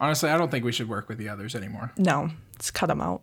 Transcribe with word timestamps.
Honestly, 0.00 0.28
I 0.30 0.36
don't 0.38 0.50
think 0.50 0.64
we 0.64 0.72
should 0.72 0.88
work 0.88 1.08
with 1.08 1.18
the 1.18 1.28
others 1.28 1.54
anymore. 1.54 1.92
No, 1.96 2.30
let's 2.54 2.70
cut 2.70 2.86
them 2.86 3.00
out. 3.00 3.22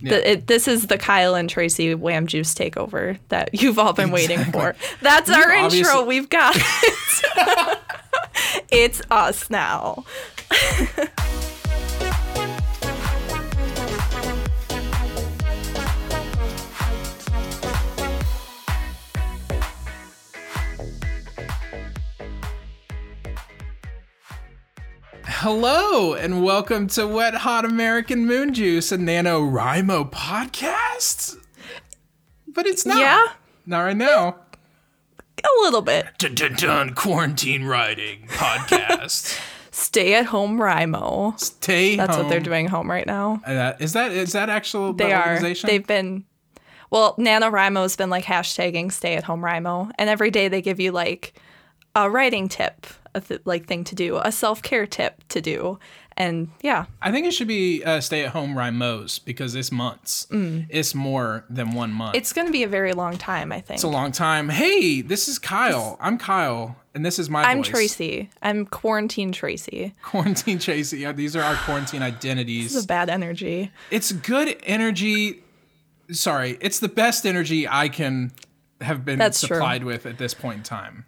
Yeah. 0.00 0.10
The, 0.10 0.30
it, 0.32 0.46
this 0.48 0.66
is 0.68 0.86
the 0.88 0.98
Kyle 0.98 1.34
and 1.34 1.48
Tracy 1.48 1.94
Wham 1.94 2.26
Juice 2.26 2.54
takeover 2.54 3.18
that 3.28 3.50
you've 3.62 3.78
all 3.78 3.92
been 3.92 4.10
waiting 4.10 4.44
for. 4.46 4.74
That's 5.00 5.30
our 5.30 5.54
You've 5.54 5.64
obviously- 5.66 5.78
intro. 5.90 6.04
We've 6.04 6.28
got 6.28 6.56
it. 6.58 7.78
it's 8.70 9.00
us 9.10 9.48
now. 9.50 10.04
Hello 25.44 26.14
and 26.14 26.42
welcome 26.42 26.86
to 26.86 27.06
Wet 27.06 27.34
Hot 27.34 27.66
American 27.66 28.24
Moon 28.24 28.54
Juice, 28.54 28.90
a 28.92 28.96
NaNoWriMo 28.96 30.10
podcast. 30.10 31.36
But 32.48 32.64
it's 32.64 32.86
not. 32.86 32.98
Yeah? 32.98 33.26
Not 33.66 33.80
right 33.82 33.94
now. 33.94 34.36
A 35.44 35.60
little 35.60 35.82
bit. 35.82 36.06
Dun 36.16 36.34
dun 36.34 36.54
dun 36.54 36.94
quarantine 36.94 37.64
writing 37.64 38.26
podcast. 38.28 39.38
Stay 39.70 40.14
at 40.14 40.24
home 40.24 40.56
WriMo. 40.58 41.38
Stay 41.38 41.96
That's 41.96 42.16
home. 42.16 42.24
what 42.24 42.30
they're 42.30 42.40
doing 42.40 42.66
home 42.66 42.90
right 42.90 43.06
now. 43.06 43.42
Uh, 43.46 43.74
is 43.78 43.92
that 43.92 44.12
is 44.12 44.32
that 44.32 44.48
actual 44.48 44.94
They 44.94 45.08
the 45.08 45.12
are. 45.12 45.28
organization? 45.28 45.66
They've 45.66 45.86
been. 45.86 46.24
Well, 46.88 47.16
NaNoWriMo's 47.16 47.96
been 47.96 48.08
like 48.08 48.24
hashtagging 48.24 48.90
stay 48.92 49.14
at 49.14 49.24
home 49.24 49.42
WriMo. 49.42 49.90
And 49.98 50.08
every 50.08 50.30
day 50.30 50.48
they 50.48 50.62
give 50.62 50.80
you 50.80 50.90
like 50.90 51.38
a 51.94 52.08
writing 52.08 52.48
tip, 52.48 52.86
a 53.14 53.20
th- 53.20 53.40
like 53.44 53.66
thing 53.66 53.84
to 53.84 53.94
do, 53.94 54.16
a 54.16 54.32
self 54.32 54.62
care 54.62 54.86
tip 54.86 55.22
to 55.28 55.40
do. 55.40 55.78
And 56.16 56.48
yeah, 56.62 56.84
I 57.02 57.10
think 57.10 57.26
it 57.26 57.32
should 57.32 57.48
be 57.48 57.82
uh, 57.82 58.00
stay 58.00 58.24
at 58.24 58.30
home 58.30 58.54
WriMos 58.54 59.24
because 59.24 59.56
it's 59.56 59.72
months. 59.72 60.28
It's 60.30 60.94
more 60.94 61.44
than 61.50 61.72
one 61.72 61.92
month. 61.92 62.14
Mm. 62.14 62.18
it's 62.18 62.32
going 62.32 62.46
to 62.46 62.52
be 62.52 62.62
a 62.62 62.68
very 62.68 62.92
long 62.92 63.18
time, 63.18 63.50
I 63.50 63.60
think. 63.60 63.78
It's 63.78 63.82
a 63.84 63.88
long 63.88 64.12
time. 64.12 64.48
Hey, 64.48 65.00
this 65.00 65.26
is 65.26 65.40
Kyle. 65.40 65.96
I'm 66.00 66.16
Kyle, 66.18 66.76
and 66.94 67.04
this 67.04 67.18
is 67.18 67.28
my 67.28 67.42
I'm 67.42 67.58
voice. 67.58 67.68
Tracy. 67.68 68.30
I'm 68.42 68.64
quarantine 68.64 69.32
Tracy. 69.32 69.92
Quarantine 70.02 70.60
Tracy. 70.60 70.98
Yeah, 71.00 71.10
these 71.10 71.34
are 71.34 71.42
our 71.42 71.56
quarantine 71.56 72.00
This 72.00 72.14
identities. 72.14 72.76
is 72.76 72.84
a 72.84 72.86
bad 72.86 73.10
energy. 73.10 73.72
it's 73.90 74.12
good 74.12 74.56
energy. 74.62 75.42
Sorry, 76.12 76.58
it's 76.60 76.78
the 76.78 76.88
best 76.88 77.26
energy 77.26 77.66
I 77.66 77.88
can 77.88 78.30
have 78.80 79.04
been 79.04 79.18
That's 79.18 79.40
true. 79.40 79.56
supplied 79.56 79.82
with 79.82 80.06
at 80.06 80.18
this 80.18 80.32
point 80.34 80.58
in 80.58 80.62
time. 80.62 81.06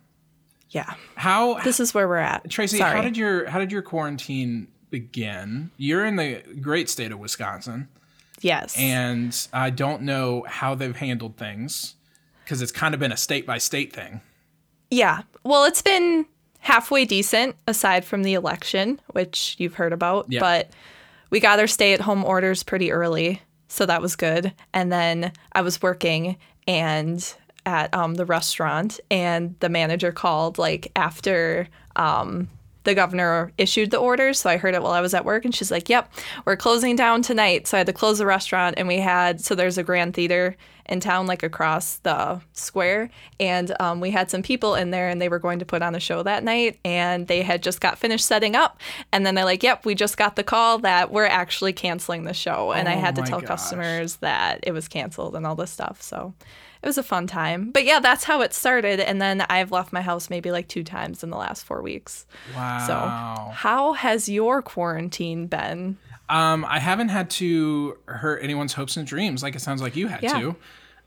Yeah. 0.71 0.95
How 1.15 1.61
This 1.63 1.81
is 1.81 1.95
where 1.95 2.09
we're 2.09 2.17
at. 2.17 2.49
Tracy? 2.51 2.79
Sorry. 2.79 2.97
How 2.97 3.03
did 3.03 3.17
your 3.17 3.49
how 3.49 3.59
did 3.59 3.71
your 3.73 3.83
quarantine 3.83 4.69
begin? 4.91 5.71
You're 5.77 6.05
in 6.05 6.17
the 6.17 6.43
great 6.61 6.89
state 6.91 7.13
of 7.13 7.19
Wisconsin, 7.19 7.89
yes. 8.41 8.77
and 8.79 9.49
I 9.53 9.71
don't 9.71 10.03
know 10.03 10.45
how 10.49 10.75
they've 10.75 10.95
handled 10.97 11.37
things 11.37 11.95
because 12.45 12.63
it's 12.63 12.73
kind 12.73 12.95
of 12.95 13.01
been 13.01 13.13
a 13.13 13.17
state 13.17 13.47
by 13.47 13.59
state 13.59 13.93
thing. 13.93 14.21
yeah. 14.91 15.23
Well, 15.45 15.65
it's 15.65 15.83
been 15.83 16.27
halfway 16.61 17.05
decent 17.05 17.55
aside 17.69 18.05
from 18.05 18.25
the 18.25 18.35
election, 18.35 19.01
which 19.13 19.55
you've 19.59 19.75
heard 19.75 19.93
about, 19.93 20.27
Yeah. 20.29 20.41
but 20.41 20.71
we 21.31 21.39
got 21.41 21.61
our 21.61 21.69
stay 21.69 21.93
at 21.93 22.01
home 22.01 22.25
orders 22.25 22.63
pretty 22.65 22.91
early, 22.91 23.41
so 23.69 23.87
that 23.87 24.03
was 24.03 24.17
good. 24.17 24.53
And 24.75 24.91
then 24.93 25.31
I 25.53 25.61
was 25.63 25.81
working 25.83 26.37
and 26.67 27.35
at 27.67 27.93
um, 27.93 28.15
the 28.15 28.25
restaurant, 28.25 29.01
and 29.11 29.55
the 29.61 29.69
manager 29.69 30.13
called 30.13 30.57
like 30.57 30.91
after 30.97 31.69
um, 31.97 32.49
the 32.85 32.95
governor 32.95 33.53
issued 33.59 33.91
the 33.91 33.99
orders. 33.99 34.41
So 34.41 34.49
I 34.49 34.57
heard 34.57 34.75
it 34.75 34.83
while 34.83 34.93
I 34.93 35.01
was 35.01 35.13
at 35.13 35.25
work, 35.25 35.45
and 35.45 35.55
she's 35.55 35.71
like, 35.71 35.89
"Yep, 35.89 36.11
we're 36.47 36.57
closing 36.57 36.97
down 36.97 37.21
tonight." 37.21 37.67
So 37.67 37.77
I 37.77 37.81
had 37.81 37.89
to 37.89 37.93
close 37.93 38.19
the 38.19 38.27
restaurant, 38.27 38.77
and 38.79 38.89
we 38.89 38.99
had 38.99 39.41
so 39.41 39.55
there's 39.55 39.77
a 39.77 39.83
grand 39.83 40.15
theater 40.15 40.57
in 40.89 41.01
town, 41.01 41.27
like 41.27 41.43
across 41.43 41.97
the 41.97 42.41
square, 42.53 43.11
and 43.41 43.75
um, 43.81 43.99
we 43.99 44.13
had 44.13 44.31
some 44.31 44.41
people 44.41 44.77
in 44.77 44.93
there, 44.93 45.09
and 45.09 45.21
they 45.21 45.29
were 45.29 45.41
going 45.41 45.59
to 45.59 45.65
put 45.65 45.83
on 45.83 45.97
a 45.97 46.01
show 46.01 46.23
that 46.23 46.45
night, 46.45 46.79
and 46.85 47.27
they 47.27 47.43
had 47.43 47.61
just 47.61 47.81
got 47.81 47.99
finished 47.99 48.25
setting 48.25 48.55
up, 48.55 48.81
and 49.11 49.27
then 49.27 49.35
they're 49.35 49.45
like, 49.45 49.65
"Yep, 49.65 49.85
we 49.85 49.97
just 49.97 50.17
got 50.17 50.37
the 50.37 50.45
call 50.45 50.79
that 50.79 51.11
we're 51.11 51.27
actually 51.27 51.73
canceling 51.73 52.23
the 52.23 52.33
show," 52.35 52.71
and 52.73 52.89
I 52.89 52.95
Oh 52.95 53.01
had 53.01 53.17
to 53.17 53.23
tell 53.23 53.41
gosh. 53.41 53.49
customers 53.49 54.17
that 54.17 54.61
it 54.63 54.71
was 54.71 54.87
canceled 54.87 55.35
and 55.35 55.45
all 55.45 55.57
this 55.57 55.73
stuff. 55.73 56.01
So. 56.01 56.35
It 56.87 56.91
was 56.91 56.99
a 56.99 57.03
fun 57.03 57.27
time. 57.27 57.73
But 57.73 57.85
yeah, 57.85 57.99
that's 57.99 58.23
how 58.23 58.43
it 58.43 58.55
started. 58.55 59.01
And 59.01 59.21
then 59.21 59.41
I've 59.51 59.73
left 59.73 59.93
my 59.93 60.03
house 60.03 60.31
maybe 60.31 60.53
like 60.53 60.69
two 60.69 60.85
times 60.85 61.25
in 61.25 61.31
the 61.31 61.37
last 61.37 61.65
four 61.65 61.83
weeks. 61.83 62.27
Wow. 62.55 62.85
So, 62.87 63.53
how 63.53 63.95
has 63.95 64.29
your 64.29 64.63
quarantine 64.63 65.49
been? 65.49 65.99
Um, 66.29 66.65
I 66.65 66.79
haven't 66.79 67.09
had 67.09 67.29
to 67.31 67.99
hurt 68.07 68.39
anyone's 68.45 68.75
hopes 68.75 68.97
and 68.97 69.05
dreams 69.05 69.43
like 69.43 69.57
it 69.57 69.61
sounds 69.63 69.83
like 69.83 69.97
you 69.97 70.07
had 70.07 70.23
Yeah. 70.23 70.39
to. 70.39 70.57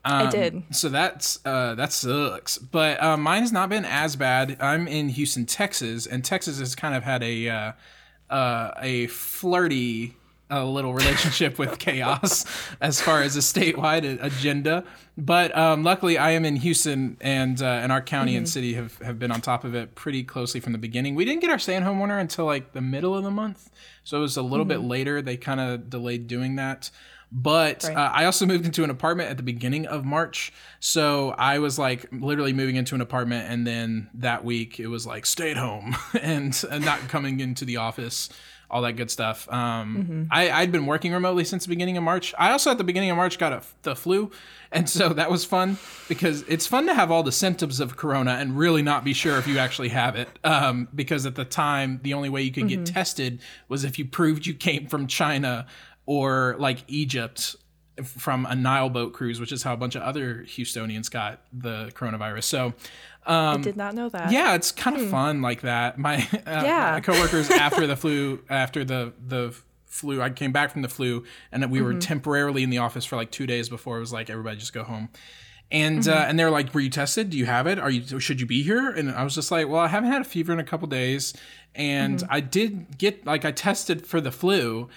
I 0.04 0.28
did. 0.28 0.62
So 0.70 0.90
that's 0.90 1.38
uh, 1.46 1.74
that 1.76 1.92
sucks. 1.94 2.58
But 2.58 3.02
uh, 3.02 3.16
mine 3.16 3.40
has 3.40 3.52
not 3.52 3.70
been 3.70 3.86
as 3.86 4.16
bad. 4.16 4.58
I'm 4.60 4.86
in 4.86 5.08
Houston, 5.08 5.46
Texas, 5.46 6.06
and 6.06 6.22
Texas 6.22 6.58
has 6.58 6.74
kind 6.74 6.94
of 6.94 7.04
had 7.04 7.22
a 7.22 7.48
uh, 7.48 7.72
uh, 8.28 8.72
a 8.82 9.06
flirty 9.06 10.14
uh, 10.50 10.64
little 10.64 10.92
relationship 10.94 11.58
with 11.58 11.78
chaos 11.78 12.44
as 12.80 13.00
far 13.00 13.22
as 13.22 13.36
a 13.36 13.40
statewide 13.40 14.22
agenda. 14.22 14.84
But 15.16 15.56
um, 15.56 15.82
luckily, 15.84 16.16
I 16.18 16.30
am 16.30 16.44
in 16.44 16.56
Houston, 16.56 17.16
and 17.20 17.60
uh, 17.60 17.66
and 17.66 17.92
our 17.92 18.00
county 18.00 18.36
and 18.36 18.48
city 18.48 18.74
have, 18.74 18.96
have 18.98 19.18
been 19.18 19.30
on 19.30 19.40
top 19.40 19.64
of 19.64 19.74
it 19.74 19.94
pretty 19.94 20.24
closely 20.24 20.60
from 20.60 20.72
the 20.72 20.78
beginning. 20.78 21.14
We 21.14 21.24
didn't 21.24 21.40
get 21.42 21.50
our 21.50 21.58
stay 21.58 21.76
at 21.76 21.82
home 21.82 22.00
order 22.00 22.18
until 22.18 22.46
like 22.46 22.72
the 22.72 22.80
middle 22.80 23.14
of 23.16 23.22
the 23.24 23.30
month, 23.30 23.70
so 24.02 24.18
it 24.18 24.22
was 24.22 24.36
a 24.36 24.42
little 24.42 24.64
bit 24.64 24.80
later. 24.80 25.20
They 25.20 25.36
kind 25.36 25.60
of 25.60 25.90
delayed 25.90 26.26
doing 26.26 26.56
that. 26.56 26.90
But 27.32 27.84
Right. 27.84 27.96
uh, 27.96 28.10
I 28.12 28.24
also 28.24 28.44
moved 28.44 28.64
into 28.66 28.82
an 28.82 28.90
apartment 28.90 29.30
at 29.30 29.36
the 29.36 29.44
beginning 29.44 29.86
of 29.86 30.04
March. 30.04 30.52
So 30.80 31.30
I 31.38 31.60
was 31.60 31.78
like 31.78 32.06
literally 32.10 32.52
moving 32.52 32.74
into 32.74 32.96
an 32.96 33.00
apartment. 33.00 33.48
And 33.48 33.64
then 33.64 34.10
that 34.14 34.44
week 34.44 34.80
it 34.80 34.88
was 34.88 35.06
like 35.06 35.24
stay 35.26 35.52
at 35.52 35.56
home 35.56 35.94
and, 36.20 36.60
and 36.68 36.84
not 36.84 36.98
coming 37.08 37.38
into 37.38 37.64
the 37.64 37.76
office, 37.76 38.30
all 38.70 38.82
that 38.82 38.92
good 38.92 39.10
stuff. 39.10 39.50
Um, 39.52 40.28
I, 40.30 40.50
I'd 40.50 40.72
been 40.72 40.86
working 40.86 41.12
remotely 41.12 41.44
since 41.44 41.64
the 41.64 41.68
beginning 41.68 41.96
of 41.96 42.02
March. 42.02 42.34
I 42.38 42.52
also 42.52 42.70
at 42.70 42.78
the 42.78 42.84
beginning 42.84 43.10
of 43.10 43.16
March 43.16 43.38
got 43.38 43.52
a, 43.52 43.62
the 43.82 43.96
flu. 43.96 44.30
And 44.72 44.88
so 44.88 45.08
that 45.10 45.30
was 45.30 45.44
fun 45.44 45.78
because 46.08 46.42
it's 46.42 46.66
fun 46.66 46.86
to 46.86 46.94
have 46.94 47.10
all 47.10 47.24
the 47.24 47.32
symptoms 47.32 47.80
of 47.80 47.96
corona 47.96 48.32
and 48.32 48.56
really 48.56 48.82
not 48.82 49.02
be 49.02 49.12
sure 49.12 49.36
if 49.38 49.48
you 49.48 49.58
actually 49.58 49.88
have 49.88 50.14
it. 50.14 50.28
Um, 50.44 50.88
because 50.94 51.26
at 51.26 51.34
the 51.34 51.44
time, 51.44 52.00
the 52.04 52.14
only 52.14 52.28
way 52.28 52.42
you 52.42 52.52
could 52.52 52.68
get 52.68 52.86
tested 52.86 53.40
was 53.68 53.82
if 53.82 53.98
you 53.98 54.04
proved 54.04 54.46
you 54.46 54.54
came 54.54 54.86
from 54.86 55.08
China 55.08 55.66
or 56.06 56.54
like 56.58 56.84
Egypt 56.86 57.56
from 58.04 58.46
a 58.46 58.54
Nile 58.54 58.88
boat 58.88 59.12
cruise, 59.12 59.40
which 59.40 59.52
is 59.52 59.62
how 59.62 59.74
a 59.74 59.76
bunch 59.76 59.94
of 59.94 60.02
other 60.02 60.44
Houstonians 60.46 61.10
got 61.10 61.42
the 61.52 61.90
coronavirus. 61.94 62.44
So, 62.44 62.74
I 63.26 63.56
did 63.58 63.76
not 63.76 63.94
know 63.94 64.08
that. 64.08 64.28
Um, 64.28 64.32
yeah, 64.32 64.54
it's 64.54 64.72
kind 64.72 64.96
of 64.96 65.08
fun 65.10 65.42
like 65.42 65.60
that. 65.62 65.98
My, 65.98 66.16
uh, 66.46 66.62
Yeah. 66.64 66.92
my 66.94 67.00
coworkers 67.00 67.50
after 67.50 67.86
the 67.86 67.96
flu, 67.96 68.42
after 68.48 68.84
the 68.84 69.12
the 69.24 69.54
flu, 69.86 70.22
I 70.22 70.30
came 70.30 70.52
back 70.52 70.70
from 70.70 70.82
the 70.82 70.88
flu, 70.88 71.24
and 71.52 71.70
we 71.70 71.82
were 71.82 71.94
temporarily 71.94 72.62
in 72.62 72.70
the 72.70 72.78
office 72.78 73.04
for 73.04 73.16
like 73.16 73.30
two 73.30 73.46
days 73.46 73.68
before 73.68 73.96
it 73.98 74.00
was 74.00 74.12
like 74.12 74.30
everybody 74.30 74.56
just 74.56 74.72
go 74.72 74.84
home. 74.84 75.08
And 75.72 76.08
uh, 76.08 76.12
and 76.26 76.36
they're 76.38 76.50
like, 76.50 76.74
"Were 76.74 76.80
you 76.80 76.90
tested? 76.90 77.30
Do 77.30 77.38
you 77.38 77.46
have 77.46 77.68
it? 77.68 77.78
Are 77.78 77.90
you? 77.90 78.18
Should 78.18 78.40
you 78.40 78.46
be 78.46 78.62
here?" 78.62 78.90
And 78.90 79.08
I 79.10 79.22
was 79.22 79.36
just 79.36 79.52
like, 79.52 79.68
"Well, 79.68 79.80
I 79.80 79.86
haven't 79.86 80.10
had 80.10 80.20
a 80.20 80.24
fever 80.24 80.52
in 80.52 80.58
a 80.58 80.64
couple 80.64 80.88
days, 80.88 81.32
and 81.76 82.24
I 82.28 82.40
did 82.40 82.98
get 82.98 83.24
like 83.24 83.44
I 83.44 83.52
tested 83.52 84.04
for 84.04 84.20
the 84.20 84.32
flu, 84.32 84.88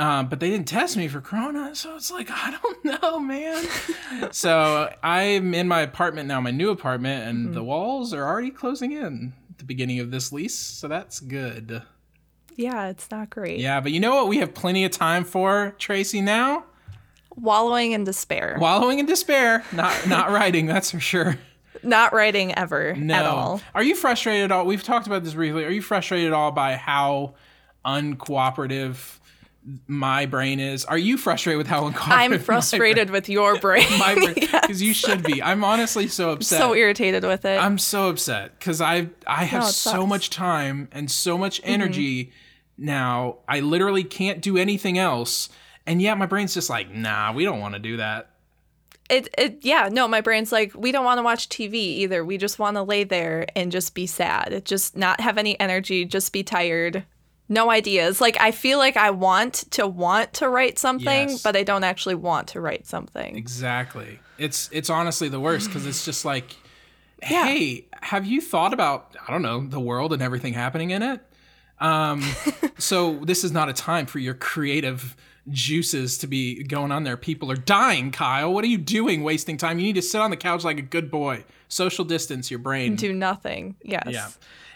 um, 0.00 0.28
but 0.28 0.40
they 0.40 0.48
didn't 0.50 0.66
test 0.66 0.96
me 0.96 1.08
for 1.08 1.20
corona. 1.20 1.74
So 1.74 1.94
it's 1.96 2.10
like 2.10 2.28
I 2.32 2.56
don't 2.62 3.02
know, 3.02 3.20
man. 3.20 3.64
so 4.32 4.92
I'm 5.02 5.52
in 5.54 5.68
my 5.68 5.80
apartment 5.82 6.26
now, 6.28 6.40
my 6.40 6.50
new 6.50 6.70
apartment, 6.70 7.28
and 7.28 7.54
the 7.54 7.62
walls 7.62 8.12
are 8.14 8.24
already 8.26 8.50
closing 8.50 8.92
in 8.92 9.34
at 9.50 9.58
the 9.58 9.64
beginning 9.64 10.00
of 10.00 10.10
this 10.10 10.32
lease. 10.32 10.56
So 10.56 10.88
that's 10.88 11.20
good. 11.20 11.82
Yeah, 12.56 12.88
it's 12.88 13.10
not 13.10 13.30
great. 13.30 13.60
Yeah, 13.60 13.80
but 13.80 13.92
you 13.92 14.00
know 14.00 14.14
what? 14.16 14.28
We 14.28 14.38
have 14.38 14.54
plenty 14.54 14.84
of 14.84 14.90
time 14.90 15.24
for 15.24 15.74
Tracy 15.78 16.20
now. 16.20 16.64
Wallowing 17.36 17.92
in 17.92 18.04
despair. 18.04 18.56
Wallowing 18.60 18.98
in 18.98 19.06
despair, 19.06 19.64
not 19.72 20.08
not 20.08 20.30
writing. 20.36 20.66
That's 20.66 20.90
for 20.90 21.00
sure. 21.00 21.38
not 21.82 22.12
writing 22.12 22.52
ever 22.58 22.94
No. 22.94 23.14
at 23.14 23.24
all. 23.26 23.60
Are 23.74 23.82
you 23.82 23.94
frustrated 23.94 24.44
at 24.44 24.52
all? 24.52 24.66
We've 24.66 24.82
talked 24.82 25.06
about 25.06 25.24
this 25.24 25.34
briefly. 25.34 25.64
Are 25.64 25.70
you 25.70 25.80
frustrated 25.82 26.26
at 26.28 26.32
all 26.32 26.50
by 26.50 26.74
how 26.76 27.34
uncooperative 27.84 29.19
my 29.86 30.26
brain 30.26 30.58
is? 30.58 30.84
Are 30.84 30.96
you 30.98 31.16
frustrated 31.18 31.58
with 31.58 31.66
how 31.66 31.88
my 32.08 32.22
I'm 32.24 32.38
frustrated 32.38 33.10
with 33.10 33.28
your 33.28 33.58
brain. 33.58 33.86
My 33.98 34.14
brain, 34.14 34.34
because 34.34 34.82
you 34.82 34.94
should 34.94 35.22
be. 35.22 35.42
I'm 35.42 35.62
honestly 35.64 36.08
so 36.08 36.30
upset. 36.30 36.58
so 36.58 36.74
irritated 36.74 37.24
with 37.24 37.44
it. 37.44 37.60
I'm 37.60 37.76
so 37.78 38.08
upset 38.08 38.58
because 38.58 38.80
I 38.80 39.10
I 39.26 39.44
have 39.44 39.62
No, 39.62 39.66
so 39.66 39.72
sucks. 39.72 39.98
Mm-hmm. 39.98 40.08
much 40.08 40.30
time 40.30 40.88
and 40.92 41.10
so 41.10 41.36
much 41.36 41.60
energy 41.64 42.32
now. 42.78 43.38
I 43.46 43.60
literally 43.60 44.04
can't 44.04 44.40
do 44.40 44.56
anything 44.56 44.96
else, 44.98 45.50
and 45.86 46.00
yet 46.00 46.16
my 46.16 46.26
brain's 46.26 46.54
just 46.54 46.70
like, 46.70 46.90
nah, 46.94 47.32
we 47.32 47.44
don't 47.44 47.60
want 47.60 47.74
to 47.74 47.80
do 47.80 47.98
that. 47.98 48.30
it, 49.10 49.28
it 49.36 49.58
yeah 49.62 49.88
no 49.90 50.06
my 50.08 50.20
brain's 50.20 50.52
like 50.52 50.72
we 50.74 50.92
don't 50.92 51.04
want 51.04 51.18
to 51.18 51.22
watch 51.22 51.48
tv 51.48 51.74
either 51.74 52.24
we 52.24 52.38
just 52.38 52.58
want 52.60 52.76
to 52.76 52.82
lay 52.82 53.02
there 53.04 53.44
and 53.56 53.72
just 53.72 53.92
be 53.92 54.06
sad 54.06 54.62
just 54.64 54.96
not 54.96 55.20
have 55.20 55.36
any 55.36 55.58
energy 55.58 56.04
just 56.04 56.32
be 56.32 56.44
tired 56.44 57.04
no 57.50 57.70
ideas. 57.70 58.20
Like 58.20 58.40
I 58.40 58.52
feel 58.52 58.78
like 58.78 58.96
I 58.96 59.10
want 59.10 59.54
to 59.72 59.86
want 59.86 60.32
to 60.34 60.48
write 60.48 60.78
something, 60.78 61.28
Yes. 61.28 61.42
but 61.42 61.56
I 61.56 61.62
don't 61.64 61.84
actually 61.84 62.14
want 62.14 62.48
to 62.48 62.60
write 62.60 62.86
something. 62.86 63.36
Exactly. 63.36 64.20
It's 64.38 64.70
it's 64.72 64.88
honestly 64.88 65.28
the 65.28 65.40
worst 65.40 65.66
because 65.66 65.84
it's 65.84 66.04
just 66.04 66.24
like, 66.24 66.56
Yeah. 67.20 67.44
hey, 67.46 67.86
have 68.00 68.24
you 68.24 68.40
thought 68.40 68.72
about 68.72 69.14
I 69.28 69.32
don't 69.32 69.42
know 69.42 69.66
the 69.66 69.80
world 69.80 70.12
and 70.14 70.22
everything 70.22 70.54
happening 70.54 70.90
in 70.92 71.02
it? 71.02 71.20
Um, 71.80 72.22
so 72.78 73.16
this 73.24 73.42
is 73.44 73.52
not 73.52 73.68
a 73.68 73.72
time 73.72 74.06
for 74.06 74.18
your 74.20 74.34
creative 74.34 75.16
juices 75.48 76.18
to 76.18 76.26
be 76.26 76.62
going 76.62 76.92
on 76.92 77.02
there. 77.02 77.16
People 77.16 77.50
are 77.50 77.56
dying, 77.56 78.12
Kyle. 78.12 78.52
What 78.52 78.62
are 78.62 78.68
you 78.68 78.78
doing? 78.78 79.22
Wasting 79.24 79.56
time. 79.56 79.78
You 79.78 79.86
need 79.86 79.94
to 79.96 80.02
sit 80.02 80.20
on 80.20 80.30
the 80.30 80.36
couch 80.36 80.62
like 80.62 80.78
a 80.78 80.82
good 80.82 81.10
boy. 81.10 81.44
Social 81.68 82.04
distance 82.04 82.50
your 82.50 82.58
brain. 82.60 82.94
Do 82.96 83.12
nothing. 83.12 83.74
Yes. 83.82 84.04
Yeah. 84.08 84.28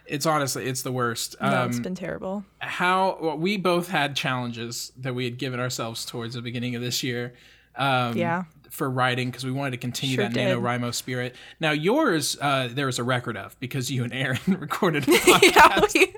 It's 0.07 0.27
honestly 0.27 0.67
it's 0.67 0.83
the 0.83 0.93
worst. 0.93 1.37
No, 1.41 1.63
Um, 1.63 1.71
it's 1.71 1.79
been 1.79 1.95
terrible. 1.95 2.45
how 2.59 3.19
well, 3.21 3.39
we 3.39 3.57
both 3.57 3.89
had 3.89 4.15
challenges 4.17 4.93
that 4.99 5.15
we 5.15 5.25
had 5.25 5.39
given 5.39 5.61
ourselves 5.61 6.05
towards 6.05 6.35
the 6.35 6.43
beginning 6.43 6.75
of 6.75 6.83
this 6.83 7.03
year. 7.03 7.35
Um, 7.77 8.17
Yeah. 8.17 8.45
For 8.71 8.91
writing, 8.91 9.31
because 9.31 9.45
we 9.45 9.53
wanted 9.53 9.71
to 9.71 9.77
continue 9.77 10.17
Sure 10.17 10.25
that 10.25 10.35
did. 10.35 10.49
NaNoWriMo 10.59 10.93
spirit. 10.93 11.37
Now, 11.61 11.71
yours, 11.71 12.37
uh, 12.41 12.69
there 12.73 12.87
was 12.87 12.99
a 12.99 13.05
record 13.05 13.37
of 13.37 13.59
because 13.61 13.89
you 13.89 14.03
and 14.03 14.13
Aaron 14.13 14.41
recorded 14.49 15.07
yeah, 15.43 15.81
we, 15.95 16.15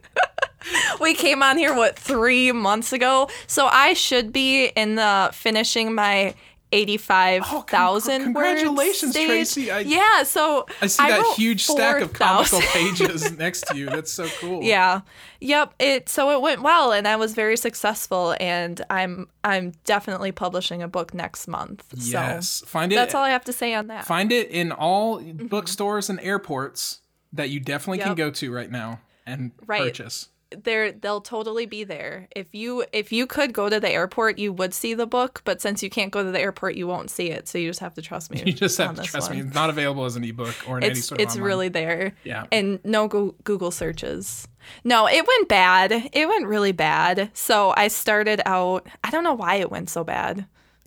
we 1.00 1.14
came 1.14 1.42
on 1.42 1.58
here 1.58 1.74
what 1.74 1.98
three 1.98 2.52
months 2.52 2.92
ago. 2.94 3.28
So 3.46 3.66
I 3.66 3.92
should 3.92 4.32
be 4.32 4.66
in 4.68 4.94
the 4.94 5.30
finishing 5.34 5.94
my 5.94 6.34
eighty-five 6.72 7.44
thousand. 7.68 8.14
Oh, 8.14 8.24
con- 8.24 8.34
congratulations, 8.34 9.12
stage. 9.12 9.26
Tracy. 9.26 9.70
I- 9.70 9.80
yeah, 9.80 10.22
so 10.24 10.66
I 10.80 10.86
see 10.86 11.02
that 11.02 11.20
wrote 11.20 11.36
huge 11.36 11.64
stack 11.64 12.02
of 12.02 12.16
4,000. 12.16 12.60
comical 12.60 12.60
pages 12.72 13.32
next 13.38 13.62
to 13.68 13.76
you. 13.76 13.86
That's 13.86 14.12
so 14.12 14.26
cool. 14.40 14.62
Yeah. 14.62 15.00
Yep. 15.40 15.74
It 15.78 16.08
so 16.08 16.30
it 16.30 16.40
went 16.40 16.62
well 16.62 16.92
and 16.92 17.06
I 17.06 17.16
was 17.16 17.34
very 17.34 17.56
successful 17.56 18.34
and 18.40 18.82
I'm 18.90 19.28
I'm 19.44 19.72
definitely 19.84 20.32
publishing 20.32 20.82
a 20.82 20.88
book 20.88 21.14
next 21.14 21.46
month. 21.46 21.84
Yes. 21.94 22.48
So 22.48 22.66
Find 22.66 22.92
it. 22.92 22.96
that's 22.96 23.14
all 23.14 23.22
I 23.22 23.30
have 23.30 23.44
to 23.44 23.52
say 23.52 23.74
on 23.74 23.86
that. 23.88 24.06
Find 24.06 24.32
it 24.32 24.50
in 24.50 24.72
all 24.72 25.20
mm-hmm. 25.20 25.46
bookstores 25.46 26.08
and 26.10 26.18
airports 26.20 27.00
that 27.32 27.50
you 27.50 27.60
definitely 27.60 27.98
can 27.98 28.14
go 28.14 28.30
to 28.30 28.52
right 28.52 28.70
now 28.70 29.00
and 29.26 29.52
Right. 29.66 29.82
purchase. 29.82 30.28
They're 30.50 30.92
they'll 30.92 31.20
totally 31.20 31.66
be 31.66 31.82
there. 31.82 32.28
If 32.34 32.54
you 32.54 32.84
if 32.92 33.10
you 33.10 33.26
could 33.26 33.52
go 33.52 33.68
to 33.68 33.80
the 33.80 33.90
airport, 33.90 34.38
you 34.38 34.52
would 34.52 34.72
see 34.72 34.94
the 34.94 35.06
book, 35.06 35.42
but 35.44 35.60
since 35.60 35.82
you 35.82 35.90
can't 35.90 36.12
go 36.12 36.22
to 36.22 36.30
the 36.30 36.40
airport, 36.40 36.76
you 36.76 36.86
won't 36.86 37.10
see 37.10 37.30
it. 37.30 37.48
So 37.48 37.58
you 37.58 37.68
just 37.68 37.80
have 37.80 37.94
to 37.94 38.02
trust 38.02 38.30
me. 38.30 38.42
You 38.46 38.52
just 38.52 38.78
have 38.78 38.94
to 38.94 39.02
trust 39.02 39.30
me. 39.30 39.40
It's 39.40 39.54
not 39.54 39.70
available 39.70 40.04
as 40.04 40.14
an 40.14 40.22
ebook 40.22 40.54
or 40.68 40.78
in 40.78 40.84
any 40.84 40.94
sort 40.96 41.20
of 41.20 41.24
it's 41.24 41.34
online. 41.34 41.46
really 41.46 41.68
there. 41.68 42.14
Yeah. 42.22 42.46
And 42.52 42.78
no 42.84 43.08
Google 43.08 43.72
searches. 43.72 44.46
No, 44.84 45.06
it 45.08 45.26
went 45.26 45.48
bad. 45.48 46.10
It 46.12 46.28
went 46.28 46.46
really 46.46 46.72
bad. 46.72 47.30
So 47.34 47.74
I 47.76 47.88
started 47.88 48.40
out. 48.46 48.86
I 49.02 49.10
don't 49.10 49.24
know 49.24 49.34
why 49.34 49.56
it 49.56 49.70
went 49.70 49.90
so 49.90 50.04
bad. 50.04 50.46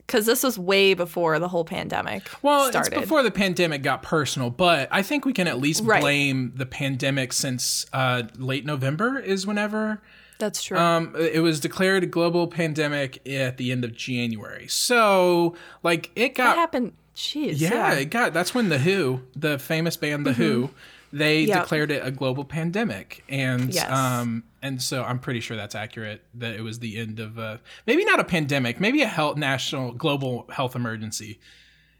Because 0.09 0.25
this 0.25 0.41
was 0.41 0.57
way 0.57 0.95
before 0.95 1.37
the 1.37 1.47
whole 1.47 1.63
pandemic 1.63 2.23
Well, 2.41 2.71
started. 2.71 2.93
it's 2.93 3.01
before 3.01 3.21
the 3.21 3.29
pandemic 3.29 3.83
got 3.83 4.01
personal, 4.01 4.49
but 4.49 4.87
I 4.91 5.03
think 5.03 5.23
we 5.23 5.33
can 5.33 5.47
at 5.47 5.59
least 5.59 5.83
Right. 5.83 6.01
blame 6.01 6.51
the 6.55 6.65
pandemic 6.65 7.31
since 7.31 7.85
uh, 7.93 8.23
late 8.37 8.65
November 8.65 9.19
is 9.19 9.45
whenever 9.45 10.01
That's 10.39 10.63
true. 10.63 10.79
um, 10.79 11.15
it 11.15 11.41
was 11.41 11.59
declared 11.59 12.01
a 12.01 12.07
global 12.07 12.47
pandemic 12.47 13.27
at 13.29 13.57
the 13.57 13.71
end 13.71 13.83
of 13.85 13.95
January. 13.95 14.67
So, 14.67 15.55
like, 15.83 16.09
it 16.15 16.29
what 16.29 16.35
got 16.35 16.55
happened? 16.57 16.93
Jeez. 17.15 17.59
yeah, 17.61 17.91
Yeah. 17.93 17.99
it 17.99 18.05
got 18.05 18.33
that's 18.33 18.55
when 18.55 18.69
the 18.69 18.79
Who, 18.79 19.21
the 19.35 19.59
famous 19.59 19.95
band 19.95 20.25
The 20.25 20.33
Who, 20.33 20.71
they 21.11 21.41
Yep. 21.41 21.61
declared 21.63 21.91
it 21.91 22.05
a 22.05 22.11
global 22.11 22.43
pandemic, 22.45 23.23
and 23.29 23.73
Yes. 23.73 23.89
um, 23.91 24.43
and 24.61 24.81
so 24.81 25.03
I'm 25.03 25.19
pretty 25.19 25.39
sure 25.39 25.55
that's 25.57 25.75
accurate. 25.75 26.23
That 26.35 26.55
it 26.55 26.61
was 26.61 26.79
the 26.79 26.97
end 26.97 27.19
of 27.19 27.37
uh, 27.39 27.57
maybe 27.87 28.03
not 28.05 28.19
a 28.19 28.23
pandemic, 28.23 28.79
maybe 28.79 29.01
a 29.01 29.07
health 29.07 29.37
national 29.37 29.93
global 29.93 30.45
health 30.51 30.75
emergency. 30.75 31.39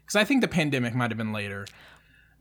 Because 0.04 0.16
I 0.16 0.24
think 0.24 0.40
the 0.40 0.48
pandemic 0.48 0.94
might 0.94 1.10
have 1.10 1.18
been 1.18 1.32
later. 1.32 1.66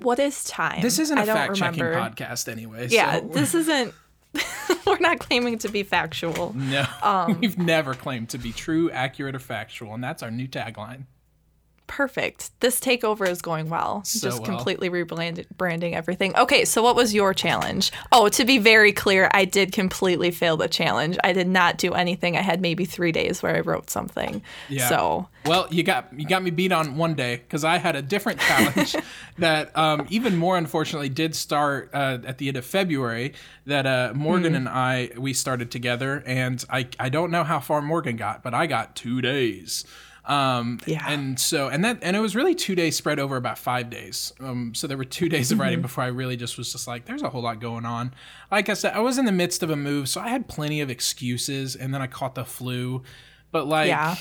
What 0.01 0.17
is 0.19 0.43
time? 0.45 0.81
This 0.81 0.97
isn't 0.99 1.17
I 1.17 1.23
a 1.23 1.25
don't 1.25 1.35
fact 1.35 1.55
checking 1.55 1.83
remember. 1.83 2.09
podcast 2.15 2.49
anyway. 2.51 2.87
Yeah, 2.89 3.19
so- 3.19 3.27
this 3.33 3.53
isn't. 3.55 3.93
we're 4.85 4.99
not 4.99 5.17
claiming 5.19 5.57
to 5.57 5.69
be 5.69 5.81
factual. 5.83 6.53
no, 6.55 6.85
Um, 7.01 7.39
we've 7.41 7.57
never 7.57 7.95
claimed 7.95 8.29
to 8.29 8.37
be 8.37 8.51
true, 8.51 8.91
accurate, 8.91 9.35
or 9.35 9.39
factual, 9.39 9.93
and 9.95 10.03
that's 10.03 10.21
our 10.21 10.29
new 10.31 10.47
tagline. 10.47 11.05
Perfect. 11.89 12.51
This 12.59 12.79
takeover 12.79 13.27
is 13.27 13.41
going 13.41 13.67
well. 13.67 14.03
So 14.05 14.27
Just 14.29 14.41
well. 14.41 14.47
completely 14.57 14.89
rebranding 14.91 15.93
everything. 15.93 16.35
Okay, 16.37 16.63
so 16.63 16.83
what 16.83 16.95
was 16.95 17.13
your 17.15 17.33
challenge? 17.33 17.91
Oh, 18.11 18.29
to 18.29 18.45
be 18.45 18.59
very 18.59 18.93
clear, 18.93 19.27
I 19.33 19.43
did 19.45 19.71
completely 19.71 20.29
fail 20.29 20.55
the 20.55 20.67
challenge. 20.67 21.17
I 21.23 21.33
did 21.33 21.47
not 21.47 21.79
do 21.79 21.93
anything. 21.93 22.37
I 22.37 22.41
had 22.41 22.61
maybe 22.61 22.85
three 22.85 23.11
days 23.11 23.41
where 23.41 23.55
I 23.55 23.61
wrote 23.61 23.89
something. 23.89 24.41
Yeah. 24.69 24.87
So 24.87 25.27
Well, 25.45 25.67
you 25.71 25.81
got 25.81 26.07
you 26.17 26.27
got 26.27 26.43
me 26.43 26.51
beat 26.51 26.71
on 26.71 26.95
one 26.95 27.15
day 27.15 27.37
because 27.37 27.63
I 27.65 27.79
had 27.79 27.95
a 27.95 28.03
different 28.03 28.39
challenge 28.49 28.95
that 29.39 29.75
um, 29.75 30.05
even 30.11 30.37
more 30.37 30.57
unfortunately 30.57 31.09
did 31.09 31.35
start 31.35 31.89
uh, 31.93 32.19
at 32.23 32.37
the 32.37 32.49
end 32.49 32.57
of 32.57 32.65
February. 32.65 33.33
That 33.65 33.85
uh, 33.87 34.13
Morgan 34.15 34.51
Hmm. 34.53 34.57
and 34.57 34.69
I 34.69 35.09
we 35.17 35.33
started 35.33 35.71
together, 35.71 36.23
and 36.25 36.63
I 36.69 36.87
I 36.99 37.09
don't 37.09 37.31
know 37.31 37.43
how 37.43 37.59
far 37.59 37.81
Morgan 37.81 38.15
got, 38.15 38.43
but 38.43 38.53
I 38.53 38.67
got 38.67 38.95
two 38.95 39.21
days. 39.21 39.85
Um, 40.25 40.79
Yeah. 40.85 41.03
And 41.09 41.39
so 41.39 41.69
and 41.69 41.83
that 41.85 41.99
and 42.01 42.15
it 42.15 42.19
was 42.19 42.35
really 42.35 42.55
two 42.55 42.75
days 42.75 42.95
spread 42.95 43.19
over 43.19 43.35
about 43.37 43.57
five 43.57 43.89
days. 43.89 44.33
Um, 44.39 44.73
so 44.75 44.85
there 44.87 44.97
were 44.97 45.05
two 45.05 45.29
days 45.29 45.51
of 45.51 45.55
Mm-hmm. 45.55 45.61
writing 45.63 45.81
before 45.81 46.03
I 46.03 46.07
really 46.07 46.37
just 46.37 46.57
was 46.57 46.71
just 46.71 46.87
like, 46.87 47.05
there's 47.05 47.21
a 47.23 47.29
whole 47.29 47.41
lot 47.41 47.59
going 47.59 47.85
on. 47.85 48.13
Like 48.51 48.69
I 48.69 48.73
said, 48.73 48.93
I 48.93 48.99
was 48.99 49.17
in 49.17 49.25
the 49.25 49.31
midst 49.31 49.63
of 49.63 49.69
a 49.69 49.75
move, 49.75 50.07
so 50.09 50.21
I 50.21 50.29
had 50.29 50.47
plenty 50.47 50.81
of 50.81 50.89
excuses, 50.89 51.75
and 51.75 51.93
then 51.93 52.01
I 52.01 52.07
caught 52.07 52.35
the 52.35 52.45
flu. 52.45 53.03
But 53.51 53.67
like 53.67 53.87
Yeah. 53.87 54.15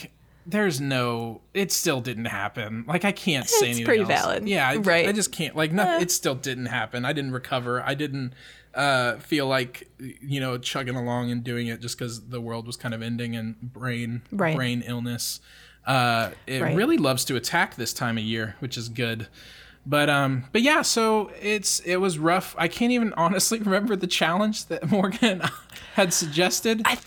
there's 0.46 0.80
no 0.80 1.42
it 1.52 1.70
still 1.70 2.00
didn't 2.00 2.24
happen 2.24 2.82
like 2.88 3.04
i 3.04 3.12
can't 3.12 3.46
say 3.48 3.66
anything. 3.66 3.82
It's 3.82 3.86
pretty 3.86 4.00
else. 4.00 4.08
valid. 4.08 4.48
yeah 4.48 4.66
I, 4.66 4.76
Right. 4.76 5.06
I 5.06 5.12
just 5.12 5.30
can't 5.30 5.54
like 5.54 5.72
no, 5.72 5.98
it 5.98 6.10
still 6.10 6.34
didn't 6.34 6.66
happen 6.66 7.04
i 7.04 7.12
didn't 7.12 7.32
recover 7.32 7.82
i 7.82 7.92
didn't 7.92 8.32
uh 8.74 9.16
feel 9.18 9.46
like 9.46 9.88
you 9.98 10.40
know 10.40 10.56
chugging 10.56 10.96
along 10.96 11.30
and 11.30 11.44
doing 11.44 11.66
it 11.66 11.80
just 11.82 11.98
because 11.98 12.28
the 12.30 12.40
world 12.40 12.66
was 12.66 12.78
kind 12.78 12.94
of 12.94 13.02
ending 13.02 13.36
and 13.36 13.60
brain 13.60 14.22
Right. 14.32 14.56
brain 14.56 14.80
illness 14.86 15.40
uh 15.88 16.30
it 16.46 16.62
Right. 16.62 16.76
really 16.76 16.96
loves 16.98 17.24
to 17.24 17.34
attack 17.36 17.74
this 17.74 17.92
time 17.92 18.16
of 18.18 18.22
year 18.24 18.54
which 18.60 18.76
is 18.76 18.88
good 18.88 19.26
but 19.86 20.08
um 20.10 20.44
but 20.52 20.62
yeah 20.62 20.82
so 20.82 21.30
it's 21.42 21.80
it 21.80 21.96
was 21.96 22.18
rough 22.18 22.54
i 22.58 22.68
can't 22.68 22.92
even 22.92 23.12
honestly 23.16 23.58
remember 23.58 23.96
the 23.96 24.06
challenge 24.06 24.66
that 24.66 24.88
morgan 24.90 25.42
had 25.94 26.12
suggested 26.12 26.82
I, 26.84 26.98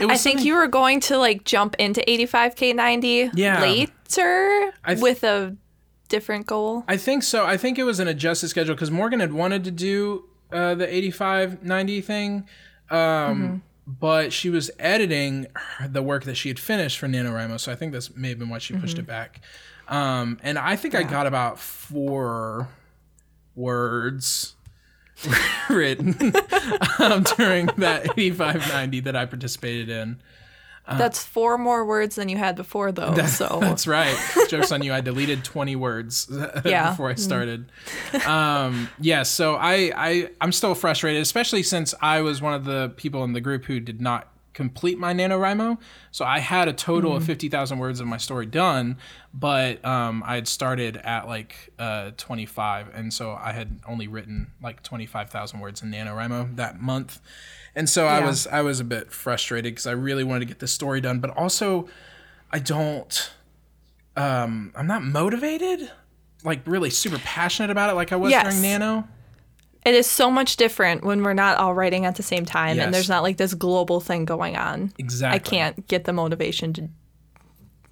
it 0.00 0.06
was 0.06 0.20
I 0.20 0.22
think 0.22 0.44
you 0.44 0.54
were 0.54 0.68
going 0.68 1.00
to 1.00 1.18
like 1.18 1.42
jump 1.44 1.74
into 1.80 2.00
85K 2.02 2.76
90 2.76 3.30
Yeah. 3.34 3.60
later 3.60 4.72
th- 4.86 5.00
with 5.00 5.24
a 5.24 5.56
different 6.08 6.46
goal. 6.46 6.84
I 6.86 6.96
think 6.96 7.24
so. 7.24 7.44
I 7.44 7.56
think 7.56 7.76
it 7.78 7.82
was 7.84 7.98
an 7.98 8.06
adjusted 8.08 8.48
schedule 8.50 8.74
because 8.76 8.90
Morgan 8.92 9.18
had 9.18 9.32
wanted 9.32 9.64
to 9.64 9.72
do 9.72 10.24
uh, 10.52 10.74
the 10.76 10.86
85 10.94 11.64
90 11.64 12.00
thing, 12.02 12.46
um, 12.90 13.62
but 13.88 14.34
she 14.34 14.50
was 14.50 14.70
editing 14.78 15.46
her- 15.54 15.88
the 15.88 16.02
work 16.02 16.24
that 16.24 16.34
she 16.36 16.48
had 16.48 16.58
finished 16.58 16.98
for 16.98 17.08
NaNoWriMo. 17.08 17.58
So 17.58 17.72
I 17.72 17.74
think 17.74 17.92
this 17.92 18.14
may 18.14 18.28
have 18.28 18.38
been 18.38 18.50
why 18.50 18.58
she 18.58 18.74
pushed 18.74 18.98
it 18.98 19.06
back. 19.06 19.40
Um, 19.88 20.38
and 20.42 20.58
I 20.58 20.76
think 20.76 20.94
I 20.94 21.02
got 21.02 21.26
about 21.26 21.58
four 21.58 22.68
words 23.56 24.54
written 25.70 26.14
um, 26.98 27.22
during 27.36 27.66
that 27.78 28.10
85 28.18 28.68
90 28.68 29.00
that 29.00 29.16
I 29.16 29.24
participated 29.24 29.88
in. 29.88 30.20
That's 30.96 31.22
four 31.24 31.58
more 31.58 31.84
words 31.84 32.14
than 32.16 32.28
you 32.28 32.36
had 32.38 32.56
before, 32.56 32.92
though. 32.92 33.14
so 33.26 33.58
That's 33.60 33.86
right. 33.86 34.16
Jokes 34.48 34.72
on 34.72 34.82
you. 34.82 34.92
I 34.94 35.00
deleted 35.02 35.44
20 35.44 35.76
words 35.76 36.30
Yeah. 36.64 36.90
before 36.90 37.10
I 37.10 37.14
started. 37.14 37.70
Um, 38.26 38.88
yeah, 39.00 39.22
so 39.24 39.56
I, 39.56 39.92
I, 39.94 40.30
I'm 40.40 40.52
still 40.52 40.74
frustrated, 40.74 41.20
especially 41.22 41.62
since 41.62 41.94
I 42.00 42.22
was 42.22 42.40
one 42.40 42.54
of 42.54 42.64
the 42.64 42.92
people 42.96 43.24
in 43.24 43.32
the 43.32 43.40
group 43.40 43.64
who 43.66 43.80
did 43.80 44.00
not 44.00 44.28
complete 44.58 44.98
my 44.98 45.14
NaNoWriMo. 45.14 45.78
So 46.10 46.24
I 46.24 46.40
had 46.40 46.66
a 46.66 46.72
total 46.72 47.14
of 47.14 47.22
50,000 47.24 47.78
words 47.78 48.00
of 48.00 48.08
my 48.08 48.16
story 48.16 48.44
done, 48.44 48.96
but 49.32 49.84
um, 49.84 50.24
I 50.26 50.34
had 50.34 50.48
started 50.48 50.96
at 50.96 51.28
like 51.28 51.70
uh, 51.78 52.10
25. 52.16 52.88
And 52.92 53.14
so 53.14 53.38
I 53.40 53.52
had 53.52 53.78
only 53.86 54.08
written 54.08 54.50
like 54.60 54.82
25,000 54.82 55.60
words 55.60 55.80
in 55.80 55.92
NaNoWriMo 55.92 56.56
that 56.56 56.80
month. 56.80 57.20
And 57.76 57.88
so 57.88 58.08
I 58.08 58.18
was 58.18 58.48
I 58.48 58.62
was 58.62 58.80
a 58.80 58.84
bit 58.84 59.12
frustrated 59.12 59.70
because 59.74 59.86
I 59.86 59.92
really 59.92 60.24
wanted 60.24 60.40
to 60.40 60.46
get 60.46 60.58
this 60.58 60.72
story 60.72 61.00
done, 61.00 61.20
but 61.20 61.30
also 61.36 61.88
I 62.50 62.58
don't 62.58 63.30
um 64.16 64.72
I'm 64.74 64.88
not 64.88 65.04
motivated 65.04 65.88
like 66.42 66.62
really 66.66 66.90
super 66.90 67.18
passionate 67.18 67.70
about 67.70 67.90
it 67.90 67.94
like 67.94 68.10
I 68.12 68.16
was 68.16 68.32
Yes. 68.32 68.42
during 68.42 68.60
Nano. 68.62 69.06
It 69.88 69.94
is 69.94 70.06
so 70.06 70.30
much 70.30 70.56
different 70.56 71.04
when 71.04 71.22
we're 71.22 71.32
not 71.34 71.56
all 71.58 71.74
writing 71.74 72.04
at 72.04 72.16
the 72.16 72.22
same 72.22 72.44
time 72.44 72.76
Yes. 72.76 72.84
and 72.84 72.94
there's 72.94 73.08
not 73.08 73.22
like 73.22 73.36
this 73.38 73.54
global 73.54 74.00
thing 74.00 74.24
going 74.24 74.56
on. 74.56 74.92
Exactly. 74.98 75.34
I 75.36 75.38
can't 75.38 75.86
get 75.88 76.04
the 76.04 76.12
motivation 76.12 76.72
to 76.74 76.88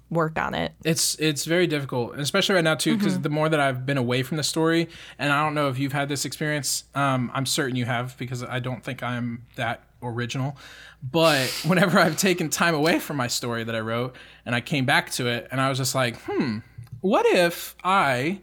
work 0.09 0.37
on 0.39 0.53
it. 0.55 0.71
It's 0.85 1.15
it's 1.19 1.43
very 1.45 1.67
difficult, 1.67 2.17
especially 2.17 2.55
right 2.55 2.63
now 2.63 2.75
too, 2.75 2.95
because 2.97 3.13
Mm-hmm. 3.13 3.21
the 3.23 3.29
more 3.29 3.49
that 3.49 3.59
I've 3.59 3.85
been 3.85 3.97
away 3.97 4.23
from 4.23 4.37
the 4.37 4.43
story, 4.43 4.87
and 5.19 5.31
I 5.33 5.43
don't 5.43 5.53
know 5.53 5.67
if 5.69 5.77
you've 5.77 5.91
had 5.93 6.07
this 6.07 6.23
experience. 6.23 6.85
Um, 6.95 7.29
I'm 7.33 7.45
certain 7.45 7.75
you 7.75 7.85
have 7.85 8.17
because 8.17 8.41
I 8.43 8.59
don't 8.59 8.83
think 8.83 9.03
I'm 9.03 9.43
that 9.57 9.83
original. 10.01 10.55
But 11.03 11.49
whenever 11.65 11.99
I've 11.99 12.17
taken 12.17 12.49
time 12.49 12.73
away 12.73 12.99
from 12.99 13.17
my 13.17 13.27
story 13.27 13.63
that 13.65 13.75
I 13.75 13.79
wrote 13.81 14.15
and 14.45 14.55
I 14.55 14.61
came 14.61 14.85
back 14.85 15.09
to 15.11 15.27
it 15.27 15.47
and 15.51 15.59
I 15.59 15.67
was 15.69 15.77
just 15.77 15.93
like, 15.93 16.15
hmm, 16.21 16.59
what 17.01 17.25
if 17.25 17.75
I 17.83 18.39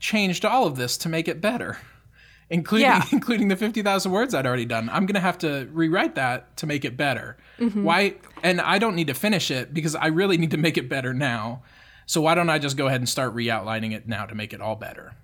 changed 0.00 0.44
all 0.44 0.66
of 0.66 0.76
this 0.76 0.96
to 0.98 1.08
make 1.08 1.28
it 1.28 1.40
better? 1.40 1.78
Including 2.50 2.86
Yeah. 2.86 3.04
including 3.12 3.48
the 3.48 3.56
50,000 3.56 4.12
words 4.12 4.34
I'd 4.34 4.46
already 4.46 4.66
done. 4.66 4.88
I'm 4.90 5.06
going 5.06 5.14
to 5.14 5.20
have 5.20 5.38
to 5.38 5.68
rewrite 5.72 6.14
that 6.16 6.56
to 6.58 6.66
make 6.66 6.84
it 6.84 6.96
better. 6.96 7.36
Mm-hmm. 7.58 7.84
Why 7.84 8.14
and 8.42 8.60
I 8.60 8.78
don't 8.78 8.94
need 8.94 9.06
to 9.06 9.14
finish 9.14 9.50
it 9.50 9.72
because 9.72 9.94
I 9.94 10.08
really 10.08 10.36
need 10.36 10.50
to 10.50 10.56
make 10.58 10.76
it 10.76 10.88
better 10.88 11.14
now. 11.14 11.62
So 12.06 12.20
why 12.20 12.34
don't 12.34 12.50
I 12.50 12.58
just 12.58 12.76
go 12.76 12.86
ahead 12.86 13.00
and 13.00 13.08
start 13.08 13.32
re-outlining 13.32 13.92
it 13.92 14.06
now 14.06 14.26
to 14.26 14.34
make 14.34 14.52
it 14.52 14.60
all 14.60 14.76
better? 14.76 15.14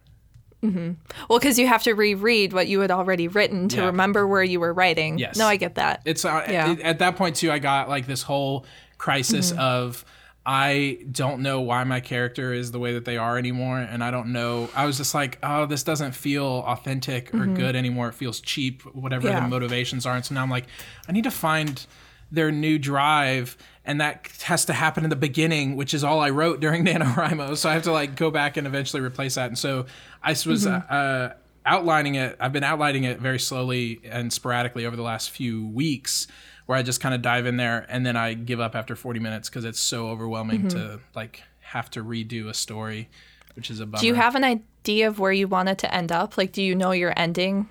Mm-hmm. 0.62 0.92
Well, 1.28 1.38
because 1.38 1.58
you 1.58 1.66
have 1.66 1.82
to 1.84 1.92
reread 1.94 2.52
what 2.52 2.68
you 2.68 2.80
had 2.80 2.90
already 2.90 3.28
written 3.28 3.68
to 3.70 3.76
Yeah. 3.76 3.86
remember 3.86 4.26
where 4.26 4.42
you 4.42 4.60
were 4.60 4.72
writing. 4.72 5.18
Yes. 5.18 5.36
No, 5.36 5.46
I 5.46 5.56
get 5.56 5.74
that. 5.76 6.02
It's 6.04 6.24
uh, 6.24 6.46
Yeah. 6.48 6.72
it- 6.72 6.80
at 6.80 6.98
that 6.98 7.16
point 7.16 7.36
too. 7.36 7.50
I 7.50 7.58
got 7.58 7.88
like 7.88 8.06
this 8.06 8.22
whole 8.22 8.64
crisis 8.98 9.50
mm-hmm. 9.50 9.60
of 9.60 10.04
I 10.46 11.00
don't 11.10 11.42
know 11.42 11.60
why 11.60 11.84
my 11.84 12.00
character 12.00 12.52
is 12.52 12.72
the 12.72 12.78
way 12.78 12.94
that 12.94 13.04
they 13.04 13.18
are 13.18 13.36
anymore, 13.36 13.78
and 13.78 14.02
I 14.02 14.10
don't 14.10 14.32
know. 14.32 14.70
I 14.74 14.86
was 14.86 14.96
just 14.96 15.14
like, 15.14 15.38
oh, 15.42 15.66
this 15.66 15.82
doesn't 15.82 16.12
feel 16.12 16.64
authentic 16.66 17.34
or 17.34 17.44
good 17.46 17.76
anymore. 17.76 18.08
It 18.08 18.14
feels 18.14 18.40
cheap, 18.40 18.82
whatever 18.94 19.28
Yeah. 19.28 19.40
the 19.40 19.48
motivations 19.48 20.06
are. 20.06 20.16
And 20.16 20.24
so 20.24 20.34
now 20.34 20.42
I'm 20.42 20.50
like, 20.50 20.66
I 21.08 21.12
need 21.12 21.24
to 21.24 21.30
find 21.30 21.84
their 22.32 22.50
new 22.50 22.78
drive. 22.78 23.56
And 23.84 24.00
that 24.00 24.28
has 24.44 24.64
to 24.66 24.72
happen 24.72 25.04
in 25.04 25.10
the 25.10 25.16
beginning, 25.16 25.76
which 25.76 25.92
is 25.92 26.02
all 26.04 26.20
I 26.20 26.30
wrote 26.30 26.60
during 26.60 26.84
NaNoWriMo. 26.86 27.56
So 27.56 27.68
I 27.68 27.74
have 27.74 27.82
to 27.84 27.92
like 27.92 28.16
go 28.16 28.30
back 28.30 28.56
and 28.56 28.66
eventually 28.66 29.02
replace 29.02 29.34
that. 29.34 29.48
And 29.48 29.58
so 29.58 29.86
I 30.22 30.30
was 30.30 30.66
uh, 30.66 31.34
outlining 31.66 32.14
it. 32.14 32.36
I've 32.40 32.52
been 32.52 32.64
outlining 32.64 33.04
it 33.04 33.20
very 33.20 33.38
slowly 33.38 34.00
and 34.04 34.32
sporadically 34.32 34.86
over 34.86 34.96
the 34.96 35.02
last 35.02 35.30
few 35.30 35.66
weeks, 35.66 36.26
where 36.70 36.78
I 36.78 36.82
just 36.84 37.00
kind 37.00 37.16
of 37.16 37.20
dive 37.20 37.46
in 37.46 37.56
there 37.56 37.84
and 37.88 38.06
then 38.06 38.16
I 38.16 38.32
give 38.32 38.60
up 38.60 38.76
after 38.76 38.94
40 38.94 39.18
minutes 39.18 39.48
because 39.48 39.64
it's 39.64 39.80
so 39.80 40.08
overwhelming 40.08 40.68
to 40.68 41.00
like 41.16 41.42
have 41.62 41.90
to 41.90 42.04
redo 42.04 42.48
a 42.48 42.54
story, 42.54 43.08
which 43.56 43.72
is 43.72 43.80
a 43.80 43.86
bummer. 43.86 44.00
Do 44.00 44.06
you 44.06 44.14
have 44.14 44.36
an 44.36 44.44
idea 44.44 45.08
of 45.08 45.18
where 45.18 45.32
you 45.32 45.48
want 45.48 45.68
it 45.68 45.78
to 45.78 45.92
end 45.92 46.12
up? 46.12 46.38
Like, 46.38 46.52
do 46.52 46.62
you 46.62 46.76
know 46.76 46.92
your 46.92 47.12
ending? 47.16 47.68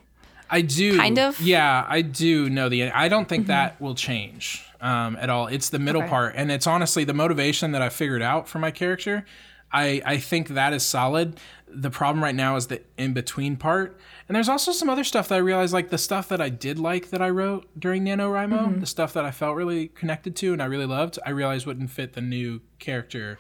I 0.50 0.64
do. 0.64 0.98
Kind 0.98 1.18
of? 1.18 1.36
Mm-hmm. 1.36 1.46
Yeah, 1.46 1.86
I 1.88 2.02
do 2.02 2.50
know 2.50 2.68
the. 2.68 2.92
I 2.92 3.08
don't 3.08 3.30
think 3.30 3.48
that 3.48 3.80
will 3.80 3.96
change 3.96 4.66
um, 4.82 5.16
at 5.16 5.30
all. 5.30 5.48
It's 5.48 5.70
the 5.70 5.80
middle 5.80 6.02
Okay. 6.02 6.10
part, 6.10 6.34
and 6.36 6.52
it's 6.52 6.68
honestly 6.68 7.06
the 7.06 7.14
motivation 7.14 7.72
that 7.72 7.82
I 7.82 7.88
figured 7.88 8.22
out 8.22 8.50
for 8.50 8.60
my 8.60 8.70
character. 8.72 9.24
I 9.72 10.02
I 10.06 10.18
think 10.18 10.50
that 10.50 10.74
is 10.74 10.86
solid. 10.86 11.40
The 11.70 11.90
problem 11.90 12.22
right 12.22 12.36
now 12.36 12.58
is 12.58 12.68
the 12.68 12.82
in 12.98 13.14
between 13.14 13.56
part, 13.56 13.98
and 14.30 14.36
there's 14.36 14.48
also 14.48 14.72
some 14.72 14.90
other 14.90 15.04
stuff 15.04 15.28
that 15.28 15.36
I 15.36 15.40
realized, 15.40 15.74
like 15.74 15.90
the 15.90 15.98
stuff 15.98 16.30
that 16.30 16.40
I 16.40 16.48
did 16.48 16.80
like 16.80 17.10
that 17.10 17.22
I 17.22 17.30
wrote 17.30 17.68
during 17.78 18.06
NaNoWriMo, 18.06 18.60
Mm-hmm. 18.60 18.80
the 18.80 18.86
stuff 18.86 19.12
that 19.14 19.26
I 19.26 19.32
felt 19.32 19.58
really 19.58 19.90
connected 19.90 20.36
to 20.38 20.54
and 20.54 20.62
I 20.62 20.66
really 20.66 20.86
loved. 20.86 21.20
I 21.26 21.32
realized 21.32 21.66
wouldn't 21.66 21.90
fit 21.90 22.14
the 22.14 22.22
new 22.22 22.62
character. 22.80 23.38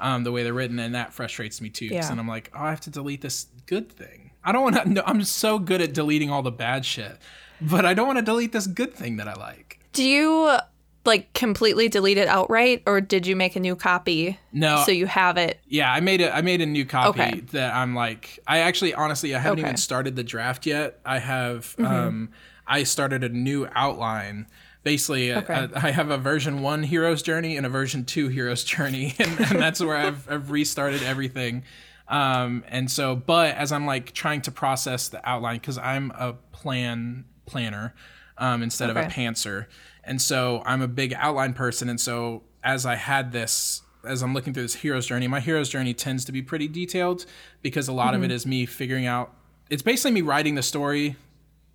Um, 0.00 0.24
the 0.24 0.32
way 0.32 0.42
they're 0.42 0.52
written, 0.52 0.80
and 0.80 0.96
that 0.96 1.12
frustrates 1.14 1.60
me 1.60 1.70
too. 1.70 1.84
Yeah. 1.86 2.08
then 2.08 2.18
I'm 2.18 2.26
like, 2.26 2.50
oh, 2.56 2.58
I 2.58 2.70
have 2.70 2.80
to 2.80 2.90
delete 2.90 3.20
this 3.20 3.46
good 3.66 3.88
thing. 3.88 4.32
I 4.42 4.50
don't 4.50 4.62
want 4.64 4.74
to. 4.74 4.88
No, 4.88 5.02
I'm 5.06 5.22
so 5.22 5.60
good 5.60 5.80
at 5.80 5.94
deleting 5.94 6.28
all 6.28 6.42
the 6.42 6.50
bad 6.50 6.84
shit, 6.84 7.18
but 7.60 7.86
I 7.86 7.94
don't 7.94 8.08
want 8.08 8.18
to 8.18 8.24
delete 8.24 8.50
this 8.50 8.66
good 8.66 8.92
thing 8.94 9.18
that 9.18 9.28
I 9.28 9.34
like. 9.34 9.78
Do 9.92 10.02
you 10.02 10.58
like 11.04 11.32
completely 11.32 11.88
delete 11.88 12.18
it 12.18 12.28
outright, 12.28 12.82
or 12.86 13.00
did 13.00 13.26
you 13.26 13.34
make 13.36 13.56
a 13.56 13.60
new 13.60 13.74
copy 13.76 14.38
No, 14.52 14.82
so 14.86 14.92
you 14.92 15.06
have 15.06 15.36
it? 15.36 15.58
yeah, 15.66 15.92
I 15.92 16.00
made 16.00 16.20
a 16.20 16.34
I 16.34 16.42
made 16.42 16.60
a 16.60 16.66
new 16.66 16.84
copy 16.84 17.20
Okay. 17.20 17.40
that 17.52 17.74
I'm 17.74 17.94
like. 17.94 18.38
I 18.46 18.58
actually, 18.58 18.94
honestly, 18.94 19.34
I 19.34 19.38
haven't 19.38 19.58
Okay. 19.60 19.68
even 19.68 19.76
started 19.76 20.16
the 20.16 20.24
draft 20.24 20.66
yet. 20.66 21.00
I 21.04 21.18
have. 21.18 21.74
Um, 21.78 22.30
I 22.66 22.84
started 22.84 23.24
a 23.24 23.28
new 23.28 23.66
outline. 23.74 24.46
Basically, 24.84 25.32
uh, 25.32 25.40
Okay. 25.42 25.68
I 25.74 25.90
have 25.92 26.10
a 26.10 26.18
version 26.18 26.60
one 26.62 26.82
hero's 26.82 27.22
journey 27.22 27.56
and 27.56 27.64
a 27.64 27.68
version 27.68 28.04
two 28.04 28.28
hero's 28.28 28.64
journey, 28.64 29.14
and, 29.18 29.40
and 29.40 29.60
that's 29.60 29.80
where 29.80 29.96
I've, 29.96 30.28
I've 30.30 30.50
restarted 30.50 31.02
everything. 31.02 31.62
Um, 32.08 32.64
and 32.68 32.90
so, 32.90 33.14
but 33.16 33.54
as 33.56 33.70
I'm 33.72 33.86
like 33.86 34.12
trying 34.12 34.42
to 34.42 34.50
process 34.50 35.08
the 35.08 35.20
outline, 35.28 35.56
because 35.56 35.78
I'm 35.78 36.10
a 36.12 36.34
plan 36.52 37.24
planner 37.46 37.94
um, 38.42 38.62
instead 38.62 38.90
of 38.90 38.96
a 38.96 39.06
Okay. 39.06 39.24
pantser, 39.26 39.66
and 40.04 40.20
so 40.20 40.62
I'm 40.66 40.82
a 40.82 40.88
big 40.88 41.14
outline 41.16 41.54
person. 41.54 41.88
And 41.88 42.00
so, 42.00 42.42
as 42.64 42.84
I 42.84 42.96
had 42.96 43.32
this, 43.32 43.82
as 44.04 44.22
I'm 44.22 44.34
looking 44.34 44.52
through 44.52 44.64
this 44.64 44.74
hero's 44.74 45.06
journey, 45.06 45.28
my 45.28 45.40
hero's 45.40 45.68
journey 45.68 45.94
tends 45.94 46.24
to 46.26 46.32
be 46.32 46.42
pretty 46.42 46.68
detailed 46.68 47.24
because 47.62 47.86
a 47.88 47.92
lot 47.92 48.14
of 48.14 48.22
it 48.24 48.30
is 48.30 48.44
me 48.44 48.66
figuring 48.66 49.06
out. 49.06 49.32
It's 49.70 49.82
basically 49.82 50.10
me 50.10 50.22
writing 50.22 50.54
the 50.56 50.62
story 50.62 51.16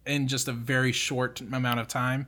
in 0.05 0.27
just 0.27 0.47
a 0.47 0.51
very 0.53 0.91
short 0.91 1.41
amount 1.41 1.79
of 1.79 1.88
time. 1.88 2.27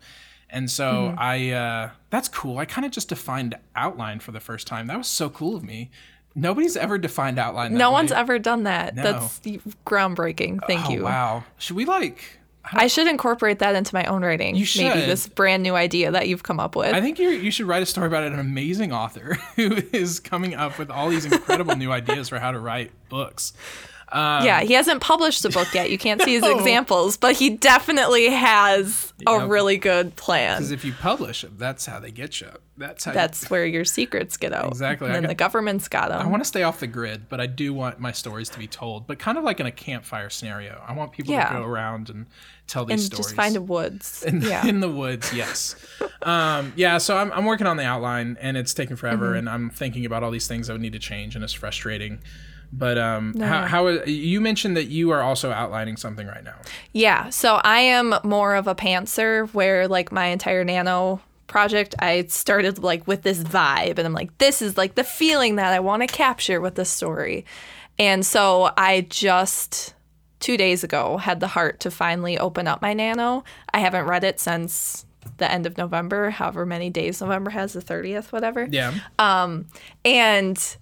And 0.49 0.71
so 0.71 1.13
I 1.17 1.51
uh 1.51 1.89
that's 2.09 2.27
cool. 2.27 2.57
I 2.57 2.65
kind 2.65 2.85
of 2.85 2.91
just 2.91 3.09
defined 3.09 3.55
outline 3.75 4.19
for 4.19 4.31
the 4.31 4.39
first 4.39 4.65
time. 4.67 4.87
That 4.87 4.97
was 4.97 5.07
so 5.07 5.29
cool 5.29 5.55
of 5.55 5.63
me. 5.63 5.91
Nobody's 6.33 6.75
ever 6.77 6.97
defined 6.97 7.37
outline. 7.37 7.73
That 7.73 7.77
No 7.77 7.89
way. 7.89 7.93
one's 7.95 8.11
ever 8.11 8.39
done 8.39 8.63
that. 8.63 8.95
No. 8.95 9.03
That's 9.03 9.39
groundbreaking. 9.85 10.59
Thank 10.67 10.87
Oh, 10.87 10.91
you. 10.91 11.03
wow. 11.03 11.43
Should 11.57 11.75
we 11.75 11.85
like 11.85 12.38
I 12.71 12.87
should 12.87 13.07
incorporate 13.07 13.59
that 13.59 13.75
into 13.75 13.95
my 13.95 14.05
own 14.05 14.23
writing. 14.23 14.55
You 14.55 14.65
Maybe 14.77 14.99
should. 14.99 15.09
this 15.09 15.27
brand 15.27 15.63
new 15.63 15.75
idea 15.75 16.11
that 16.11 16.27
you've 16.27 16.43
come 16.43 16.59
up 16.59 16.75
with. 16.75 16.93
I 16.93 17.01
think 17.01 17.17
you 17.17 17.29
you 17.29 17.51
should 17.51 17.67
write 17.67 17.81
a 17.81 17.85
story 17.85 18.07
about 18.07 18.23
an 18.23 18.37
amazing 18.37 18.91
author 18.93 19.33
who 19.55 19.77
is 19.91 20.19
coming 20.19 20.53
up 20.55 20.77
with 20.77 20.91
all 20.91 21.09
these 21.09 21.25
incredible 21.25 21.75
new 21.75 21.91
ideas 21.91 22.29
for 22.29 22.39
how 22.39 22.51
to 22.51 22.59
write 22.59 22.91
books. 23.09 23.53
Yeah, 24.13 24.61
he 24.61 24.73
hasn't 24.73 25.01
published 25.01 25.43
the 25.43 25.49
book 25.49 25.73
yet. 25.73 25.89
You 25.89 25.97
can't 25.97 26.21
see 26.21 26.33
his 26.33 26.41
No. 26.49 26.57
examples, 26.57 27.17
but 27.17 27.35
he 27.35 27.49
definitely 27.51 28.29
has 28.29 29.13
a 29.27 29.31
Yep. 29.39 29.49
really 29.49 29.77
good 29.77 30.15
plan. 30.15 30.57
Because 30.57 30.71
if 30.71 30.83
you 30.85 30.93
publish 30.93 31.41
them, 31.41 31.55
that's 31.57 31.85
how 31.85 31.99
they 31.99 32.11
get 32.11 32.39
you. 32.41 32.49
That's 32.77 33.03
how. 33.03 33.11
That's 33.11 33.49
where 33.49 33.65
your 33.65 33.83
secrets 33.83 34.37
get 34.37 34.53
out. 34.53 34.67
Exactly. 34.69 35.07
And 35.07 35.15
then 35.15 35.23
got- 35.23 35.27
the 35.29 35.35
government's 35.35 35.87
got 35.89 36.09
them. 36.09 36.21
I 36.21 36.27
want 36.29 36.41
to 36.41 36.47
stay 36.47 36.63
off 36.63 36.79
the 36.79 36.87
grid, 36.87 37.27
but 37.27 37.41
I 37.41 37.45
do 37.45 37.73
want 37.73 37.99
my 37.99 38.11
stories 38.13 38.47
to 38.49 38.59
be 38.59 38.67
told, 38.67 39.05
but 39.05 39.19
kind 39.19 39.37
of 39.37 39.43
like 39.43 39.59
in 39.59 39.65
a 39.65 39.71
campfire 39.71 40.29
scenario. 40.29 40.81
I 40.87 40.93
want 40.93 41.11
people 41.11 41.33
Yeah. 41.33 41.49
to 41.49 41.55
go 41.59 41.63
around 41.65 42.09
and 42.09 42.25
tell 42.67 42.85
these 42.85 43.01
and 43.03 43.13
stories. 43.13 43.25
just 43.25 43.35
find 43.35 43.55
a 43.57 43.61
woods. 43.61 44.23
in, 44.23 44.41
yeah. 44.41 44.65
in 44.67 44.79
the 44.79 44.89
woods 44.89 45.33
yes 45.33 45.75
um, 46.21 46.71
yeah 46.75 46.99
so 46.99 47.17
I'm, 47.17 47.31
I'm 47.33 47.45
working 47.45 47.65
on 47.65 47.77
the 47.77 47.83
outline 47.83 48.37
and 48.39 48.55
it's 48.55 48.75
taking 48.75 48.95
forever 48.95 49.29
Mm-hmm. 49.29 49.37
and 49.37 49.49
i'm 49.49 49.69
thinking 49.71 50.05
about 50.05 50.21
all 50.21 50.29
these 50.29 50.47
things 50.47 50.69
i 50.69 50.73
would 50.73 50.81
need 50.81 50.93
to 50.93 50.99
change 50.99 51.33
and 51.33 51.43
it's 51.43 51.51
frustrating 51.53 52.19
but 52.71 52.97
um, 52.97 53.37
how, 53.39 53.63
how 53.65 53.87
you 54.05 54.39
mentioned 54.39 54.77
that 54.77 54.85
you 54.85 55.09
are 55.11 55.21
also 55.21 55.51
outlining 55.51 55.97
something 55.97 56.27
right 56.27 56.43
now 56.43 56.55
Yeah, 56.93 57.29
so 57.29 57.55
I 57.63 57.79
am 57.79 58.15
more 58.23 58.55
of 58.55 58.67
a 58.67 58.75
pantser 58.75 59.47
where 59.53 59.87
like 59.87 60.11
my 60.11 60.27
entire 60.27 60.63
nano 60.63 61.21
project 61.47 61.95
I 61.97 62.25
started 62.25 62.77
like 62.77 63.07
with 63.07 63.23
this 63.23 63.39
vibe 63.43 63.97
and 63.97 64.01
I'm 64.01 64.13
like 64.13 64.37
this 64.37 64.61
is 64.61 64.77
like 64.77 64.93
the 64.95 65.03
feeling 65.03 65.55
that 65.55 65.73
I 65.73 65.79
want 65.79 66.03
to 66.03 66.07
capture 66.07 66.61
with 66.61 66.75
this 66.75 66.89
story. 66.89 67.45
And 67.97 68.25
so 68.25 68.71
I 68.77 69.01
just 69.09 69.95
2 70.41 70.55
days 70.55 70.83
ago 70.83 71.17
had 71.17 71.39
the 71.39 71.47
heart 71.47 71.79
to 71.81 71.91
finally 71.91 72.37
open 72.37 72.67
up 72.67 72.81
my 72.81 72.93
nano. 72.93 73.43
I 73.73 73.79
haven't 73.79 74.05
read 74.05 74.23
it 74.23 74.39
since 74.39 75.05
the 75.37 75.51
end 75.51 75.65
of 75.65 75.77
November, 75.77 76.29
however 76.29 76.65
many 76.65 76.89
days 76.89 77.19
November 77.19 77.49
has 77.49 77.73
the 77.73 77.81
30th 77.81 78.31
whatever. 78.31 78.67
yeah 78.69 78.93
Um, 79.17 79.65
And 80.05 80.77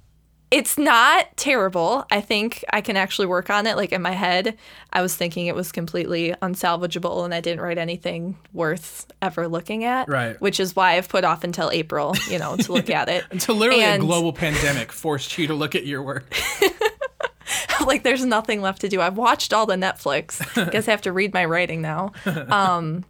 it's 0.50 0.78
not 0.78 1.26
terrible. 1.36 2.06
I 2.10 2.22
think 2.22 2.64
I 2.72 2.80
can 2.82 2.96
actually 2.96 3.28
work 3.28 3.50
on 3.50 3.68
it. 3.68 3.76
Like 3.76 3.92
in 3.92 4.02
my 4.02 4.12
head, 4.14 4.56
I 4.94 5.02
was 5.02 5.16
thinking 5.16 5.48
it 5.48 5.56
was 5.56 5.72
completely 5.74 6.34
unsalvageable 6.42 7.26
and 7.26 7.34
I 7.34 7.42
didn't 7.42 7.60
write 7.62 7.78
anything 7.78 8.38
worth 8.54 9.06
ever 9.22 9.48
looking 9.48 9.84
at. 9.84 10.08
Right. 10.08 10.40
Which 10.40 10.60
is 10.62 10.76
why 10.76 10.94
I've 10.96 11.10
put 11.10 11.26
off 11.26 11.44
until 11.44 11.70
April, 11.72 12.16
you 12.30 12.40
know, 12.40 12.56
to 12.56 12.72
look 12.72 12.90
at 13.02 13.10
it. 13.10 13.26
until 13.32 13.56
literally 13.56 13.84
And- 13.84 14.04
a 14.04 14.06
global 14.06 14.32
pandemic 14.32 14.92
forced 14.94 15.38
you 15.38 15.48
to 15.48 15.54
look 15.54 15.76
at 15.76 15.86
your 15.86 16.02
work 16.02 16.34
like 17.86 18.04
there's 18.04 18.26
nothing 18.26 18.62
left 18.62 18.82
to 18.82 18.90
do. 18.90 19.02
I've 19.02 19.18
watched 19.18 19.54
all 19.54 19.66
the 19.66 19.76
Netflix. 19.76 20.42
I 20.58 20.70
Guess 20.72 20.88
I 20.88 20.92
have 20.92 21.02
to 21.04 21.12
read 21.14 21.34
my 21.34 21.46
writing 21.46 21.82
now. 21.82 22.12
Um, 22.26 23.06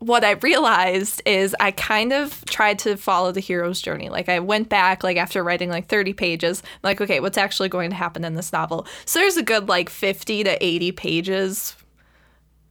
what 0.00 0.24
I 0.24 0.32
realized 0.32 1.22
is 1.26 1.56
I 1.58 1.70
kind 1.72 2.12
of 2.12 2.44
tried 2.46 2.78
to 2.80 2.96
follow 2.96 3.32
the 3.32 3.40
hero's 3.40 3.80
journey. 3.80 4.08
Like 4.08 4.28
I 4.28 4.38
went 4.38 4.68
back, 4.68 5.02
like 5.02 5.16
after 5.16 5.42
writing 5.42 5.70
like 5.70 5.88
30 5.88 6.12
pages, 6.12 6.62
like 6.82 7.00
okay, 7.00 7.20
what's 7.20 7.38
actually 7.38 7.68
going 7.68 7.90
to 7.90 7.96
happen 7.96 8.24
in 8.24 8.34
this 8.34 8.52
novel? 8.52 8.86
So 9.04 9.18
there's 9.18 9.36
a 9.36 9.42
good 9.42 9.68
like 9.68 9.88
50 9.88 10.44
to 10.44 10.64
80 10.64 10.92
pages. 10.92 11.76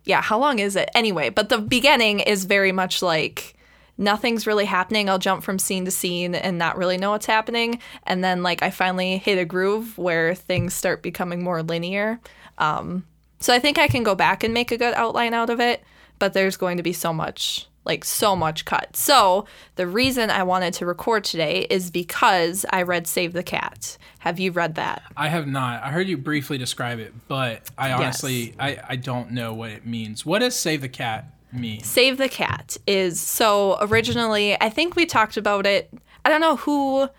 Yeah, 0.05 0.21
how 0.21 0.39
long 0.39 0.59
is 0.59 0.75
it? 0.75 0.89
Anyway, 0.95 1.29
but 1.29 1.49
the 1.49 1.57
beginning 1.57 2.21
is 2.21 2.45
very 2.45 2.71
much 2.71 3.01
like 3.01 3.55
nothing's 3.97 4.47
really 4.47 4.65
happening. 4.65 5.09
I'll 5.09 5.19
jump 5.19 5.43
from 5.43 5.59
scene 5.59 5.85
to 5.85 5.91
scene 5.91 6.35
and 6.35 6.57
not 6.57 6.77
really 6.77 6.97
know 6.97 7.11
what's 7.11 7.25
happening. 7.25 7.79
And 8.03 8.23
then 8.23 8.43
like 8.43 8.61
I 8.61 8.69
finally 8.69 9.17
hit 9.17 9.37
a 9.37 9.45
groove 9.45 9.97
where 9.97 10.35
things 10.35 10.73
start 10.73 11.01
becoming 11.01 11.43
more 11.43 11.63
linear. 11.63 12.19
Um, 12.57 13.05
so 13.39 13.53
I 13.53 13.59
think 13.59 13.77
I 13.77 13.87
can 13.87 14.03
go 14.03 14.15
back 14.15 14.43
and 14.43 14.53
make 14.53 14.71
a 14.71 14.77
good 14.77 14.93
outline 14.93 15.33
out 15.33 15.49
of 15.49 15.59
it, 15.59 15.83
but 16.19 16.33
there's 16.33 16.57
going 16.57 16.77
to 16.77 16.83
be 16.83 16.93
so 16.93 17.13
much 17.13 17.67
like 17.85 18.03
so 18.03 18.35
much 18.35 18.65
cut. 18.65 18.97
So 18.97 19.45
the 19.75 19.87
reason 19.87 20.29
I 20.29 20.43
wanted 20.43 20.73
to 20.73 20.85
record 20.85 21.23
today 21.23 21.67
is 21.69 21.89
because 21.89 22.65
I 22.69 22.81
read 22.81 23.07
Save 23.07 23.31
the 23.31 23.43
Cat. 23.43 23.97
Have 24.19 24.41
you 24.41 24.51
read 24.51 24.75
that? 24.75 25.03
i 25.15 25.29
have 25.29 25.47
not 25.47 25.81
i 25.83 25.89
heard 25.89 26.09
you 26.09 26.17
briefly 26.17 26.57
describe 26.57 26.99
it 26.99 27.13
but 27.29 27.69
i 27.77 27.93
honestly 27.93 28.53
I, 28.59 28.77
I 28.89 28.95
don't 28.97 29.31
know 29.31 29.53
what 29.53 29.69
it 29.69 29.85
means 29.85 30.25
what 30.25 30.39
does 30.39 30.53
save 30.53 30.81
the 30.81 30.89
cat 30.89 31.31
mean? 31.51 31.83
Save 31.83 32.17
the 32.17 32.29
Cat 32.29 32.77
is 32.85 33.19
so 33.19 33.77
originally, 33.81 34.59
I 34.59 34.69
think 34.69 34.95
we 34.95 35.05
talked 35.05 35.37
about 35.37 35.65
it. 35.65 35.91
I 36.25 36.29
don't 36.29 36.41
know 36.41 36.57
who 36.57 37.09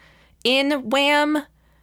in 0.44 0.90
Wham 0.90 1.42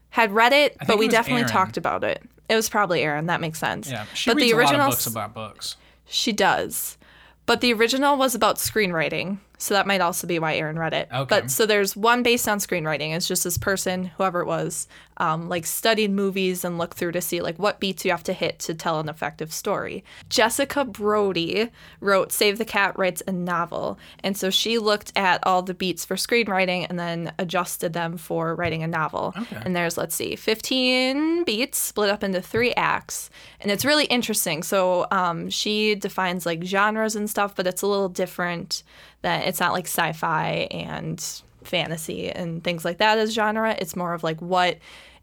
had 0.09 0.31
read 0.31 0.53
it, 0.53 0.77
but 0.87 0.97
we 0.97 1.07
definitely 1.07 1.41
Erin. 1.41 1.51
talked 1.51 1.77
about 1.77 2.03
it. 2.03 2.21
It 2.47 2.55
was 2.55 2.69
probably 2.69 3.01
Aaron. 3.01 3.25
That 3.25 3.41
makes 3.41 3.59
sense. 3.59 3.89
Yeah, 3.89 4.05
she 4.13 4.29
but 4.29 4.37
reads 4.37 4.51
the 4.51 4.51
a 4.51 4.55
lot 4.55 4.61
original 4.61 4.81
of 4.87 4.91
books 4.91 5.07
about 5.07 5.33
books. 5.33 5.77
she 6.05 6.31
does. 6.31 6.97
But 7.45 7.61
the 7.61 7.73
original 7.73 8.17
was 8.17 8.33
about 8.33 8.57
screenwriting. 8.57 9.37
So 9.57 9.73
that 9.73 9.87
might 9.87 10.01
also 10.01 10.27
be 10.27 10.39
why 10.39 10.55
Aaron 10.55 10.77
read 10.77 10.93
it. 10.93 11.07
Okay. 11.11 11.25
But 11.27 11.51
so 11.51 11.65
there's 11.65 11.95
one 11.95 12.23
based 12.23 12.47
on 12.47 12.59
screenwriting. 12.59 13.15
It's 13.15 13.27
just 13.27 13.43
this 13.43 13.57
person, 13.57 14.05
whoever 14.17 14.41
it 14.41 14.47
was, 14.47 14.87
um, 15.17 15.47
like 15.47 15.65
studied 15.65 16.11
movies 16.11 16.65
and 16.65 16.77
looked 16.77 16.97
through 16.97 17.13
to 17.13 17.21
see 17.21 17.41
like 17.41 17.57
what 17.57 17.79
beats 17.79 18.03
you 18.03 18.11
have 18.11 18.23
to 18.23 18.33
hit 18.33 18.59
to 18.59 18.73
tell 18.73 18.99
an 18.99 19.07
effective 19.07 19.53
story. 19.53 20.03
Jessica 20.29 20.83
Brody 20.83 21.69
wrote 22.01 22.31
Save 22.31 22.57
the 22.57 22.65
Cat 22.65 22.97
writes 22.97 23.23
a 23.27 23.31
novel. 23.31 23.97
And 24.23 24.37
so 24.37 24.49
she 24.49 24.77
looked 24.77 25.13
at 25.15 25.45
all 25.45 25.61
the 25.61 25.73
beats 25.73 26.03
for 26.03 26.15
screenwriting 26.15 26.85
and 26.89 26.99
then 26.99 27.33
adjusted 27.39 27.93
them 27.93 28.17
for 28.17 28.55
writing 28.55 28.83
a 28.83 28.87
novel. 28.87 29.33
Okay. 29.37 29.61
And 29.63 29.75
there's, 29.75 29.97
let's 29.97 30.15
see, 30.15 30.35
15 30.35 31.43
beats 31.45 31.77
split 31.77 32.09
up 32.09 32.23
into 32.23 32.41
three 32.41 32.73
acts. 32.73 33.29
And 33.61 33.71
it's 33.71 33.85
really 33.85 34.05
interesting. 34.05 34.63
So 34.63 35.07
um, 35.11 35.49
she 35.49 35.95
defines 35.95 36.45
like 36.45 36.63
genres 36.63 37.15
and 37.15 37.29
stuff, 37.29 37.55
but 37.55 37.67
it's 37.67 37.81
a 37.81 37.87
little 37.87 38.09
different 38.09 38.83
that 39.25 39.47
it's 39.47 39.59
not 39.59 39.73
like 39.73 39.87
sci-fi 39.87 40.67
and 40.69 41.19
fantasy 41.63 42.29
and 42.29 42.63
things 42.63 42.85
like 42.85 42.99
that 42.99 43.17
as 43.17 43.33
genre. 43.33 43.75
It's 43.79 43.95
more 43.95 44.13
of 44.13 44.23
like 44.23 44.39
what 44.39 44.77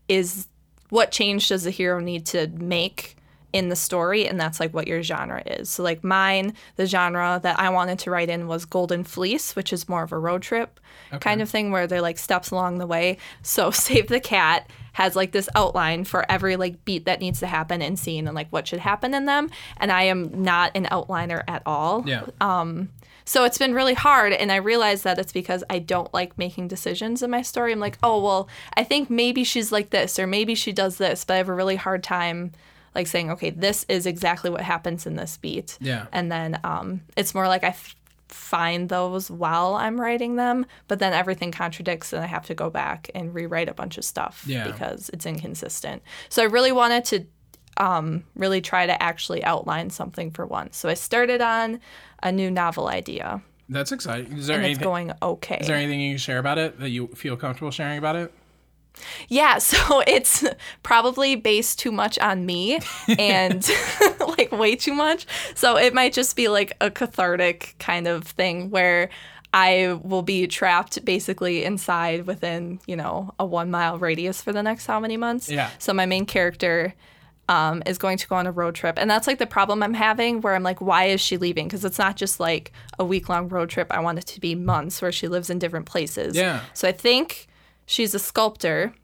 is 0.09 0.49
what 0.89 1.13
change 1.13 1.49
does 1.49 1.63
the 1.63 1.71
hero 1.71 2.01
need 2.01 2.27
to 2.27 2.49
make 2.49 3.17
in 3.53 3.69
the 3.69 3.77
story 3.77 4.27
and 4.27 4.41
that's 4.41 4.59
like 4.59 4.75
what 4.75 4.89
your 4.89 5.05
genre 5.05 5.41
is. 5.47 5.71
So 5.71 5.85
like 5.85 6.03
mine, 6.03 6.55
the 6.75 6.87
genre 6.87 7.39
that 7.45 7.61
I 7.61 7.69
wanted 7.69 8.01
to 8.01 8.11
write 8.11 8.29
in 8.29 8.49
was 8.49 8.65
Golden 8.65 9.05
Fleece, 9.05 9.55
which 9.55 9.73
is 9.73 9.89
more 9.89 10.03
of 10.03 10.11
a 10.11 10.19
road 10.19 10.43
trip 10.43 10.81
kind 11.21 11.41
of 11.41 11.49
thing 11.49 11.71
where 11.71 11.87
they're 11.87 12.03
like 12.03 12.19
steps 12.19 12.51
along 12.51 12.79
the 12.79 12.87
way. 12.89 13.19
So 13.43 13.71
Save 13.87 14.09
the 14.09 14.21
Cat 14.21 14.69
has 14.93 15.17
like 15.17 15.33
this 15.33 15.49
outline 15.55 16.05
for 16.05 16.25
every 16.31 16.57
like 16.57 16.85
beat 16.85 17.05
that 17.07 17.21
needs 17.21 17.41
to 17.41 17.47
happen 17.47 17.83
in 17.83 17.97
scene 17.97 18.27
and 18.27 18.35
like 18.35 18.49
what 18.51 18.67
should 18.69 18.81
happen 18.81 19.15
in 19.15 19.25
them. 19.27 19.51
And 19.79 19.91
I 19.91 20.03
am 20.05 20.43
not 20.43 20.73
an 20.75 20.87
outliner 20.87 21.43
at 21.49 21.63
all. 21.67 22.05
Yeah. 22.07 22.25
Um, 22.41 22.91
So 23.25 23.45
it's 23.45 23.57
been 23.59 23.73
really 23.73 23.95
hard, 23.95 24.33
and 24.33 24.51
I 24.51 24.57
realized 24.57 25.05
that 25.05 25.17
it's 25.19 25.33
because 25.33 25.63
I 25.71 25.79
don't 25.79 26.13
like 26.13 26.37
making 26.37 26.67
decisions 26.67 27.23
in 27.23 27.31
my 27.31 27.43
story. 27.43 27.71
I'm 27.73 27.79
like, 27.79 27.97
oh 28.03 28.21
well, 28.21 28.49
I 28.77 28.83
think 28.83 29.09
maybe 29.11 29.45
she's 29.45 29.71
like 29.71 29.91
this, 29.91 30.19
or 30.19 30.27
maybe 30.27 30.57
she 30.57 30.73
does 30.73 30.99
this, 30.99 31.25
but 31.25 31.35
I 31.35 31.37
have 31.37 31.49
a 31.49 31.55
really 31.55 31.77
hard 31.77 32.03
time 32.03 32.51
like 32.97 33.07
saying, 33.07 33.31
okay, 33.31 33.51
this 33.51 33.87
is 33.89 34.07
exactly 34.07 34.51
what 34.51 34.63
happens 34.63 35.07
in 35.07 35.15
this 35.17 35.37
beat. 35.37 35.79
Yeah. 35.81 36.07
And 36.13 36.31
then 36.33 36.59
um, 36.65 37.03
it's 37.17 37.33
more 37.33 37.47
like 37.49 37.63
I 37.65 37.69
f- 37.69 37.95
find 38.35 38.89
those 38.89 39.31
while 39.31 39.75
I'm 39.75 40.01
writing 40.01 40.37
them, 40.37 40.67
but 40.89 40.99
then 40.99 41.13
everything 41.13 41.53
contradicts, 41.53 42.13
and 42.13 42.23
I 42.23 42.27
have 42.27 42.47
to 42.47 42.55
go 42.55 42.71
back 42.71 43.11
and 43.15 43.35
rewrite 43.35 43.69
a 43.69 43.75
bunch 43.75 43.99
of 43.99 44.05
stuff 44.05 44.43
Yeah. 44.47 44.67
because 44.67 45.11
it's 45.13 45.27
inconsistent. 45.27 46.03
So 46.29 46.43
I 46.43 46.47
really 46.47 46.73
wanted 46.73 47.05
to 47.07 47.27
um, 47.79 48.25
really 48.37 48.61
try 48.61 48.87
to 48.87 49.03
actually 49.03 49.43
outline 49.45 49.91
something 49.91 50.31
for 50.31 50.47
once. 50.47 50.77
So 50.77 50.89
I 50.89 50.95
started 50.95 51.41
on 51.41 51.81
a 52.23 52.31
new 52.31 52.51
novel 52.51 52.89
idea, 52.89 53.43
That's 53.69 53.93
exciting. 53.93 54.33
Is 54.37 54.47
there 54.47 54.57
and 54.57 54.67
it's 54.67 54.71
anything? 54.79 54.85
going 54.85 55.13
okay. 55.23 55.59
Is 55.61 55.67
there 55.69 55.77
anything 55.77 56.01
you 56.01 56.11
can 56.13 56.19
share 56.19 56.39
about 56.39 56.59
it 56.59 56.79
that 56.81 56.91
you 56.91 57.07
feel 57.09 57.37
comfortable 57.37 57.71
sharing 57.71 57.97
about 57.99 58.17
it? 58.17 58.33
Yeah, 59.29 59.59
so 59.59 60.01
it's 60.07 60.45
probably 60.83 61.37
based 61.37 61.79
too 61.79 61.93
much 61.93 62.19
on 62.19 62.47
me 62.47 62.81
and 63.19 63.69
like 64.21 64.53
way 64.53 64.77
too 64.77 64.95
much. 64.95 65.27
So 65.55 65.77
it 65.77 65.95
might 65.95 66.13
just 66.13 66.37
be 66.37 66.49
like 66.49 66.73
a 66.81 66.91
cathartic 66.91 67.75
kind 67.79 68.07
of 68.07 68.25
thing 68.25 68.71
where 68.71 69.11
I 69.55 69.99
will 70.03 70.23
be 70.23 70.47
trapped 70.47 71.05
basically 71.05 71.63
inside 71.65 72.27
within, 72.27 72.81
you 72.87 72.97
know, 72.97 73.35
a 73.39 73.45
one 73.45 73.71
mile 73.71 73.99
radius 73.99 74.41
for 74.41 74.53
the 74.53 74.63
next 74.63 74.87
how 74.87 74.99
many 74.99 75.17
months. 75.17 75.51
Yeah. 75.51 75.71
So 75.79 75.93
my 75.93 76.07
main 76.07 76.25
character 76.25 76.95
um, 77.49 77.83
is 77.85 77.99
going 77.99 78.17
to 78.17 78.29
go 78.29 78.37
on 78.37 78.47
a 78.47 78.53
road 78.53 78.75
trip. 78.75 78.99
And 78.99 79.11
that's 79.11 79.27
like 79.27 79.39
the 79.39 79.47
problem 79.47 79.83
I'm 79.83 79.93
having 79.93 80.41
where 80.41 80.55
I'm 80.55 80.63
like, 80.63 80.81
why 80.81 81.05
is 81.07 81.21
she 81.21 81.37
leaving? 81.37 81.67
Because 81.67 81.85
it's 81.85 81.99
not 81.99 82.17
just 82.17 82.41
like 82.41 82.73
a 82.99 83.05
week 83.05 83.29
long 83.29 83.49
road 83.49 83.69
trip. 83.69 83.89
I 83.91 84.01
want 84.01 84.19
it 84.19 84.27
to 84.29 84.41
be 84.41 84.55
months 84.55 85.03
where 85.03 85.13
she 85.13 85.29
lives 85.29 85.51
in 85.51 85.59
different 85.59 85.85
places. 85.85 86.35
Yeah. 86.35 86.63
So 86.73 86.89
I 86.89 86.93
think 86.93 87.49
she's 87.87 88.15
a 88.15 88.19
sculptor. 88.19 88.95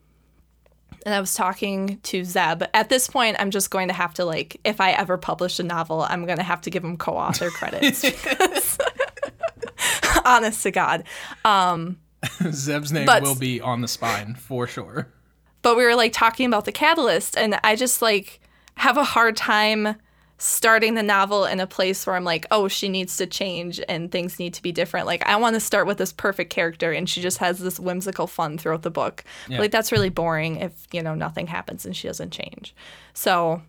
And 1.07 1.15
I 1.15 1.21
was 1.21 1.35
talking 1.35 1.99
to 2.03 2.25
Zeb. 2.25 2.65
At 2.75 2.89
this 2.89 3.09
point, 3.09 3.37
I'm 3.39 3.51
just 3.51 3.71
going 3.71 3.89
to 3.89 3.95
have 3.95 4.15
to 4.15 4.25
like, 4.25 4.61
if 4.65 4.81
I 4.81 4.91
ever 4.93 5.17
publish 5.17 5.59
a 5.59 5.63
novel, 5.63 6.03
I'm 6.03 6.27
going 6.27 6.39
to 6.39 6.45
have 6.45 6.61
to 6.63 6.71
give 6.71 6.85
him 6.85 6.97
co-author 6.97 7.51
credits. 7.51 8.03
because- 8.03 8.79
honest 10.25 10.63
to 10.65 10.71
God. 10.71 11.05
Um, 11.45 11.99
Zeb's 12.51 12.93
name 12.93 13.07
But- 13.07 13.23
will 13.23 13.37
be 13.37 13.61
on 13.61 13.81
the 13.81 13.89
spine 13.89 14.35
for 14.35 14.67
sure. 14.67 15.09
but 15.63 15.77
we 15.77 15.85
were 15.85 15.95
like 15.95 16.13
talking 16.13 16.47
about 16.47 16.65
the 16.65 16.73
catalyst 16.73 17.37
and 17.37 17.59
i 17.65 17.75
just 17.77 18.01
like 18.03 18.41
have 18.77 18.97
a 18.97 19.05
hard 19.05 19.37
time 19.37 19.95
starting 20.39 20.95
the 20.95 21.03
novel 21.03 21.45
in 21.45 21.59
a 21.59 21.67
place 21.67 22.07
where 22.07 22.15
i'm 22.15 22.25
like 22.25 22.47
oh 22.53 22.69
she 22.69 22.89
needs 22.89 23.17
to 23.17 23.27
change 23.27 23.81
and 23.89 24.11
things 24.13 24.39
need 24.39 24.55
to 24.55 24.63
be 24.63 24.73
different. 24.73 25.07
Like 25.07 25.27
i 25.27 25.37
want 25.37 25.55
to 25.55 25.61
start 25.61 25.87
with 25.87 25.99
this 25.99 26.13
perfect 26.13 26.51
character 26.51 26.93
and 26.93 27.09
she 27.09 27.21
just 27.21 27.39
has 27.39 27.59
this 27.59 27.81
whimsical 27.81 28.29
fun 28.29 28.57
throughout 28.57 28.83
the 28.83 28.91
book. 28.91 29.25
Yeah. 29.49 29.59
like 29.59 29.73
that's 29.73 29.91
really 29.93 30.11
boring 30.11 30.57
if 30.57 30.73
you 30.93 31.03
know 31.03 31.15
nothing 31.15 31.49
happens 31.49 31.85
and 31.85 31.95
she 31.97 32.07
doesn't 32.07 32.31
change. 32.31 32.75
So 33.15 33.63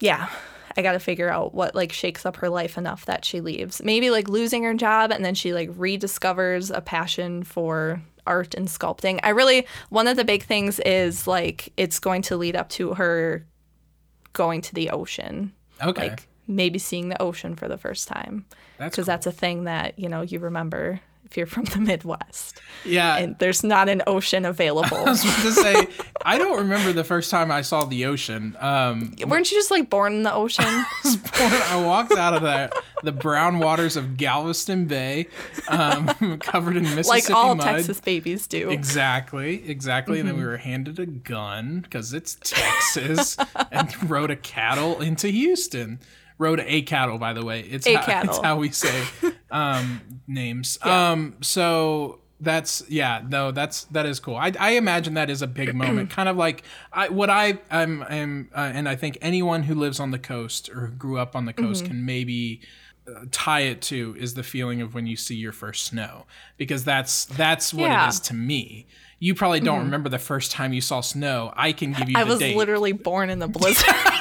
yeah 0.00 0.28
i 0.76 0.82
gotta 0.82 0.98
figure 0.98 1.30
out 1.30 1.54
what 1.54 1.74
like 1.74 1.92
shakes 1.92 2.26
up 2.26 2.36
her 2.36 2.50
life 2.50 2.76
enough 2.76 3.06
that 3.06 3.24
she 3.24 3.40
leaves. 3.40 3.82
Maybe 3.82 4.10
like 4.10 4.28
losing 4.28 4.62
her 4.64 4.74
job 4.74 5.10
and 5.10 5.24
then 5.24 5.34
she 5.34 5.54
like 5.54 5.70
rediscovers 5.70 6.70
a 6.76 6.82
passion 6.82 7.44
for 7.44 8.02
art 8.26 8.54
and 8.54 8.68
sculpting. 8.68 9.20
I 9.22 9.30
really 9.30 9.66
one 9.88 10.06
of 10.06 10.18
the 10.18 10.24
big 10.24 10.42
things 10.42 10.80
is 10.80 11.26
like 11.26 11.72
it's 11.78 11.98
going 11.98 12.22
to 12.22 12.36
lead 12.36 12.56
up 12.56 12.68
to 12.70 12.94
her 12.94 13.46
going 14.34 14.60
to 14.60 14.74
the 14.74 14.90
ocean. 14.90 15.52
Okay. 15.82 16.10
like 16.10 16.28
maybe 16.46 16.78
seeing 16.78 17.08
the 17.08 17.20
ocean 17.20 17.56
for 17.56 17.66
the 17.68 17.78
first 17.78 18.06
time. 18.06 18.44
That's 18.78 18.94
because 18.94 19.06
that's 19.06 19.26
a 19.26 19.32
thing 19.32 19.64
that 19.64 19.98
you 19.98 20.08
know 20.08 20.20
you 20.20 20.38
remember 20.38 21.00
if 21.24 21.36
you're 21.36 21.46
from 21.46 21.64
the 21.64 21.80
midwest 21.80 22.60
yeah. 22.84 23.16
and 23.16 23.38
there's 23.38 23.64
not 23.64 23.88
an 23.88 24.02
ocean 24.06 24.44
available 24.44 24.96
I 24.96 25.04
was 25.04 25.24
about 25.24 25.42
to 25.42 25.52
say, 25.52 25.88
I 26.24 26.38
don't 26.38 26.58
remember 26.58 26.92
the 26.92 27.04
first 27.04 27.30
time 27.30 27.50
I 27.50 27.62
saw 27.62 27.84
the 27.84 28.04
ocean. 28.06 28.56
Um, 28.60 29.14
weren't 29.26 29.50
you 29.50 29.56
just 29.58 29.70
like 29.70 29.88
born 29.90 30.12
in 30.14 30.22
the 30.22 30.32
ocean 30.32 30.64
I 31.34 31.82
walked 31.84 32.12
out 32.12 32.34
of 32.34 32.42
the 32.42 32.70
the 33.02 33.12
brown 33.12 33.58
waters 33.58 33.96
of 33.96 34.16
Galveston 34.16 34.86
Bay, 34.86 35.26
um, 35.68 36.06
covered 36.40 36.76
in 36.76 36.84
Mississippi 36.84 37.08
like 37.08 37.30
all 37.30 37.54
mud. 37.54 37.66
texas 37.66 38.00
babies 38.00 38.46
do 38.46 38.70
Exactly, 38.70 39.68
exactly. 39.68 40.20
And 40.20 40.28
then 40.28 40.34
Mm-hmm. 40.36 40.42
we 40.44 40.48
were 40.48 40.56
handed 40.56 40.98
a 40.98 41.06
gun 41.06 41.80
because 41.80 42.12
it's 42.14 42.36
Texas, 42.42 43.36
and 43.70 44.10
rode 44.10 44.30
a 44.30 44.36
cattle 44.36 45.00
into 45.00 45.28
Houston. 45.28 46.00
Rode 46.38 46.60
a 46.66 46.82
cattle, 46.82 47.18
by 47.18 47.32
the 47.32 47.44
way. 47.44 47.60
It's 47.60 47.86
A 47.86 47.94
how, 47.94 48.04
cattle. 48.04 48.30
It's 48.34 48.42
how 48.42 48.56
we 48.56 48.70
say 48.70 49.04
um, 49.54 50.00
names. 50.26 50.78
Um, 50.82 51.36
so 51.40 52.20
that's 52.40 52.82
yeah, 52.90 53.22
no, 53.26 53.52
that's 53.52 53.84
that 53.84 54.04
is 54.04 54.20
cool. 54.20 54.36
I, 54.36 54.52
I 54.58 54.70
imagine 54.72 55.14
that 55.14 55.30
is 55.30 55.40
a 55.40 55.46
big 55.46 55.74
moment, 55.74 56.10
kind 56.10 56.28
of 56.28 56.36
like 56.36 56.64
I 56.92 57.08
what 57.08 57.30
I 57.30 57.58
I'm, 57.70 58.02
I'm 58.02 58.50
uh, 58.54 58.70
and 58.74 58.88
I 58.88 58.96
think 58.96 59.16
anyone 59.22 59.62
who 59.62 59.74
lives 59.74 60.00
on 60.00 60.10
the 60.10 60.18
coast 60.18 60.68
or 60.68 60.86
who 60.88 60.92
grew 60.92 61.18
up 61.18 61.34
on 61.36 61.46
the 61.46 61.52
coast 61.52 61.84
Mm-hmm. 61.84 61.92
can 61.92 62.04
maybe 62.04 62.60
uh, 63.08 63.24
tie 63.30 63.60
it 63.60 63.80
to 63.82 64.14
is 64.18 64.34
the 64.34 64.42
feeling 64.42 64.80
of 64.82 64.94
when 64.94 65.06
you 65.06 65.16
see 65.16 65.36
your 65.36 65.52
first 65.52 65.84
snow 65.86 66.26
because 66.58 66.84
that's 66.84 67.24
that's 67.26 67.72
what 67.72 67.84
Yeah. 67.84 67.96
Mm-hmm. 68.00 68.06
it 68.06 68.08
is 68.10 68.20
to 68.20 68.34
me. 68.34 68.86
You 69.20 69.34
probably 69.34 69.60
don't 69.60 69.78
remember 69.84 70.10
the 70.10 70.18
first 70.18 70.50
time 70.50 70.74
you 70.74 70.82
saw 70.82 71.00
snow. 71.00 71.50
I 71.56 71.72
can 71.72 71.92
give 71.94 72.10
you 72.10 72.16
i 72.18 72.24
was 72.24 72.40
date. 72.40 72.56
literally 72.56 72.92
born 72.92 73.30
in 73.30 73.38
the 73.38 73.48
blizzard 73.48 73.84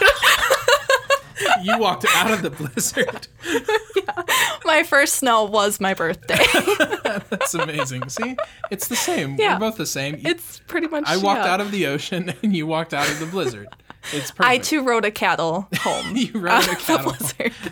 you 1.63 1.77
walked 1.77 2.05
out 2.15 2.31
of 2.31 2.41
the 2.41 2.49
blizzard. 2.49 3.27
my 4.65 4.83
first 4.83 5.15
snow 5.15 5.43
was 5.43 5.79
my 5.79 5.93
birthday 5.93 6.43
That's 7.29 7.53
amazing. 7.53 8.09
See, 8.09 8.35
it's 8.71 8.87
the 8.87 8.95
same. 8.95 9.35
Yeah. 9.37 9.55
We're 9.55 9.71
both 9.71 9.77
the 9.77 9.85
same. 9.85 10.19
It's 10.23 10.59
pretty 10.67 10.87
much 10.87 11.03
I 11.07 11.17
walked 11.17 11.45
yeah. 11.45 11.53
out 11.53 11.61
of 11.61 11.71
the 11.71 11.87
ocean 11.87 12.33
and 12.43 12.55
you 12.55 12.67
walked 12.67 12.93
out 12.93 13.09
of 13.09 13.19
the 13.19 13.25
blizzard. 13.25 13.67
It's 14.11 14.31
perfect. 14.31 14.41
i 14.41 14.57
too 14.57 14.83
rode 14.83 15.05
a 15.05 15.11
cattle 15.11 15.69
home 15.77 16.17
you 16.17 16.33
rode 16.33 16.67
a 16.67 16.75
cattle. 16.75 17.15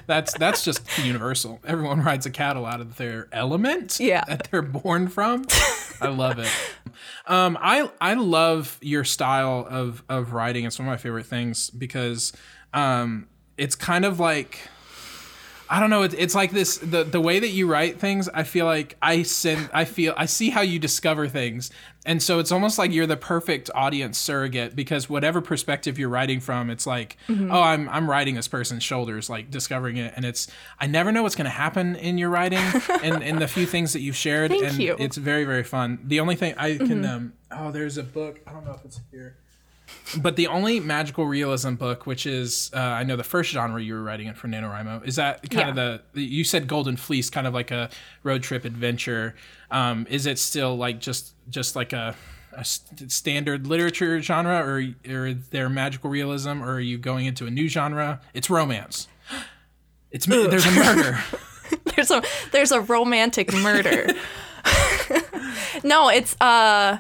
That's 0.08 0.34
that's 0.38 0.64
just 0.64 0.86
universal. 1.00 1.60
Everyone 1.66 2.02
rides 2.04 2.26
a 2.26 2.32
cattle 2.32 2.66
out 2.66 2.80
of 2.80 2.98
their 2.98 3.28
element 3.34 4.00
Yeah. 4.00 4.24
that 4.28 4.48
they're 4.50 4.62
born 4.62 5.10
from. 5.10 5.46
I 6.00 6.08
love 6.08 6.40
it. 6.40 6.50
Um, 7.28 7.58
I 7.62 7.90
I 8.00 8.14
love 8.14 8.78
your 8.82 9.04
style 9.04 9.68
of 9.70 10.04
of 10.10 10.34
writing. 10.34 10.66
It's 10.66 10.80
one 10.80 10.88
of 10.88 10.92
my 10.92 10.98
favorite 10.98 11.26
things 11.26 11.70
because 11.70 12.34
um, 12.74 13.28
it's 13.58 13.76
kind 13.76 14.06
of 14.06 14.20
like 14.20 14.60
I 15.74 15.80
don't 15.80 15.90
know. 15.90 16.02
It's, 16.04 16.14
it's 16.16 16.36
like 16.36 16.52
this 16.52 16.80
the 16.80 17.06
the 17.06 17.22
way 17.22 17.40
that 17.40 17.48
you 17.48 17.66
write 17.66 17.98
things. 17.98 18.28
I 18.34 18.44
feel 18.44 18.66
like 18.66 18.98
I 19.02 19.24
send. 19.24 19.70
I 19.74 19.86
feel 19.86 20.14
I 20.18 20.26
see 20.26 20.50
how 20.50 20.60
you 20.60 20.80
discover 20.80 21.30
things, 21.30 21.72
and 22.06 22.22
so 22.22 22.40
it's 22.40 22.52
almost 22.52 22.78
like 22.78 22.92
you're 22.92 23.08
the 23.08 23.16
perfect 23.16 23.70
audience 23.74 24.18
surrogate 24.18 24.76
because 24.76 25.10
whatever 25.10 25.40
perspective 25.40 25.98
you're 25.98 26.10
writing 26.10 26.42
from, 26.42 26.70
it's 26.70 26.86
like, 26.86 27.16
Mm-hmm. 27.30 27.52
oh, 27.54 27.62
I'm 27.62 27.88
I'm 27.88 28.10
riding 28.10 28.36
this 28.36 28.50
person's 28.50 28.84
shoulders, 28.84 29.30
like 29.30 29.50
discovering 29.50 29.96
it, 29.96 30.12
and 30.18 30.26
it's 30.26 30.50
I 30.78 30.88
never 30.88 31.10
know 31.10 31.24
what's 31.24 31.36
going 31.36 31.46
to 31.46 31.50
happen 31.52 31.96
in 31.96 32.18
your 32.18 32.30
writing 32.32 32.60
and 33.02 33.24
in 33.24 33.40
the 33.40 33.48
few 33.48 33.66
things 33.66 33.94
that 33.94 34.02
you've 34.02 34.18
shared, 34.18 34.52
Thank 34.52 34.64
and 34.66 34.78
you. 34.78 34.94
Mm-hmm. 34.96 35.04
it's 35.04 35.16
very 35.16 35.46
very 35.46 35.64
fun. 35.64 36.00
The 36.04 36.20
only 36.20 36.36
thing 36.36 36.54
I 36.58 36.76
can 36.80 37.06
um 37.06 37.32
oh, 37.50 37.72
there's 37.72 37.98
a 37.98 38.04
book. 38.04 38.42
I 38.46 38.52
don't 38.52 38.66
know 38.66 38.74
if 38.74 38.84
it's 38.84 39.00
here. 39.10 39.38
But 40.18 40.36
the 40.36 40.48
only 40.48 40.80
magical 40.80 41.26
realism 41.26 41.76
book, 41.76 42.06
which 42.06 42.26
is 42.26 42.70
uh, 42.74 42.80
I 42.80 43.04
know 43.04 43.16
the 43.16 43.24
first 43.24 43.52
genre 43.52 43.82
you 43.82 43.94
were 43.94 44.04
writing 44.04 44.28
it 44.28 44.38
for 44.38 44.48
NaNoWriMo, 44.48 45.08
is 45.08 45.16
that 45.16 45.50
kind 45.50 45.70
of 45.70 45.76
the 45.76 46.22
you 46.22 46.44
said 46.44 46.68
Golden 46.68 46.98
Fleece, 46.98 47.30
kind 47.30 47.48
of 47.48 47.54
like 47.54 47.72
a 47.72 47.90
road 48.24 48.44
trip 48.44 48.66
adventure. 48.66 49.36
Um, 49.70 50.06
is 50.10 50.26
it 50.26 50.38
still 50.38 50.76
like 50.76 51.00
just 51.00 51.34
just 51.50 51.76
like 51.76 51.94
a, 51.94 52.16
a 52.52 52.66
st- 52.66 53.12
standard 53.12 53.68
literature 53.68 54.22
genre, 54.22 54.60
or 54.60 54.84
or 55.10 55.28
is 55.28 55.48
there 55.50 55.70
magical 55.70 56.10
realism, 56.10 56.62
or 56.62 56.74
are 56.74 56.80
you 56.80 56.98
going 56.98 57.26
into 57.26 57.46
a 57.46 57.52
new 57.52 57.70
genre? 57.70 58.22
It's 58.34 58.50
romance. 58.50 59.08
It's 60.14 60.26
there's 60.26 60.66
a 60.66 60.72
murder. 60.72 61.20
there's 61.96 62.12
a 62.12 62.24
there's 62.52 62.72
a 62.72 62.82
romantic 62.82 63.54
murder. 63.54 64.08
no, 65.84 66.10
it's 66.10 66.40
uh 66.42 67.00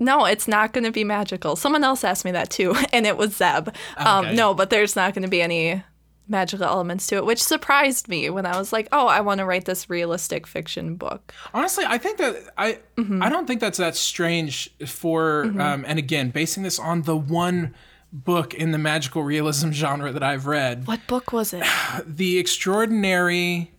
no, 0.00 0.24
it's 0.24 0.48
not 0.48 0.72
going 0.72 0.84
to 0.84 0.90
be 0.90 1.04
magical. 1.04 1.54
Someone 1.54 1.84
else 1.84 2.02
asked 2.02 2.24
me 2.24 2.32
that 2.32 2.50
too, 2.50 2.74
and 2.92 3.06
it 3.06 3.16
was 3.16 3.36
Zeb. 3.36 3.68
Um, 3.96 4.24
Okay. 4.26 4.34
no, 4.34 4.54
but 4.54 4.70
there's 4.70 4.96
not 4.96 5.14
going 5.14 5.22
to 5.22 5.28
be 5.28 5.40
any 5.42 5.82
magical 6.28 6.64
elements 6.64 7.06
to 7.08 7.16
it, 7.16 7.24
which 7.26 7.42
surprised 7.42 8.06
me 8.08 8.30
when 8.30 8.46
I 8.46 8.56
was 8.56 8.72
like, 8.72 8.86
"Oh, 8.92 9.06
I 9.08 9.20
want 9.20 9.38
to 9.38 9.44
write 9.44 9.64
this 9.64 9.90
realistic 9.90 10.46
fiction 10.46 10.94
book." 10.96 11.34
Honestly, 11.52 11.84
I 11.86 11.98
think 11.98 12.18
that 12.18 12.36
I 12.56 12.78
Mm-hmm. 12.96 13.22
I 13.22 13.28
don't 13.28 13.46
think 13.46 13.60
that's 13.60 13.78
that 13.78 13.96
strange 13.96 14.70
for 14.86 15.44
um, 15.58 15.84
and 15.86 15.98
again 15.98 16.30
basing 16.30 16.62
this 16.62 16.78
on 16.78 17.02
the 17.02 17.16
one 17.16 17.74
book 18.12 18.54
in 18.54 18.70
the 18.72 18.78
magical 18.78 19.22
realism 19.22 19.70
genre 19.72 20.12
that 20.12 20.22
I've 20.22 20.46
read, 20.46 20.86
What 20.86 21.04
book 21.06 21.32
was 21.32 21.52
it? 21.52 21.64
the 22.06 22.38
extraordinary 22.38 23.72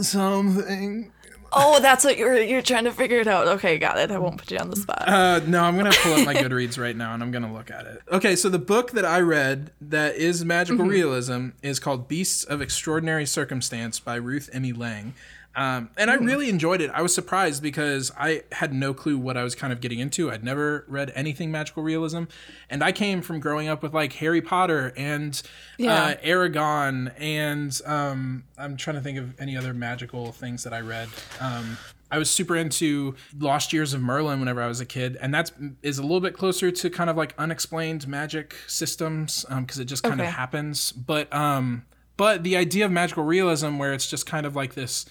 something. 0.00 1.12
Oh, 1.52 1.80
that's 1.80 2.04
what 2.04 2.16
you're 2.16 2.40
you're 2.40 2.62
trying 2.62 2.84
to 2.84 2.92
figure 2.92 3.18
it 3.18 3.26
out. 3.26 3.46
Okay, 3.48 3.78
got 3.78 3.98
it. 3.98 4.10
I 4.10 4.18
won't 4.18 4.38
put 4.38 4.50
you 4.50 4.58
on 4.58 4.70
the 4.70 4.76
spot. 4.76 5.02
Uh, 5.08 5.40
no, 5.46 5.62
I'm 5.62 5.76
gonna 5.76 5.90
pull 5.92 6.14
up 6.14 6.24
my 6.26 6.34
Goodreads 6.34 6.78
right 6.78 6.96
now 6.96 7.14
and 7.14 7.22
I'm 7.22 7.30
gonna 7.30 7.52
look 7.52 7.70
at 7.70 7.86
it. 7.86 8.02
Okay, 8.10 8.36
so 8.36 8.48
the 8.48 8.58
book 8.58 8.92
that 8.92 9.04
I 9.04 9.20
read 9.20 9.70
that 9.80 10.16
is 10.16 10.44
magical 10.44 10.84
Mm-hmm. 10.84 10.90
realism 10.92 11.48
is 11.62 11.78
called 11.80 12.08
Beasts 12.08 12.44
of 12.44 12.60
Extraordinary 12.62 13.26
Circumstance 13.26 13.98
by 14.00 14.14
Ruth 14.16 14.48
Emmy 14.52 14.72
Lang. 14.72 15.14
Um, 15.56 15.90
and 15.96 16.10
I 16.12 16.16
Hmm. 16.16 16.24
really 16.26 16.48
enjoyed 16.48 16.80
it. 16.80 16.90
I 16.94 17.02
was 17.02 17.12
surprised 17.12 17.60
because 17.62 18.12
I 18.16 18.44
had 18.52 18.72
no 18.72 18.94
clue 18.94 19.18
what 19.18 19.36
I 19.36 19.42
was 19.42 19.56
kind 19.56 19.72
of 19.72 19.80
getting 19.80 19.98
into. 19.98 20.30
I'd 20.30 20.44
never 20.44 20.84
read 20.86 21.10
anything 21.16 21.50
magical 21.50 21.82
realism, 21.82 22.24
and 22.70 22.84
I 22.84 22.92
came 22.92 23.20
from 23.20 23.40
growing 23.40 23.66
up 23.66 23.82
with 23.82 23.92
like 23.92 24.12
Harry 24.14 24.40
Potter 24.40 24.92
and 24.96 25.40
Yeah. 25.76 25.94
uh, 26.04 26.14
Eragon, 26.24 27.12
and 27.18 27.80
um, 27.84 28.44
I'm 28.56 28.76
trying 28.76 28.96
to 28.96 29.02
think 29.02 29.18
of 29.18 29.34
any 29.40 29.56
other 29.56 29.74
magical 29.74 30.30
things 30.30 30.62
that 30.62 30.72
I 30.72 30.80
read. 30.80 31.08
Um, 31.40 31.78
I 32.12 32.18
was 32.18 32.30
super 32.30 32.56
into 32.56 33.14
Lost 33.38 33.72
Years 33.72 33.92
of 33.92 34.00
Merlin 34.02 34.38
whenever 34.40 34.62
I 34.62 34.66
was 34.68 34.80
a 34.80 34.86
kid, 34.86 35.16
and 35.20 35.34
that's 35.34 35.50
is 35.82 35.98
a 35.98 36.02
little 36.02 36.20
bit 36.20 36.34
closer 36.34 36.70
to 36.70 36.90
kind 36.90 37.10
of 37.10 37.16
like 37.16 37.34
unexplained 37.38 38.06
magic 38.06 38.54
systems 38.68 39.44
because 39.48 39.78
it 39.80 39.86
just 39.86 40.02
kind 40.04 40.20
Okay. 40.20 40.28
of 40.28 40.34
happens. 40.34 40.92
But 40.92 41.32
um, 41.32 41.86
but 42.16 42.42
the 42.44 42.56
idea 42.56 42.84
of 42.84 42.92
magical 42.92 43.24
realism, 43.24 43.78
where 43.78 43.92
it's 43.92 44.08
just 44.08 44.26
kind 44.26 44.44
of 44.46 44.54
like 44.56 44.74
this 44.74 45.06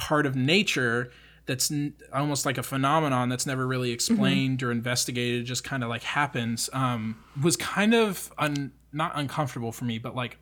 part 0.00 0.24
of 0.26 0.34
nature 0.34 1.10
that's 1.46 1.70
n- 1.70 1.92
almost 2.12 2.46
like 2.46 2.58
a 2.58 2.62
phenomenon 2.62 3.28
that's 3.28 3.46
never 3.46 3.66
really 3.66 3.90
explained 3.90 4.62
or 4.62 4.70
investigated, 4.72 5.44
just 5.44 5.62
kind 5.64 5.82
of 5.82 5.88
like 5.88 6.02
happens, 6.02 6.70
um, 6.72 7.22
was 7.42 7.56
kind 7.56 7.92
of 7.94 8.32
un- 8.38 8.72
not 8.92 9.12
uncomfortable 9.14 9.72
for 9.72 9.84
me, 9.84 9.98
but 9.98 10.14
like 10.14 10.38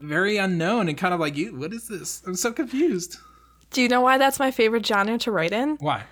very 0.00 0.36
unknown 0.36 0.88
and 0.88 0.98
kind 0.98 1.14
of 1.14 1.20
like, 1.20 1.36
you, 1.36 1.56
what 1.56 1.72
is 1.72 1.88
this? 1.88 2.22
I'm 2.26 2.34
so 2.34 2.52
confused. 2.52 3.16
Do 3.70 3.82
you 3.82 3.88
know 3.88 4.00
why 4.00 4.18
that's 4.18 4.38
my 4.38 4.50
favorite 4.50 4.86
genre 4.86 5.18
to 5.18 5.30
write 5.30 5.52
in? 5.52 5.76
Why? 5.80 6.04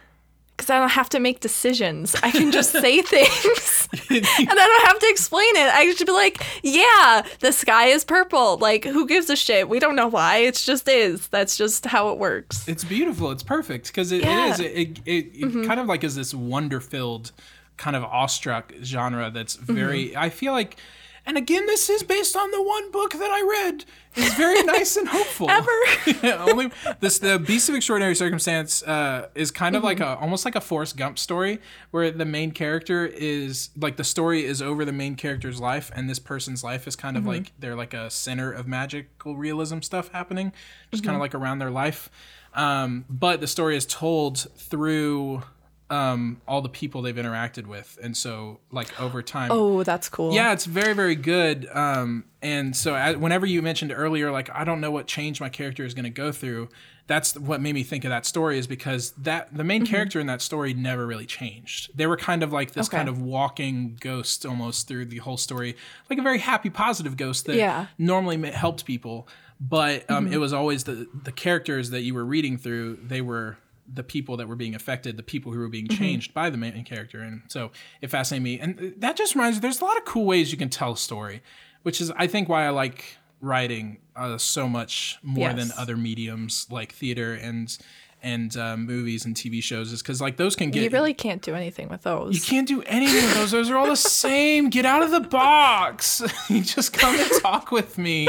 Because 0.64 0.77
I 0.77 0.79
don't 0.79 0.90
have 0.92 1.11
to 1.11 1.20
make 1.20 1.40
decisions. 1.40 2.16
I 2.22 2.31
can 2.31 2.50
just 2.50 2.72
say 2.85 3.03
things. 3.03 3.88
and 4.11 4.27
I 4.27 4.55
don't 4.55 4.87
have 4.87 4.98
to 4.98 5.09
explain 5.11 5.57
it. 5.57 5.66
I 5.66 5.92
should 5.92 6.07
be 6.07 6.12
like, 6.12 6.42
yeah, 6.62 7.22
the 7.40 7.53
sky 7.53 7.87
is 7.87 8.03
purple. 8.03 8.57
Like, 8.57 8.85
who 8.85 9.07
gives 9.07 9.29
a 9.29 9.37
shit? 9.37 9.68
We 9.68 9.79
don't 9.79 9.94
know 9.94 10.09
why. 10.09 10.38
It 10.38 10.55
just 10.55 10.88
is. 10.88 11.29
That's 11.29 11.59
just 11.59 11.85
how 11.85 12.09
it 12.11 12.18
works. 12.18 12.66
It's 12.66 12.83
beautiful. 12.83 13.31
It's 13.31 13.42
perfect 13.42 13.88
because 13.88 14.11
it, 14.11 14.22
Yeah. 14.22 14.46
it 14.46 14.50
is. 14.53 14.61
It, 14.61 14.64
it, 14.64 14.77
it, 14.77 15.12
it 15.12 15.35
mm-hmm. 15.35 15.66
kind 15.66 15.81
of 15.81 15.87
like 15.87 16.03
is 16.03 16.16
this 16.16 16.33
wonder 16.33 16.81
filled, 16.81 17.33
kind 17.77 17.94
of 17.94 18.05
awestruck 18.05 18.72
genre 18.83 19.31
that's 19.31 19.57
mm-hmm. 19.57 19.74
very. 19.74 20.16
I 20.16 20.31
feel 20.31 20.53
like, 20.53 20.79
and 21.27 21.39
again, 21.39 21.67
this 21.67 21.89
is 21.89 22.03
based 22.03 22.37
on 22.37 22.51
the 22.51 22.63
one 22.63 22.91
book 22.91 23.13
that 23.13 23.31
I 23.31 23.43
read. 23.43 23.85
It's 24.15 24.35
very 24.35 24.63
nice 24.65 24.97
and 24.97 25.09
hopeful. 25.09 25.51
Ever. 25.51 25.71
yeah, 26.23 26.45
only 26.45 26.71
this 27.01 27.19
the 27.19 27.39
Beast 27.39 27.69
of 27.69 27.75
Extraordinary 27.75 28.15
Circumstance 28.15 28.83
uh, 28.83 29.29
is 29.35 29.51
kind 29.51 29.75
of 29.75 29.83
like 29.83 30.01
a 30.01 30.17
almost 30.19 30.45
like 30.45 30.55
a 30.55 30.61
Forrest 30.61 30.97
Gump 30.97 31.19
story 31.19 31.61
where 31.91 32.11
the 32.11 32.27
main 32.27 32.51
character 32.51 33.07
is 33.07 33.71
like 33.77 33.97
the 33.97 34.05
story 34.05 34.45
is 34.45 34.61
over 34.61 34.85
the 34.85 34.93
main 34.93 35.15
character's 35.17 35.61
life 35.61 35.91
and 35.95 36.09
this 36.11 36.19
person's 36.19 36.63
life 36.63 36.87
is 36.87 36.95
kind 36.95 37.17
of 37.17 37.27
like 37.27 37.53
they're 37.59 37.77
like 37.77 37.95
a 37.95 38.11
center 38.11 38.53
of 38.53 38.69
magical 38.69 39.37
realism 39.37 39.81
stuff 39.81 40.09
happening, 40.13 40.53
just 40.91 41.05
kind 41.05 41.17
of 41.17 41.21
like 41.21 41.35
around 41.35 41.59
their 41.59 41.71
life. 41.71 42.11
Um, 42.53 43.05
but 43.09 43.41
the 43.41 43.49
story 43.49 43.77
is 43.77 43.87
told 43.87 44.39
through 44.57 45.43
um, 45.90 46.40
all 46.49 46.62
the 46.62 46.68
people 46.68 47.03
they've 47.03 47.14
interacted 47.14 47.66
with, 47.66 47.99
and 48.03 48.16
so 48.16 48.61
like 48.73 48.99
over 49.01 49.23
time. 49.23 49.51
Oh, 49.53 49.83
that's 49.83 50.09
cool. 50.09 50.33
Yeah, 50.35 50.53
it's 50.53 50.64
very, 50.64 50.94
very 50.94 51.14
good. 51.14 51.68
Um, 51.73 52.25
and 52.42 52.75
so, 52.75 52.94
as, 52.94 53.16
whenever 53.16 53.44
you 53.47 53.61
mentioned 53.62 53.92
earlier, 53.94 54.31
like 54.31 54.49
I 54.55 54.64
don't 54.64 54.81
know 54.81 54.90
what 54.90 55.07
change 55.07 55.40
my 55.40 55.49
character 55.49 55.85
is 55.85 55.92
going 55.94 56.05
to 56.05 56.11
go 56.11 56.33
through, 56.33 56.68
that's 57.07 57.37
what 57.38 57.61
made 57.61 57.75
me 57.75 57.83
think 57.83 58.05
of 58.05 58.09
that 58.11 58.25
story. 58.25 58.59
Is 58.59 58.66
because 58.66 59.11
that 59.12 59.55
the 59.55 59.62
main 59.64 59.83
Mm-hmm. 59.85 59.90
character 59.94 60.20
in 60.20 60.27
that 60.27 60.40
story 60.40 60.73
never 60.73 61.07
really 61.07 61.27
changed. 61.27 61.90
They 61.94 62.07
were 62.07 62.16
kind 62.16 62.42
of 62.42 62.51
like 62.53 62.73
this 62.73 62.88
Okay. 62.88 62.97
kind 62.97 63.09
of 63.09 63.20
walking 63.20 63.99
ghost 64.01 64.47
almost 64.47 64.88
through 64.88 65.07
the 65.07 65.18
whole 65.18 65.37
story, 65.37 65.77
like 66.09 66.18
a 66.18 66.23
very 66.23 66.38
happy, 66.38 66.70
positive 66.70 67.16
ghost 67.18 67.44
that 67.47 67.57
Yeah. 67.57 67.83
Mm-hmm. 67.85 68.07
normally 68.07 68.51
helped 68.51 68.85
people. 68.87 69.29
But 69.61 70.11
um, 70.11 70.33
it 70.33 70.38
was 70.38 70.53
always 70.53 70.85
the 70.85 71.07
the 71.23 71.31
characters 71.33 71.90
that 71.90 72.01
you 72.03 72.14
were 72.14 72.25
reading 72.25 72.57
through. 72.59 72.99
They 73.03 73.20
were 73.20 73.59
the 73.92 74.03
people 74.03 74.37
that 74.38 74.49
were 74.49 74.57
being 74.57 74.75
affected, 74.75 75.16
the 75.16 75.23
people 75.23 75.53
who 75.53 75.59
were 75.59 75.68
being 75.68 75.87
Mm-hmm. 75.87 76.03
changed 76.03 76.35
by 76.35 76.51
the 76.51 76.57
main 76.57 76.83
character, 76.85 77.20
and 77.20 77.42
so 77.49 77.70
it 78.01 78.09
fascinated 78.09 78.42
me. 78.42 78.59
And 78.59 78.94
that 78.99 79.16
just 79.16 79.35
reminds 79.35 79.57
me, 79.59 79.61
there's 79.61 79.81
a 79.81 79.85
lot 79.85 79.97
of 79.99 80.05
cool 80.05 80.25
ways 80.25 80.51
you 80.53 80.59
can 80.59 80.70
tell 80.70 80.92
a 80.92 80.97
story, 80.97 81.42
which 81.83 82.01
is 82.01 82.11
I 82.16 82.27
think 82.27 82.49
why 82.49 82.64
I 82.66 82.70
like 82.70 83.18
writing 83.40 83.99
uh, 84.16 84.38
so 84.38 84.68
much 84.68 85.18
more 85.23 85.53
than 85.53 85.70
other 85.77 85.97
mediums 85.97 86.66
like 86.70 86.92
theater 86.92 87.35
and 87.35 87.77
and 88.23 88.57
uh, 88.57 88.75
movies 88.75 89.27
and 89.27 89.37
TV 89.37 89.62
shows, 89.62 89.92
is 89.92 90.01
because 90.01 90.18
like 90.23 90.38
those 90.38 90.57
can 90.57 90.70
get 90.70 90.83
You 90.83 90.88
really 90.88 91.12
can't 91.12 91.42
do 91.42 91.55
anything 91.55 91.90
with 91.90 92.05
those. 92.05 92.35
you 92.35 92.40
can't 92.40 92.66
do 92.66 92.81
anything 92.87 93.23
with 93.23 93.35
those. 93.35 93.51
Those 93.51 93.68
are 93.68 93.77
all 93.77 93.87
the 93.87 93.97
same. 93.97 94.70
Get 94.70 94.87
out 94.87 95.03
of 95.03 95.11
the 95.11 95.20
box. 95.20 96.23
you 96.49 96.62
just 96.62 96.94
come 96.94 97.14
and 97.20 97.31
talk 97.42 97.70
with 97.70 97.99
me. 97.99 98.27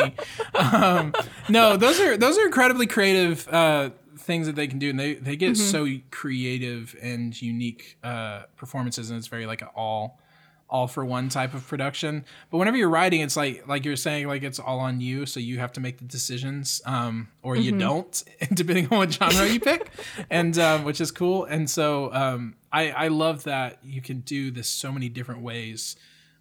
Um, 0.54 1.14
no, 1.48 1.78
those 1.78 2.02
are 2.02 2.18
those 2.18 2.38
are 2.38 2.46
incredibly 2.46 2.88
creative 2.88 3.48
uh, 3.48 3.92
things 4.26 4.48
that 4.48 4.56
they 4.56 4.68
can 4.68 4.80
do, 4.80 4.90
and 4.90 5.00
they 5.00 5.14
they 5.16 5.36
get 5.36 5.56
so 5.56 5.88
creative 6.12 6.96
and 7.02 7.40
unique 7.42 7.98
uh, 8.04 8.44
performances, 8.58 9.10
and 9.10 9.18
it's 9.18 9.28
very 9.28 9.46
like 9.46 9.62
a 9.62 9.68
all 9.68 10.20
all 10.68 10.88
for 10.88 11.06
one 11.06 11.30
type 11.30 11.54
of 11.54 11.68
production. 11.68 12.26
But 12.50 12.58
whenever 12.58 12.76
you're 12.76 12.90
writing, 12.90 13.22
it's 13.22 13.38
like 13.38 13.68
like 13.68 13.86
you're 13.86 13.96
saying, 13.96 14.28
like 14.28 14.44
it's 14.44 14.60
all 14.60 14.80
on 14.80 15.00
you, 15.00 15.26
so 15.26 15.40
you 15.40 15.60
have 15.60 15.72
to 15.74 15.80
make 15.80 16.00
the 16.00 16.06
decisions, 16.06 16.82
um, 16.86 17.30
or 17.44 17.56
you 17.56 17.78
don't, 17.78 18.24
depending 18.54 18.88
on 18.92 18.98
what 18.98 19.14
genre 19.14 19.48
you 19.48 19.60
pick, 19.60 19.90
and 20.30 20.58
um, 20.58 20.84
which 20.84 21.00
is 21.00 21.12
cool. 21.12 21.46
And 21.46 21.70
so 21.70 22.12
um, 22.14 22.56
I 22.72 22.92
I 22.92 23.08
love 23.10 23.44
that 23.44 23.80
you 23.84 24.02
can 24.02 24.22
do 24.22 24.52
this 24.52 24.68
so 24.68 24.92
many 24.92 25.08
different 25.10 25.42
ways 25.42 25.96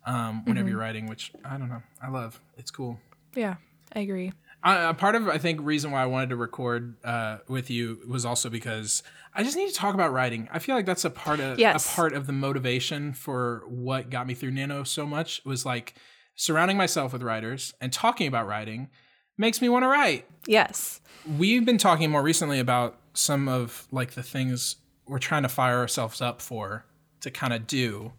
um, 0.07 0.45
whenever 0.45 0.69
you're 0.69 0.79
writing, 0.79 1.07
which 1.07 1.33
I 1.45 1.57
don't 1.59 1.69
know, 1.69 1.83
I 2.03 2.09
love. 2.09 2.41
It's 2.57 2.71
cool. 2.71 2.99
yeah, 3.35 3.57
I 3.93 4.01
agree. 4.01 4.33
Uh, 4.65 4.87
a 4.89 4.95
part 4.95 5.15
of 5.15 5.29
I 5.29 5.37
think 5.39 5.61
reason 5.63 5.91
why 5.91 6.03
I 6.03 6.07
wanted 6.07 6.31
to 6.31 6.37
record 6.37 6.97
uh, 7.05 7.39
with 7.49 7.71
you 7.71 8.01
was 8.09 8.25
also 8.25 8.49
because 8.49 9.03
I 9.35 9.43
just 9.43 9.57
need 9.57 9.69
to 9.69 9.75
talk 9.75 9.95
about 9.95 10.13
writing. 10.13 10.49
I 10.53 10.59
feel 10.59 10.75
like 10.75 10.87
that's 10.87 11.05
a 11.05 11.11
part 11.11 11.39
of 11.41 11.59
Yes. 11.59 11.93
a 11.93 11.95
part 11.95 12.15
of 12.15 12.27
the 12.27 12.33
motivation 12.33 13.13
for 13.13 13.63
what 13.69 14.09
got 14.09 14.27
me 14.27 14.33
through 14.35 14.53
Nano 14.53 14.83
so 14.85 15.05
much 15.05 15.43
was 15.45 15.67
like 15.67 15.95
surrounding 16.35 16.77
myself 16.79 17.13
with 17.13 17.23
writers 17.23 17.75
and 17.81 17.93
talking 17.93 18.27
about 18.27 18.47
writing 18.47 18.89
makes 19.37 19.61
me 19.61 19.69
want 19.69 19.83
to 19.83 19.89
write. 19.89 20.27
Yes. 20.47 21.01
We've 21.39 21.65
been 21.65 21.79
talking 21.79 22.11
more 22.11 22.23
recently 22.23 22.59
about 22.59 22.99
some 23.13 23.49
of 23.49 23.87
like 23.93 24.13
the 24.13 24.23
things 24.23 24.77
we're 25.07 25.19
trying 25.19 25.43
to 25.43 25.49
fire 25.49 25.79
ourselves 25.79 26.21
up 26.23 26.41
for 26.41 26.87
to 27.21 27.31
kind 27.31 27.53
of 27.53 27.67
do. 27.67 28.13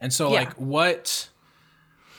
And 0.00 0.12
so 0.12 0.28
Yeah. 0.32 0.40
like 0.40 0.54
what 0.54 1.30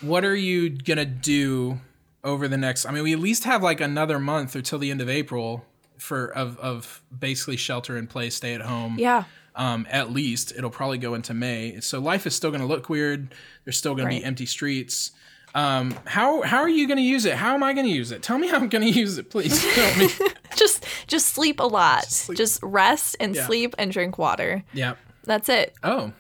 what 0.02 0.24
are 0.24 0.36
you 0.36 0.70
going 0.70 0.98
to 0.98 1.06
do 1.06 1.80
over 2.24 2.48
the 2.48 2.58
next. 2.58 2.86
I 2.86 2.92
mean, 2.92 3.04
we 3.04 3.14
at 3.14 3.20
least 3.20 3.44
have 3.46 3.64
like 3.64 3.80
another 3.82 4.20
month 4.20 4.56
or 4.56 4.62
till 4.62 4.80
the 4.80 4.92
end 4.92 5.02
of 5.02 5.10
April 5.10 5.66
for 5.98 6.28
of 6.28 6.58
of 6.60 7.02
basically 7.18 7.58
shelter 7.58 7.98
in 7.98 8.08
place, 8.08 8.36
stay 8.36 8.54
at 8.54 8.62
home. 8.62 8.96
Yeah. 9.00 9.24
Um, 9.56 9.88
at 9.90 10.12
least 10.12 10.54
it'll 10.56 10.70
probably 10.70 11.00
go 11.00 11.16
into 11.16 11.34
May. 11.34 11.80
So 11.80 12.00
life 12.00 12.28
is 12.28 12.36
still 12.36 12.52
going 12.52 12.62
to 12.62 12.68
look 12.68 12.90
weird. 12.90 13.34
There's 13.66 13.78
still 13.78 13.96
going 13.96 14.08
to 14.08 14.16
be 14.16 14.24
empty 14.24 14.46
streets. 14.46 15.12
Um, 15.56 15.96
how 16.06 16.44
how 16.44 16.58
are 16.60 16.70
you 16.70 16.86
going 16.88 16.98
to 16.98 17.04
use 17.04 17.26
it? 17.26 17.34
How 17.34 17.56
am 17.56 17.64
I 17.64 17.74
going 17.74 17.88
to 17.88 17.92
use 17.92 18.12
it? 18.12 18.22
Tell 18.22 18.38
me 18.38 18.48
how 18.48 18.58
I'm 18.58 18.70
going 18.70 18.84
to 18.94 19.00
use 19.00 19.18
it, 19.18 19.32
please. 19.32 19.60
Tell 19.74 19.98
me. 19.98 20.10
Just 20.56 20.86
just 21.08 21.28
sleep 21.28 21.60
a 21.60 21.64
lot. 21.64 22.06
sleep. 22.06 22.36
Just 22.38 22.60
rest 22.64 23.16
and 23.20 23.36
Yeah. 23.36 23.46
sleep 23.46 23.76
and 23.78 23.92
drink 23.92 24.18
water. 24.18 24.64
yeah. 24.74 24.96
That's 25.24 25.50
it. 25.50 25.74
Oh, 25.84 26.14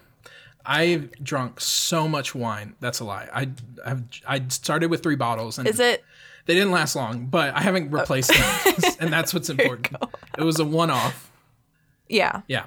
I've 0.67 1.11
drunk 1.23 1.61
so 1.61 2.07
much 2.07 2.35
wine. 2.35 2.75
That's 2.81 2.99
a 2.99 3.05
lie. 3.05 3.29
I 3.33 3.49
I've, 3.85 4.03
I 4.27 4.43
started 4.49 4.91
with 4.91 5.01
three 5.01 5.15
bottles, 5.15 5.57
and 5.57 5.67
Is 5.67 5.79
it 5.79 6.03
they 6.45 6.53
didn't 6.53 6.71
last 6.71 6.95
long. 6.95 7.25
But 7.27 7.55
I 7.55 7.61
haven't 7.61 7.89
replaced 7.91 8.29
them, 8.31 8.75
and 8.99 9.11
that's 9.13 9.33
what's 9.33 9.49
important. 9.55 9.95
It 10.37 10.43
was 10.43 10.59
a 10.59 10.65
one-off. 10.65 11.31
Yeah. 12.09 12.41
Yeah. 12.47 12.65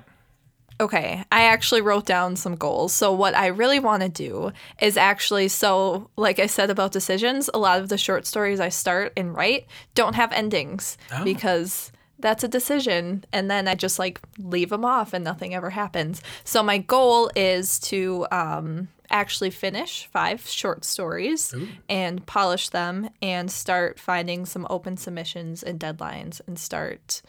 Okay, 0.80 1.22
I 1.30 1.42
actually 1.44 1.82
wrote 1.82 2.06
down 2.06 2.36
some 2.36 2.56
goals. 2.56 2.94
So, 2.94 3.12
what 3.12 3.34
I 3.34 3.48
really 3.48 3.78
want 3.78 4.02
to 4.02 4.08
do 4.08 4.50
is 4.80 4.96
actually, 4.96 5.48
so 5.48 6.08
like 6.16 6.38
I 6.38 6.46
said 6.46 6.70
about 6.70 6.90
decisions, 6.90 7.50
a 7.52 7.58
lot 7.58 7.80
of 7.80 7.90
the 7.90 7.98
short 7.98 8.24
stories 8.26 8.60
I 8.60 8.70
start 8.70 9.12
and 9.14 9.34
write 9.34 9.66
don't 9.94 10.14
have 10.14 10.32
endings 10.32 10.96
Oh. 11.12 11.22
because 11.22 11.92
that's 12.22 12.44
a 12.44 12.48
decision. 12.48 13.24
And 13.32 13.50
then 13.50 13.68
I 13.68 13.74
just 13.74 13.98
like 13.98 14.20
leave 14.38 14.70
them 14.70 14.84
off 14.84 15.12
and 15.12 15.24
nothing 15.24 15.54
ever 15.54 15.70
happens. 15.70 16.22
So, 16.44 16.62
my 16.62 16.78
goal 16.78 17.30
is 17.34 17.78
to 17.80 18.26
um, 18.30 18.88
actually 19.10 19.50
finish 19.50 20.06
five 20.12 20.46
short 20.46 20.84
stories 20.84 21.54
and 21.88 22.24
polish 22.26 22.68
them 22.68 23.10
and 23.20 23.50
start 23.50 23.98
finding 23.98 24.46
some 24.46 24.66
open 24.70 24.96
submissions 24.96 25.62
and 25.62 25.78
deadlines 25.80 26.40
and 26.46 26.58
start 26.58 27.22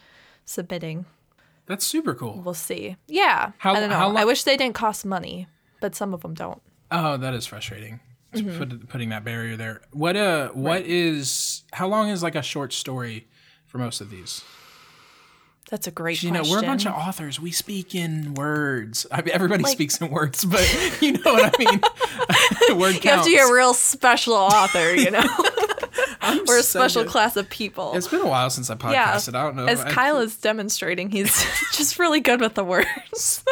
submitting. 0.46 1.06
That's 1.66 1.86
super 1.86 2.14
cool. 2.14 2.42
We'll 2.44 2.54
see. 2.54 2.98
Yeah. 3.08 3.52
How- 3.58 3.74
I 3.74 3.80
don't 3.80 3.90
know. 3.90 4.16
I 4.18 4.26
wish 4.26 4.44
they 4.44 4.58
didn't 4.58 4.76
cost 4.76 5.06
money, 5.06 5.48
but 5.80 5.96
some 5.96 6.14
of 6.14 6.22
them 6.22 6.34
don't. 6.34 6.62
Oh, 6.92 7.18
that 7.18 7.34
is 7.34 7.46
frustrating. 7.46 8.00
Mm-hmm. 8.34 8.58
Put, 8.58 8.90
putting 8.90 9.10
that 9.10 9.24
barrier 9.24 9.58
there. 9.58 9.82
What 9.92 10.16
uh, 10.16 10.50
what 10.50 10.84
is? 10.84 11.64
How 11.74 11.88
long 11.88 12.10
is 12.10 12.24
like 12.24 12.36
a 12.36 12.42
short 12.42 12.72
story 12.72 13.28
for 13.66 13.78
most 13.78 14.00
of 14.00 14.10
these? 14.10 14.42
That's 15.70 15.88
a 15.88 15.92
great 15.92 16.22
You 16.22 16.32
know, 16.32 16.44
we're 16.50 16.60
a 16.60 16.64
bunch 16.64 16.86
of 16.86 16.94
authors. 16.94 17.40
We 17.40 17.52
speak 17.52 17.96
in 17.96 18.34
words. 18.34 19.06
I 19.12 19.22
mean, 19.22 19.30
everybody 19.34 19.64
Like- 19.64 19.72
speaks 19.72 20.02
in 20.02 20.10
words, 20.10 20.44
but 20.44 20.62
you 21.02 21.14
know 21.14 21.34
what 21.34 21.54
I 21.58 21.64
mean. 21.64 21.80
Word 22.80 22.96
counts. 23.02 23.06
you 23.06 23.12
have 23.12 23.24
to 23.26 23.30
be 23.30 23.38
a 23.38 23.54
real 23.54 23.74
special 23.74 24.34
author, 24.34 24.94
you 24.96 25.12
know. 25.12 25.24
We're 26.48 26.60
a 26.60 26.64
so 26.64 26.80
special 26.80 27.04
good. 27.04 27.12
class 27.12 27.36
of 27.38 27.50
people. 27.50 27.94
It's 27.96 28.08
been 28.08 28.22
a 28.22 28.28
while 28.28 28.50
since 28.50 28.70
I 28.70 28.74
yeah. 28.92 29.14
podcasted. 29.14 29.36
I 29.36 29.44
don't 29.44 29.56
know. 29.56 29.66
As 29.66 29.82
I- 29.82 29.92
Kyle 29.92 30.18
is 30.20 30.36
demonstrating, 30.38 31.10
he's 31.10 31.34
just 31.74 32.00
really 32.00 32.20
good 32.20 32.42
with 32.42 32.56
the 32.56 32.64
words. 32.64 33.44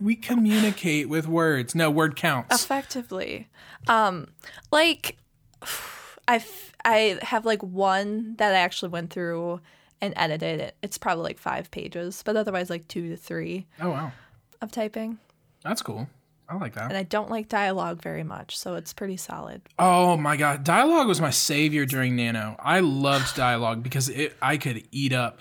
we 0.00 0.14
communicate 0.14 1.08
with 1.08 1.26
words. 1.26 1.74
No, 1.74 1.90
word 1.90 2.16
counts. 2.16 2.54
Effectively. 2.62 3.48
Um, 3.88 4.28
like 4.70 5.16
I 6.28 6.44
I 6.84 7.18
have 7.22 7.44
like 7.46 7.62
one 7.62 8.36
that 8.36 8.52
I 8.54 8.58
actually 8.58 8.90
went 8.90 9.10
through 9.10 9.60
and 10.02 10.12
edited 10.16 10.60
it. 10.60 10.76
It's 10.82 10.98
probably 10.98 11.22
like 11.24 11.38
5 11.38 11.70
pages, 11.70 12.22
but 12.22 12.36
otherwise 12.36 12.68
like 12.68 12.86
2 12.88 13.08
to 13.10 13.16
3 13.16 13.66
Oh 13.80 13.90
wow, 13.90 14.12
of 14.60 14.70
typing. 14.70 15.18
that's 15.64 15.80
cool. 15.80 16.08
I 16.48 16.56
like 16.56 16.74
that. 16.74 16.88
And 16.90 16.98
I 16.98 17.02
don't 17.04 17.30
like 17.30 17.48
dialogue 17.48 18.02
very 18.02 18.24
much, 18.24 18.58
so 18.58 18.74
it's 18.74 18.92
pretty 18.92 19.16
solid. 19.16 19.62
Oh 19.78 20.18
my 20.18 20.36
god, 20.36 20.64
dialogue 20.64 21.06
was 21.08 21.20
my 21.20 21.30
savior 21.30 21.86
during 21.86 22.14
Nano. 22.16 22.56
I 22.58 22.80
loved 22.80 23.34
dialogue 23.36 23.82
because 23.82 24.10
it 24.10 24.36
I 24.42 24.58
could 24.58 24.82
eat 24.90 25.14
up, 25.14 25.40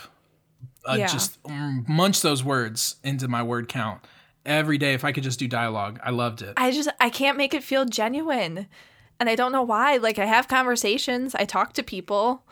uh, 0.89 0.93
Yeah. 0.97 1.07
just 1.07 1.41
mm, 1.43 1.85
munch 1.89 2.21
those 2.21 2.43
words 2.45 2.95
into 3.03 3.27
my 3.27 3.43
word 3.43 3.67
count 3.67 3.99
every 4.45 4.77
day. 4.77 4.93
If 4.93 5.03
I 5.03 5.11
could 5.11 5.23
just 5.23 5.39
do 5.39 5.47
dialogue, 5.49 5.99
I 6.03 6.11
loved 6.11 6.43
it. 6.43 6.53
I 6.55 6.71
just 6.71 6.87
I 6.99 7.09
can't 7.09 7.35
make 7.37 7.53
it 7.53 7.63
feel 7.63 7.83
genuine. 7.85 8.67
And 9.19 9.29
I 9.29 9.35
don't 9.35 9.51
know 9.51 9.61
why. 9.63 9.97
Like 9.97 10.17
I 10.17 10.25
have 10.25 10.47
conversations, 10.47 11.35
I 11.35 11.43
talk 11.45 11.73
to 11.73 11.83
people. 11.83 12.43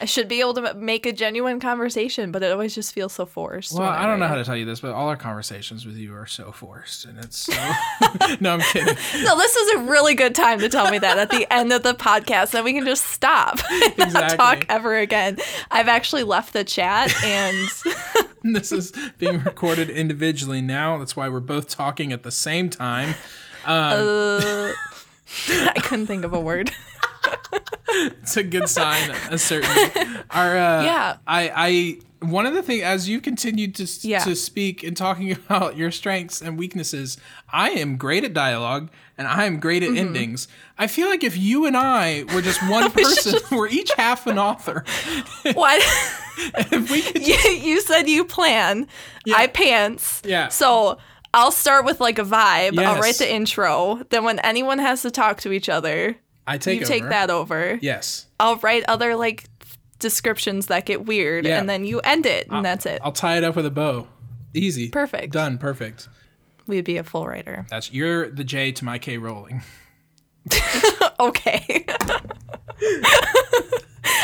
I 0.00 0.06
should 0.06 0.28
be 0.28 0.40
able 0.40 0.54
to 0.54 0.72
make 0.74 1.04
a 1.04 1.12
genuine 1.12 1.60
conversation, 1.60 2.32
but 2.32 2.42
it 2.42 2.50
always 2.50 2.74
just 2.74 2.94
feels 2.94 3.12
so 3.12 3.26
forced. 3.26 3.78
well, 3.78 3.86
I 3.86 4.06
don't 4.06 4.18
know 4.18 4.28
how 4.28 4.36
to 4.36 4.44
tell 4.44 4.56
you 4.56 4.64
this, 4.64 4.80
but 4.80 4.92
all 4.92 5.08
our 5.08 5.16
conversations 5.16 5.84
with 5.84 5.96
you 5.96 6.14
are 6.14 6.26
so 6.26 6.52
forced, 6.52 7.04
and 7.04 7.18
it's 7.18 7.36
so. 7.36 7.52
no, 8.40 8.54
I'm 8.54 8.60
kidding. 8.60 8.96
No, 9.22 9.36
this 9.36 9.54
is 9.54 9.74
a 9.74 9.78
really 9.82 10.14
good 10.14 10.34
time 10.34 10.58
to 10.60 10.70
tell 10.70 10.90
me 10.90 10.98
that 10.98 11.18
at 11.18 11.30
the 11.30 11.46
end 11.52 11.70
of 11.72 11.82
the 11.82 11.94
podcast, 11.94 12.52
then 12.52 12.64
we 12.64 12.72
can 12.72 12.86
just 12.86 13.04
stop 13.08 13.58
and 13.98 14.12
not 14.14 14.30
talk 14.30 14.64
ever 14.70 14.96
again. 14.96 15.36
I've 15.70 15.88
actually 15.88 16.22
left 16.22 16.54
the 16.54 16.64
chat 16.64 17.12
and 17.22 17.68
this 18.42 18.72
is 18.72 18.92
being 19.18 19.42
recorded 19.42 19.90
individually 19.90 20.62
now. 20.62 20.96
That's 20.96 21.14
why 21.14 21.28
we're 21.28 21.40
both 21.40 21.68
talking 21.68 22.10
at 22.10 22.22
the 22.22 22.30
same 22.30 22.70
time. 22.70 23.16
uh, 23.66 24.72
I 25.48 25.80
couldn't 25.82 26.06
think 26.06 26.24
of 26.24 26.32
a 26.32 26.40
word. 26.40 26.70
It's 27.88 28.36
a 28.36 28.42
good 28.44 28.68
sign, 28.68 29.10
uh, 29.10 29.36
certainly. 29.36 29.90
Our 30.30 30.56
uh, 30.56 30.84
Yeah. 30.84 31.16
I 31.26 31.52
I 31.54 31.98
one 32.24 32.44
of 32.46 32.54
the 32.54 32.62
things 32.62 32.82
as 32.82 33.08
you 33.08 33.20
continued 33.20 33.74
to 33.76 33.86
Yeah. 34.06 34.20
to 34.24 34.36
speak 34.36 34.82
and 34.84 34.96
talking 34.96 35.32
about 35.48 35.76
your 35.76 35.90
strengths 35.90 36.40
and 36.40 36.58
weaknesses, 36.58 37.16
I 37.52 37.70
am 37.70 37.96
great 37.96 38.24
at 38.24 38.32
dialogue 38.34 38.90
and 39.18 39.26
I 39.26 39.44
am 39.46 39.58
great 39.58 39.82
Mm-hmm. 39.82 39.96
at 39.96 40.00
endings. 40.00 40.48
I 40.78 40.86
feel 40.86 41.08
like 41.08 41.24
if 41.24 41.36
you 41.36 41.66
and 41.66 41.76
I 41.76 42.24
were 42.34 42.42
just 42.42 42.60
one 42.70 42.90
person, 42.92 43.40
we're 43.50 43.68
each 43.68 43.90
half 43.96 44.26
an 44.26 44.38
author. 44.38 44.84
What? 45.54 45.82
if 46.54 46.90
we 46.90 47.02
could 47.02 47.26
you, 47.26 47.34
you 47.34 47.80
said 47.80 48.08
you 48.08 48.24
plan. 48.24 48.86
I 49.34 49.46
pants. 49.48 50.22
Yeah. 50.24 50.48
So 50.48 50.98
I'll 51.34 51.52
start 51.52 51.84
with 51.84 52.00
like 52.00 52.18
a 52.18 52.24
vibe. 52.24 52.78
I'll 52.78 53.00
write 53.00 53.16
the 53.16 53.30
intro. 53.30 54.02
Then 54.10 54.24
when 54.24 54.38
anyone 54.40 54.78
has 54.78 55.02
to 55.02 55.10
talk 55.10 55.40
to 55.42 55.52
each 55.52 55.68
other, 55.68 56.16
I 56.46 56.58
take 56.58 56.80
you 56.80 56.86
over. 56.86 56.92
take 56.92 57.08
that 57.08 57.30
over. 57.30 57.78
Yes. 57.82 58.26
I'll 58.38 58.56
write 58.56 58.84
other 58.88 59.14
like 59.16 59.44
descriptions 59.98 60.66
that 60.66 60.86
get 60.86 61.04
weird, 61.06 61.44
Yeah. 61.46 61.58
and 61.58 61.68
then 61.68 61.84
you 61.84 62.00
end 62.00 62.26
it, 62.26 62.48
and 62.50 62.64
that's 62.64 62.86
it. 62.86 63.00
I'll 63.04 63.12
tie 63.12 63.36
it 63.36 63.44
up 63.44 63.54
with 63.56 63.66
a 63.66 63.70
bow. 63.70 64.06
Easy. 64.54 64.88
Perfect. 64.88 65.32
Done. 65.32 65.58
Perfect. 65.58 66.08
We'd 66.66 66.84
be 66.84 66.96
a 66.96 67.04
full 67.04 67.26
writer. 67.26 67.66
That's 67.70 67.92
you're 67.92 68.30
the 68.30 68.44
J 68.44 68.72
to 68.72 68.84
my 68.84 68.98
K 68.98 69.18
Rowling. 69.18 69.62
Okay. 71.20 71.84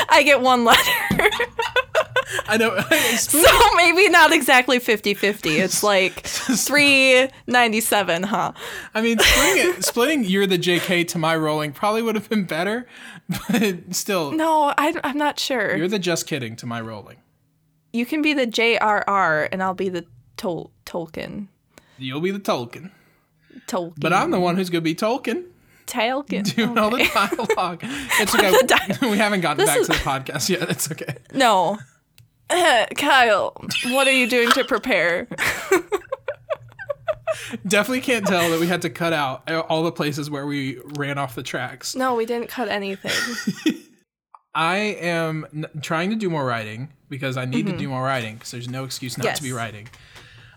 I 0.09 0.23
get 0.25 0.41
one 0.41 0.65
letter. 0.65 0.81
I 2.49 2.57
know. 2.57 2.79
so 3.19 3.43
maybe 3.77 4.09
not 4.09 4.33
exactly 4.33 4.79
50-50. 4.79 5.59
It's 5.59 5.83
like 5.95 6.25
397, 6.27 8.23
huh? 8.25 8.53
I 8.95 9.01
mean, 9.01 9.19
splitting, 9.19 9.71
it, 9.79 9.85
splitting 9.85 10.25
you're 10.25 10.47
the 10.47 10.59
JK 10.59 11.09
to 11.09 11.19
my 11.19 11.37
Rowling 11.37 11.73
probably 11.73 12.03
would 12.03 12.15
have 12.15 12.29
been 12.29 12.45
better, 12.45 12.87
but 13.29 13.95
still, 13.95 14.33
No, 14.33 14.73
I, 14.77 14.95
I'm 15.05 15.19
not 15.19 15.39
sure. 15.39 15.77
you're 15.77 15.89
the 15.89 15.99
just 15.99 16.27
kidding 16.27 16.57
to 16.57 16.67
my 16.67 16.81
Rowling. 16.81 17.19
You 17.93 18.05
can 18.07 18.23
be 18.23 18.35
the 18.35 18.47
JRR 18.47 19.49
and 19.53 19.63
I'll 19.63 19.75
be 19.75 19.89
the 19.89 20.05
Tol- 20.37 20.71
Tolkien. 20.85 21.49
You'll 21.99 22.21
be 22.21 22.31
the 22.31 22.41
Tolkien, 22.41 22.91
Tolkien. 23.67 23.95
but 23.99 24.13
I'm 24.13 24.31
the 24.31 24.41
one 24.41 24.57
who's 24.57 24.69
gonna 24.69 24.83
be 24.83 24.95
Tolkien 24.95 25.45
Tolkien. 25.87 26.55
doing 26.55 26.77
all 26.77 26.91
the 26.91 27.05
dialogue. 27.15 27.81
It's 28.21 28.35
okay. 28.35 29.09
we 29.09 29.17
haven't 29.17 29.41
gotten 29.41 29.59
This 29.65 29.71
back 29.71 29.79
is- 29.79 29.87
to 29.87 29.93
the 29.95 29.99
podcast 29.99 30.49
yet. 30.51 30.69
It's 30.69 30.91
okay. 30.93 31.17
No. 31.33 31.79
Kyle, 32.97 33.53
what 33.87 34.07
are 34.07 34.13
you 34.13 34.29
doing 34.29 34.51
to 34.53 34.65
prepare? 34.65 35.27
Definitely 37.67 38.01
can't 38.01 38.27
tell 38.27 38.51
that 38.51 38.59
we 38.61 38.67
had 38.67 38.83
to 38.83 38.91
cut 38.91 39.13
out 39.13 39.49
all 39.69 39.83
the 39.85 39.93
places 39.93 40.31
where 40.31 40.47
we 40.47 40.79
ran 40.97 41.19
off 41.19 41.35
the 41.35 41.43
tracks. 41.43 41.95
No, 41.95 42.15
we 42.15 42.25
didn't 42.25 42.49
cut 42.49 42.69
anything. 42.69 43.75
I 44.55 44.77
am 44.77 45.47
n- 45.55 45.67
trying 45.83 46.11
to 46.11 46.17
do 46.17 46.31
more 46.31 46.45
writing 46.47 46.89
because 47.11 47.37
I 47.37 47.45
need 47.45 47.67
to 47.67 47.77
do 47.77 47.89
more 47.89 48.03
writing 48.03 48.35
because 48.35 48.53
there's 48.53 48.69
no 48.71 48.85
excuse 48.85 49.19
not 49.19 49.37
to 49.37 49.43
be 49.43 49.49
Mm-hmm. 49.51 49.57
Writing. 49.59 49.89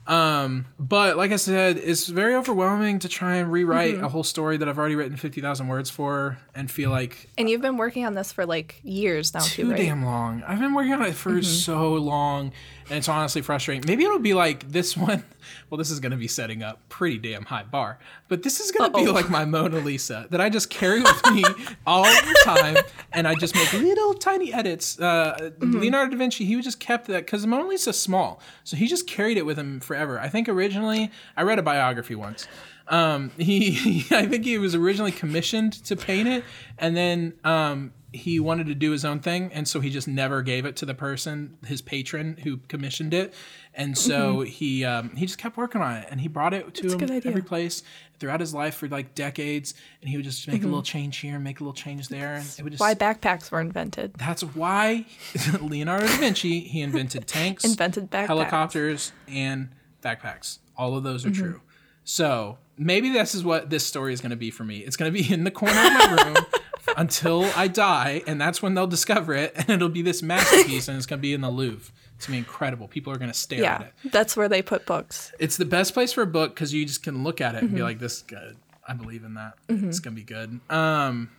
Um, 0.09 0.65
but 0.79 1.17
like 1.17 1.31
I 1.31 1.35
said, 1.35 1.77
it's 1.77 2.07
very 2.07 2.33
overwhelming 2.33 2.97
to 2.99 3.07
try 3.07 3.35
and 3.35 3.51
rewrite 3.51 3.95
Mm-hmm. 3.95 4.03
a 4.05 4.09
whole 4.09 4.23
story 4.23 4.57
that 4.57 4.67
I've 4.67 4.77
already 4.79 4.95
written 4.95 5.15
50,000 5.17 5.67
words 5.67 5.89
for 5.91 6.39
and 6.55 6.69
feel 6.69 6.89
like 6.89 7.29
And 7.37 7.47
you've 7.49 7.61
been 7.61 7.77
working 7.77 8.05
on 8.05 8.15
this 8.15 8.31
for 8.31 8.45
like 8.45 8.79
years 8.83 9.33
now, 9.35 9.41
too, 9.41 9.63
too 9.63 9.69
right? 9.71 9.79
Mm-hmm. 9.79 9.87
damn 9.87 10.05
long. 10.05 10.43
I've 10.47 10.59
been 10.59 10.73
working 10.73 10.93
on 10.93 11.03
it 11.03 11.13
for 11.13 11.41
so 11.43 11.93
long 11.93 12.51
and 12.89 12.97
it's 12.97 13.07
honestly 13.09 13.41
frustrating. 13.41 13.83
Maybe 13.87 14.03
it'll 14.03 14.19
be 14.19 14.33
like 14.33 14.71
this 14.71 14.95
one. 14.97 15.23
Well, 15.69 15.77
this 15.77 15.89
is 15.91 15.99
going 15.99 16.11
to 16.11 16.17
be 16.17 16.27
setting 16.27 16.63
up 16.63 16.87
pretty 16.89 17.17
damn 17.17 17.45
high 17.45 17.63
bar, 17.63 17.99
but 18.27 18.43
this 18.43 18.59
is 18.59 18.71
going 18.71 18.91
to 18.91 18.97
be 18.97 19.07
like 19.07 19.29
my 19.29 19.45
Mona 19.45 19.79
Lisa 19.79 20.27
that 20.31 20.41
I 20.41 20.49
just 20.49 20.69
carry 20.69 21.01
with 21.01 21.25
me 21.31 21.43
all 21.87 22.03
the 22.03 22.41
time 22.43 22.77
and 23.13 23.27
I 23.27 23.35
just 23.35 23.55
make 23.55 23.71
little 23.73 24.13
tiny 24.13 24.53
edits. 24.53 24.99
Uh, 24.99 25.51
Mm-hmm. 25.59 25.79
Leonardo 25.79 26.11
da 26.11 26.17
Vinci, 26.17 26.45
he 26.45 26.59
just 26.61 26.79
kept 26.79 27.07
that 27.07 27.25
because 27.25 27.45
Mona 27.45 27.67
Lisa's 27.67 27.99
small. 27.99 28.39
So 28.63 28.77
he 28.77 28.87
just 28.87 29.07
carried 29.07 29.37
it 29.37 29.45
with 29.45 29.57
him 29.57 29.79
forever. 29.79 30.19
I 30.19 30.29
think 30.29 30.47
originally, 30.47 31.11
I 31.35 31.43
read 31.43 31.59
a 31.59 31.63
biography 31.63 32.15
once. 32.15 32.47
Um, 32.87 33.31
he, 33.37 34.05
I 34.11 34.25
think 34.25 34.45
he 34.45 34.57
was 34.57 34.75
originally 34.75 35.11
commissioned 35.11 35.73
to 35.85 35.95
paint 35.95 36.27
it, 36.27 36.43
and 36.77 36.95
then 36.95 37.33
um, 37.43 37.93
he 38.11 38.39
wanted 38.39 38.67
to 38.67 38.75
do 38.75 38.91
his 38.91 39.05
own 39.05 39.19
thing, 39.19 39.51
and 39.53 39.67
so 39.67 39.79
he 39.79 39.89
just 39.89 40.07
never 40.07 40.41
gave 40.41 40.65
it 40.65 40.75
to 40.77 40.85
the 40.85 40.93
person, 40.95 41.57
his 41.65 41.81
patron 41.81 42.37
who 42.43 42.57
commissioned 42.67 43.13
it, 43.13 43.33
and 43.73 43.97
so 43.97 44.41
he 44.41 44.83
um, 44.83 45.15
he 45.15 45.25
just 45.25 45.37
kept 45.37 45.57
working 45.57 45.81
on 45.81 45.95
it, 45.97 46.07
and 46.09 46.19
he 46.21 46.27
brought 46.27 46.53
it 46.53 46.73
to 46.75 46.83
Mm-hmm. 46.87 46.95
a 46.95 46.97
good 46.99 47.09
him 47.11 47.21
every 47.25 47.41
place 47.43 47.83
throughout 48.19 48.39
his 48.39 48.53
life 48.53 48.75
for 48.75 48.87
like 48.87 49.13
decades, 49.15 49.73
and 50.01 50.09
he 50.09 50.17
would 50.17 50.23
just 50.25 50.47
make 50.47 50.63
a 50.63 50.65
little 50.65 50.81
change 50.81 51.17
here, 51.17 51.35
and 51.35 51.43
make 51.43 51.59
a 51.59 51.63
little 51.63 51.73
change 51.73 52.07
there, 52.07 52.35
and 52.35 52.45
it 52.57 52.63
would 52.63 52.71
just. 52.73 52.81
Mm-hmm. 52.83 52.89
Why 53.05 53.13
backpacks 53.13 53.51
were 53.51 53.61
invented. 53.61 54.13
That's 54.15 54.41
why 54.43 55.05
Leonardo 55.61 56.07
da 56.07 56.17
Vinci 56.17 56.61
he 56.61 56.81
invented 56.81 57.27
tanks, 57.27 57.63
Invented 57.63 58.09
backpacks. 58.09 58.27
helicopters, 58.27 59.11
and 59.27 59.69
backpacks. 60.03 60.57
All 60.77 60.97
of 60.97 61.03
those 61.03 61.25
are 61.25 61.29
Mm-hmm. 61.29 61.41
true. 61.43 61.61
So 62.05 62.57
maybe 62.77 63.09
this 63.09 63.35
is 63.35 63.43
what 63.43 63.69
this 63.69 63.85
story 63.85 64.13
is 64.13 64.21
going 64.21 64.31
to 64.31 64.35
be 64.35 64.49
for 64.49 64.63
me. 64.63 64.79
It's 64.79 64.95
going 64.97 65.13
to 65.13 65.21
be 65.23 65.31
in 65.31 65.43
the 65.43 65.51
corner 65.51 65.77
of 65.77 65.93
my 65.93 66.23
room 66.25 66.37
until 66.97 67.45
I 67.55 67.67
die, 67.67 68.21
and 68.27 68.39
that's 68.39 68.61
when 68.61 68.73
they'll 68.73 68.87
discover 68.87 69.33
it, 69.33 69.53
and 69.57 69.69
it'll 69.69 69.89
be 69.89 70.01
this 70.01 70.21
masterpiece, 70.21 70.87
and 70.87 70.97
it's 70.97 71.05
going 71.05 71.19
to 71.19 71.21
be 71.21 71.33
in 71.33 71.41
the 71.41 71.49
Louvre. 71.49 71.91
It's 72.17 72.25
going 72.27 72.41
to 72.41 72.43
be 72.43 72.49
incredible. 72.49 72.87
People 72.87 73.13
are 73.13 73.17
going 73.17 73.31
to 73.31 73.37
stare 73.37 73.63
at 73.65 73.81
Yeah, 73.81 73.87
it. 74.03 74.11
that's 74.11 74.35
where 74.35 74.49
they 74.49 74.61
put 74.61 74.85
books. 74.85 75.31
It's 75.39 75.55
the 75.57 75.65
best 75.65 75.93
place 75.93 76.11
for 76.11 76.21
a 76.21 76.27
book 76.27 76.53
because 76.53 76.73
you 76.73 76.85
just 76.85 77.01
can 77.03 77.23
look 77.23 77.39
at 77.41 77.55
it 77.55 77.59
and 77.59 77.67
Mm-hmm. 77.69 77.75
be 77.77 77.83
like, 77.83 77.99
"This 77.99 78.17
is 78.17 78.21
good. 78.23 78.57
I 78.87 78.93
believe 78.93 79.23
in 79.23 79.35
that. 79.35 79.53
It's 79.69 79.99
gonna 79.99 80.15
be 80.15 80.23
good." 80.23 80.59
Um, 80.69 81.29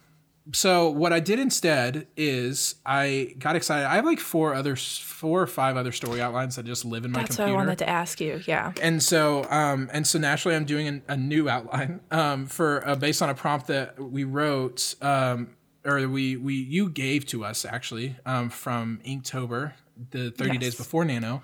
so 0.53 0.91
what 0.91 1.13
I 1.13 1.21
did 1.21 1.39
instead 1.39 2.07
is 2.17 2.77
I 2.85 3.35
got 3.39 3.57
excited. 3.57 3.87
I 3.87 3.97
have 3.97 4.05
like 4.05 4.19
four 4.19 4.55
other, 4.55 4.75
four 4.75 5.43
or 5.43 5.47
five 5.47 5.77
other 5.77 5.93
story 5.93 6.21
outlines 6.21 6.57
that 6.57 6.65
just 6.65 6.85
live 6.85 7.05
in 7.05 7.13
my 7.13 7.21
That's 7.21 7.31
what 7.33 7.45
computer. 7.45 7.53
I 7.53 7.57
wanted 7.57 7.79
to 7.79 7.89
ask 7.89 8.21
you. 8.21 8.41
Yeah. 8.47 8.73
and 8.81 9.03
so, 9.03 9.45
um, 9.51 9.91
and 9.93 10.07
so 10.07 10.19
naturally, 10.19 10.57
I'm 10.57 10.65
doing 10.65 10.89
an, 10.89 11.03
a 11.09 11.17
new 11.17 11.49
outline 11.49 12.01
um, 12.11 12.47
for 12.47 12.87
uh, 12.87 12.97
based 12.97 13.23
on 13.23 13.29
a 13.31 13.35
prompt 13.35 13.67
that 13.69 14.01
we 14.01 14.25
wrote, 14.25 14.95
um, 15.03 15.51
or 15.85 16.09
we 16.09 16.37
we 16.37 16.55
you 16.55 16.89
gave 16.91 17.27
to 17.27 17.45
us 17.45 17.65
actually 17.65 18.17
um, 18.27 18.51
from 18.51 19.01
Inktober, 19.07 19.73
the 20.11 20.31
30 20.31 20.59
days 20.59 20.75
before 20.75 21.05
Nano, 21.05 21.43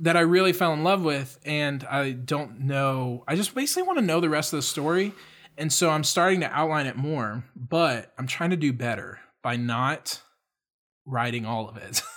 that 0.00 0.16
I 0.16 0.20
really 0.20 0.52
fell 0.52 0.72
in 0.72 0.82
love 0.84 1.02
with, 1.02 1.38
and 1.44 1.84
I 1.84 2.12
don't 2.12 2.60
know. 2.60 3.24
I 3.26 3.36
just 3.36 3.54
basically 3.54 3.84
want 3.84 3.98
to 3.98 4.04
know 4.04 4.20
the 4.20 4.28
rest 4.28 4.52
of 4.52 4.58
the 4.58 4.62
story, 4.62 5.12
and 5.58 5.72
so 5.72 5.90
I'm 5.90 6.04
starting 6.04 6.40
to 6.40 6.50
outline 6.50 6.86
it 6.86 6.96
more, 6.96 7.44
but 7.56 8.12
I'm 8.18 8.26
trying 8.26 8.50
to 8.50 8.56
do 8.56 8.72
better 8.72 9.20
by 9.42 9.56
not 9.56 10.22
writing 11.04 11.44
all 11.46 11.68
of 11.68 11.76
it. 11.76 12.02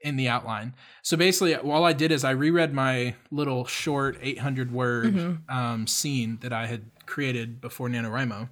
in 0.00 0.16
the 0.16 0.28
outline. 0.28 0.74
So 1.02 1.16
basically, 1.16 1.56
all 1.56 1.84
I 1.84 1.92
did 1.92 2.12
is 2.12 2.22
I 2.22 2.30
reread 2.30 2.72
my 2.72 3.16
little 3.32 3.64
short 3.64 4.16
800 4.22 4.70
word 4.70 5.40
um, 5.48 5.88
scene 5.88 6.38
that 6.42 6.52
I 6.52 6.66
had 6.66 6.84
created 7.04 7.60
before 7.60 7.88
NaNoWriMo. 7.88 8.48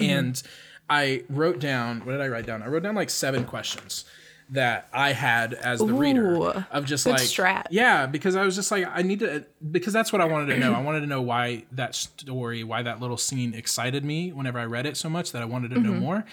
And 0.00 0.42
I 0.90 1.24
wrote 1.28 1.60
down, 1.60 2.04
what 2.04 2.12
did 2.12 2.20
I 2.20 2.28
write 2.28 2.46
down? 2.46 2.62
I 2.62 2.66
wrote 2.66 2.82
down 2.82 2.94
like 2.94 3.10
seven 3.10 3.44
questions 3.44 4.04
that 4.50 4.88
I 4.92 5.12
had 5.12 5.52
as 5.54 5.80
the 5.80 5.86
Ooh, 5.86 5.98
reader 5.98 6.64
of 6.70 6.86
just 6.86 7.06
like, 7.06 7.20
strat. 7.20 7.66
yeah, 7.70 8.06
because 8.06 8.34
I 8.34 8.44
was 8.44 8.54
just 8.54 8.70
like, 8.70 8.86
I 8.90 9.02
need 9.02 9.20
to, 9.20 9.44
because 9.70 9.92
that's 9.92 10.12
what 10.12 10.22
I 10.22 10.24
wanted 10.24 10.54
to 10.54 10.58
know. 10.58 10.72
I 10.72 10.80
wanted 10.80 11.00
to 11.00 11.06
know 11.06 11.20
why 11.20 11.64
that 11.72 11.94
story, 11.94 12.64
why 12.64 12.82
that 12.82 13.00
little 13.00 13.18
scene 13.18 13.52
excited 13.52 14.04
me 14.04 14.32
whenever 14.32 14.58
I 14.58 14.64
read 14.64 14.86
it 14.86 14.96
so 14.96 15.08
much 15.08 15.32
that 15.32 15.42
I 15.42 15.44
wanted 15.44 15.70
to 15.72 15.80
know 15.80 15.92
more. 15.92 16.24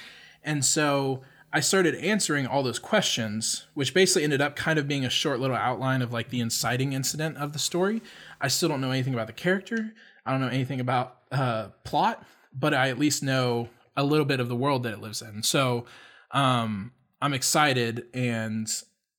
And 0.43 0.63
so 0.63 1.23
I 1.51 1.59
started 1.59 1.95
answering 1.95 2.47
all 2.47 2.63
those 2.63 2.79
questions, 2.79 3.65
which 3.73 3.93
basically 3.93 4.23
ended 4.23 4.41
up 4.41 4.55
kind 4.55 4.77
of 4.77 4.87
being 4.87 5.05
a 5.05 5.09
short 5.09 5.39
little 5.39 5.55
outline 5.55 6.01
of 6.01 6.13
like 6.13 6.29
the 6.29 6.39
inciting 6.39 6.93
incident 6.93 7.37
of 7.37 7.53
the 7.53 7.59
story. 7.59 8.01
I 8.41 8.47
still 8.47 8.69
don't 8.69 8.81
know 8.81 8.91
anything 8.91 9.13
about 9.13 9.27
the 9.27 9.33
character. 9.33 9.93
I 10.25 10.31
don't 10.31 10.41
know 10.41 10.47
anything 10.47 10.79
about 10.79 11.17
uh, 11.31 11.69
plot, 11.83 12.25
but 12.53 12.73
I 12.73 12.89
at 12.89 12.97
least 12.99 13.23
know 13.23 13.69
a 13.97 14.03
little 14.03 14.25
bit 14.25 14.39
of 14.39 14.49
the 14.49 14.55
world 14.55 14.83
that 14.83 14.93
it 14.93 14.99
lives 14.99 15.21
in. 15.21 15.43
So 15.43 15.85
um, 16.31 16.91
I'm 17.21 17.33
excited 17.33 18.05
and 18.13 18.69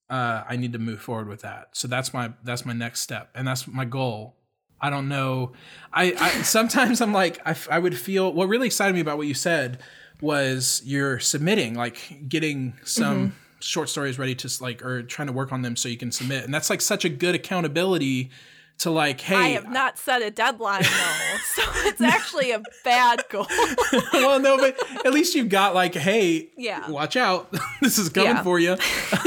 uh, 0.09 0.44
I 0.48 0.56
need 0.56 0.72
to 0.72 0.78
move 0.78 1.00
forward 1.00 1.28
with 1.28 1.42
that. 1.42 1.68
So 1.72 1.88
that's 1.88 2.14
my 2.14 2.32
that's 2.44 2.64
my 2.64 2.72
next 2.72 3.00
step, 3.00 3.30
and 3.35 3.46
that's 3.46 3.66
my 3.66 3.85
goal. 3.85 4.37
I 4.80 4.90
don't 4.90 5.09
know. 5.09 5.52
I, 5.92 6.14
I 6.18 6.30
sometimes 6.42 7.00
I'm 7.00 7.12
like 7.12 7.40
I 7.68 7.78
would 7.78 7.98
feel 7.98 8.32
what 8.32 8.48
really 8.48 8.66
excited 8.66 8.94
me 8.94 9.00
about 9.00 9.18
what 9.18 9.26
you 9.26 9.35
said 9.35 9.82
was 10.20 10.80
you're 10.85 11.18
submitting 11.18 11.74
like 11.74 12.28
getting 12.28 12.74
some 12.85 13.35
short 13.61 13.88
stories 13.88 14.18
ready 14.18 14.35
to 14.35 14.50
like 14.61 14.82
or 14.82 15.02
trying 15.02 15.26
to 15.26 15.32
work 15.32 15.52
on 15.52 15.62
them 15.62 15.76
so 15.76 15.88
you 15.88 15.96
can 15.96 16.12
submit, 16.12 16.44
and 16.44 16.54
that's 16.54 16.70
like 16.70 16.80
such 16.80 17.04
a 17.04 17.09
good 17.09 17.35
accountability 17.35 18.30
to 18.79 18.91
like 18.91 19.21
hey 19.23 19.35
I 19.37 19.49
have 19.49 19.71
not 19.71 19.97
set 19.99 20.21
a 20.21 20.31
deadline 20.31 20.83
though, 20.83 21.37
so 21.55 21.62
it's 21.89 22.01
actually 22.03 22.51
a 22.53 22.61
bad 22.85 23.23
goal. 23.31 23.47
well, 24.12 24.39
no, 24.39 24.59
but 24.59 24.77
at 25.07 25.15
least 25.15 25.35
you've 25.35 25.49
got 25.49 25.75
like, 25.75 25.95
hey, 25.95 26.51
Yeah. 26.59 26.89
watch 26.91 27.17
out, 27.17 27.51
this 27.81 27.97
is 27.97 28.11
coming 28.11 28.31
Yeah. 28.37 28.43
for 28.43 28.59
you. 28.59 28.73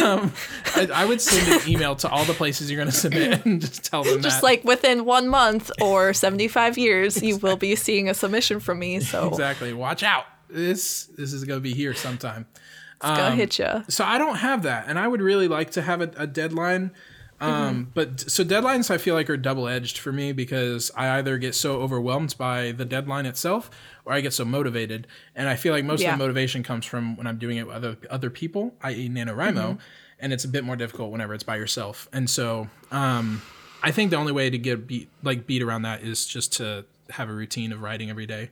Um, 0.04 0.32
I, 0.76 0.88
I 0.94 1.06
would 1.06 1.20
send 1.20 1.62
an 1.62 1.68
email 1.68 1.96
to 1.96 2.10
all 2.10 2.26
the 2.26 2.34
places 2.34 2.70
you're 2.70 2.78
going 2.80 2.92
to 2.92 2.96
submit 2.96 3.44
and 3.46 3.60
just 3.60 3.84
tell 3.84 4.04
them 4.04 4.22
Just 4.22 4.42
that. 4.42 4.44
like 4.44 4.64
within 4.64 5.04
one 5.06 5.28
month 5.28 5.72
or 5.82 6.14
75 6.14 6.78
years, 6.78 7.22
you 7.24 7.38
will 7.38 7.58
be 7.58 7.76
seeing 7.76 8.08
a 8.08 8.14
submission 8.14 8.60
from 8.60 8.78
me. 8.78 9.00
So 9.00 9.28
exactly, 9.30 9.74
watch 9.74 10.04
out. 10.04 10.26
This 10.48 11.06
this 11.18 11.34
is 11.34 11.44
going 11.44 11.58
to 11.60 11.64
be 11.64 11.74
here 11.74 11.94
sometime. 11.96 12.46
it's 12.56 13.08
gonna 13.18 13.36
hit 13.36 13.58
you. 13.58 13.84
So 13.88 14.04
I 14.06 14.18
don't 14.20 14.36
have 14.38 14.62
that, 14.64 14.86
and 14.88 15.00
I 15.00 15.08
would 15.08 15.22
really 15.22 15.48
like 15.48 15.72
to 15.72 15.82
have 15.82 16.02
a, 16.02 16.12
a 16.18 16.28
deadline. 16.28 16.92
Um, 17.42 17.92
but 17.94 18.20
so 18.30 18.44
deadlines 18.44 18.92
I 18.92 18.98
feel 18.98 19.16
like 19.16 19.30
are 19.30 19.38
double 19.38 19.68
edged 19.68 19.98
for 19.98 20.12
me 20.12 20.32
because 20.34 20.92
I 20.96 21.18
either 21.18 21.38
get 21.38 21.56
so 21.56 21.80
overwhelmed 21.82 22.36
by 22.38 22.72
the 22.74 22.84
deadline 22.86 23.26
itself 23.26 23.72
or 24.06 24.14
I 24.14 24.22
get 24.22 24.34
so 24.34 24.44
motivated. 24.44 25.08
And 25.36 25.48
I 25.48 25.56
feel 25.56 25.74
like 25.74 25.86
most 25.86 26.02
Yeah. 26.02 26.12
of 26.14 26.20
the 26.20 26.24
motivation 26.26 26.64
comes 26.64 26.86
from 26.86 27.16
when 27.16 27.28
I'm 27.28 27.38
doing 27.38 27.58
it 27.58 27.68
with 27.68 27.76
other 27.76 27.98
other 28.10 28.30
people, 28.30 28.76
i.e. 28.82 29.08
NaNoWriMo, 29.10 29.78
and 30.20 30.34
it's 30.34 30.44
a 30.44 30.50
bit 30.50 30.64
more 30.66 30.76
difficult 30.76 31.12
whenever 31.12 31.34
it's 31.34 31.44
by 31.46 31.56
yourself. 31.56 32.10
And 32.12 32.30
so 32.30 32.68
um, 32.92 33.42
I 33.82 33.92
think 33.92 34.12
the 34.12 34.18
only 34.18 34.34
way 34.34 34.50
to 34.50 34.58
get 34.58 34.86
beat 34.88 35.08
like 35.24 35.48
beat 35.48 35.62
around 35.62 35.84
that 35.84 36.02
is 36.02 36.26
just 36.26 36.52
to 36.58 36.84
have 37.12 37.30
a 37.30 37.34
routine 37.34 37.72
of 37.72 37.82
writing 37.82 38.10
every 38.10 38.26
day. 38.26 38.50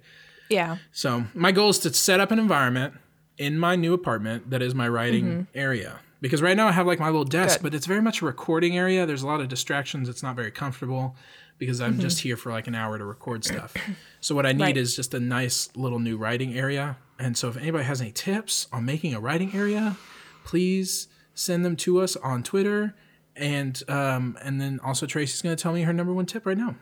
Yeah. 0.50 0.78
So 0.94 1.26
my 1.34 1.52
goal 1.52 1.70
is 1.72 1.80
to 1.80 1.94
set 1.94 2.22
up 2.22 2.32
an 2.32 2.40
environment 2.40 2.94
in 3.38 3.60
my 3.60 3.76
new 3.76 3.94
apartment 3.94 4.50
that 4.50 4.62
is 4.62 4.74
my 4.74 4.88
writing 4.88 5.46
area. 5.54 6.00
Because 6.20 6.42
right 6.42 6.58
now 6.58 6.68
I 6.68 6.72
have 6.72 6.88
like 6.88 7.00
my 7.00 7.08
little 7.08 7.24
desk, 7.26 7.60
Good. 7.60 7.64
but 7.64 7.74
it's 7.76 7.86
very 7.86 8.02
much 8.02 8.22
a 8.22 8.26
recording 8.26 8.76
area. 8.78 9.06
There's 9.06 9.22
a 9.22 9.28
lot 9.28 9.40
of 9.40 9.48
distractions. 9.50 10.10
It's 10.10 10.24
not 10.24 10.36
very 10.36 10.50
comfortable 10.52 11.16
because 11.60 11.80
I'm 11.82 12.00
just 12.00 12.20
here 12.22 12.36
for 12.38 12.52
like 12.52 12.68
an 12.68 12.74
hour 12.76 12.98
to 12.98 13.06
record 13.06 13.44
stuff. 13.46 13.74
So 14.22 14.34
what 14.36 14.46
I 14.46 14.52
need 14.52 14.62
Right. 14.64 14.78
is 14.78 14.96
just 14.96 15.14
a 15.14 15.20
nice 15.20 15.70
little 15.76 16.00
new 16.00 16.18
writing 16.18 16.58
area. 16.58 16.98
And 17.20 17.38
so 17.38 17.50
if 17.50 17.58
anybody 17.58 17.84
has 17.84 18.02
any 18.02 18.12
tips 18.12 18.68
on 18.72 18.86
making 18.86 19.14
a 19.14 19.20
writing 19.20 19.56
area, 19.56 19.96
please 20.44 21.08
send 21.36 21.64
them 21.66 21.76
to 21.78 22.00
us 22.02 22.16
on 22.18 22.42
Twitter. 22.44 22.96
And 23.36 23.82
um, 23.88 24.38
and 24.42 24.60
then 24.60 24.80
also 24.84 25.06
Tracy's 25.06 25.42
going 25.44 25.56
to 25.56 25.62
tell 25.62 25.74
me 25.74 25.84
her 25.84 25.94
number 25.94 26.14
one 26.14 26.26
tip 26.26 26.46
right 26.48 26.58
now. 26.58 26.76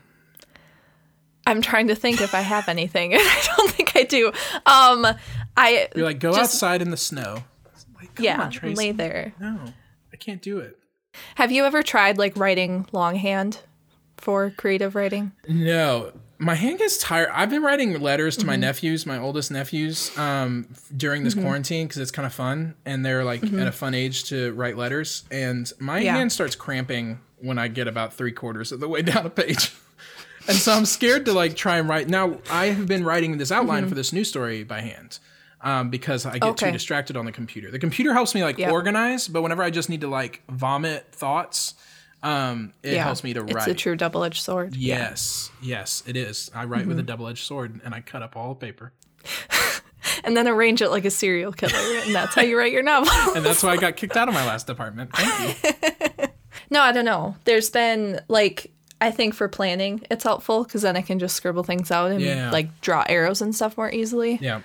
I'm 1.47 1.61
trying 1.61 1.87
to 1.89 1.95
think 1.95 2.21
if 2.21 2.33
I 2.33 2.41
have 2.41 2.67
anything. 2.69 3.13
I 3.15 3.43
don't 3.57 3.71
think 3.71 3.95
I 3.95 4.03
do. 4.03 4.27
Um, 4.65 5.05
I 5.57 5.89
You're 5.95 6.05
like, 6.05 6.19
go 6.19 6.31
Just- 6.31 6.55
outside 6.55 6.81
in 6.81 6.89
the 6.89 6.97
snow. 6.97 7.43
Like, 8.09 8.19
yeah, 8.19 8.41
on, 8.41 8.51
Tracy. 8.51 8.75
lay 8.75 8.91
there. 8.91 9.33
No, 9.39 9.59
I 10.13 10.17
can't 10.17 10.41
do 10.41 10.59
it. 10.59 10.77
Have 11.35 11.51
you 11.51 11.65
ever 11.65 11.83
tried 11.83 12.17
like 12.17 12.35
writing 12.37 12.87
longhand 12.91 13.59
for 14.17 14.49
creative 14.51 14.95
writing? 14.95 15.31
No, 15.47 16.11
my 16.37 16.55
hand 16.55 16.79
gets 16.79 16.97
tired. 16.97 17.29
I've 17.31 17.49
been 17.49 17.61
writing 17.61 17.99
letters 18.01 18.35
to 18.37 18.45
my 18.45 18.53
mm-hmm. 18.53 18.61
nephews, 18.61 19.05
my 19.05 19.17
oldest 19.17 19.51
nephews, 19.51 20.15
um, 20.17 20.67
during 20.95 21.23
this 21.23 21.33
mm-hmm. 21.33 21.43
quarantine 21.43 21.87
because 21.87 22.01
it's 22.01 22.11
kind 22.11 22.25
of 22.25 22.33
fun, 22.33 22.75
and 22.85 23.05
they're 23.05 23.23
like 23.23 23.41
mm-hmm. 23.41 23.59
at 23.59 23.67
a 23.67 23.71
fun 23.71 23.93
age 23.93 24.25
to 24.25 24.51
write 24.53 24.77
letters. 24.77 25.23
And 25.31 25.71
my 25.79 25.99
Yeah. 25.99 26.17
hand 26.17 26.31
starts 26.31 26.55
cramping 26.55 27.19
when 27.39 27.57
I 27.57 27.67
get 27.67 27.87
about 27.87 28.13
three 28.13 28.31
quarters 28.31 28.71
of 28.71 28.79
the 28.79 28.87
way 28.87 29.01
down 29.01 29.25
a 29.25 29.29
page. 29.29 29.73
and 30.47 30.57
so 30.57 30.73
I'm 30.73 30.85
scared 30.85 31.25
to 31.25 31.33
like 31.33 31.55
try 31.55 31.77
and 31.77 31.87
write. 31.87 32.09
Now 32.09 32.39
I 32.49 32.67
have 32.67 32.87
been 32.87 33.03
writing 33.03 33.37
this 33.37 33.51
outline 33.51 33.87
for 33.87 33.95
this 33.95 34.11
new 34.11 34.23
story 34.23 34.63
by 34.63 34.81
hand. 34.81 35.19
Um, 35.65 35.89
because 35.89 36.25
I 36.27 36.37
get 36.37 36.55
too 36.57 36.71
distracted 36.71 37.17
on 37.17 37.25
the 37.25 37.31
computer. 37.31 37.71
The 37.71 37.79
computer 37.79 38.13
helps 38.13 38.33
me 38.35 38.43
like 38.43 38.57
Yep. 38.59 38.71
organize, 38.71 39.27
but 39.27 39.41
whenever 39.41 39.63
I 39.63 39.71
just 39.71 39.89
need 39.89 40.01
to 40.01 40.07
like 40.07 40.43
vomit 40.47 41.07
thoughts, 41.11 41.73
um, 42.21 42.71
it 42.83 42.97
helps 42.99 43.23
me 43.23 43.33
to 43.33 43.41
write. 43.41 43.55
It's 43.57 43.67
a 43.67 43.73
true 43.73 43.95
double-edged 43.95 44.41
sword. 44.43 44.75
Yes, 44.75 45.49
yes, 45.63 46.03
it 46.05 46.15
is. 46.15 46.51
I 46.53 46.65
write 46.65 46.81
Mm-hmm. 46.81 46.89
with 46.89 46.99
a 46.99 47.03
double-edged 47.03 47.43
sword, 47.43 47.81
and 47.83 47.93
I 47.95 48.01
cut 48.01 48.21
up 48.21 48.37
all 48.37 48.49
the 48.49 48.55
paper, 48.63 48.93
And 50.23 50.37
then 50.37 50.47
arrange 50.47 50.81
it 50.83 50.89
like 50.89 51.03
a 51.05 51.09
serial 51.09 51.51
killer, 51.51 51.73
and 51.75 52.13
that's 52.13 52.35
how 52.35 52.43
you 52.43 52.57
write 52.57 52.71
your 52.71 52.83
novel. 52.83 53.11
and 53.35 53.43
that's 53.43 53.63
why 53.63 53.71
I 53.71 53.77
got 53.77 53.95
kicked 53.95 54.15
out 54.15 54.27
of 54.27 54.33
my 54.35 54.45
last 54.45 54.67
department. 54.67 55.09
Thank 55.15 55.63
you. 56.19 56.27
no, 56.69 56.81
I 56.81 56.91
don't 56.91 57.05
know. 57.05 57.35
There's 57.45 57.69
been 57.71 58.21
like 58.27 58.71
I 59.01 59.09
think 59.11 59.33
for 59.33 59.47
planning, 59.49 60.03
it's 60.11 60.23
helpful 60.23 60.63
because 60.63 60.83
then 60.83 60.95
I 60.95 61.01
can 61.01 61.17
just 61.19 61.35
scribble 61.35 61.63
things 61.63 61.89
out 61.91 62.11
and 62.11 62.21
Yeah. 62.21 62.51
like 62.51 62.81
draw 62.81 63.03
arrows 63.09 63.41
and 63.41 63.53
stuff 63.53 63.77
more 63.77 63.91
easily. 63.91 64.37
Yeah, 64.41 64.61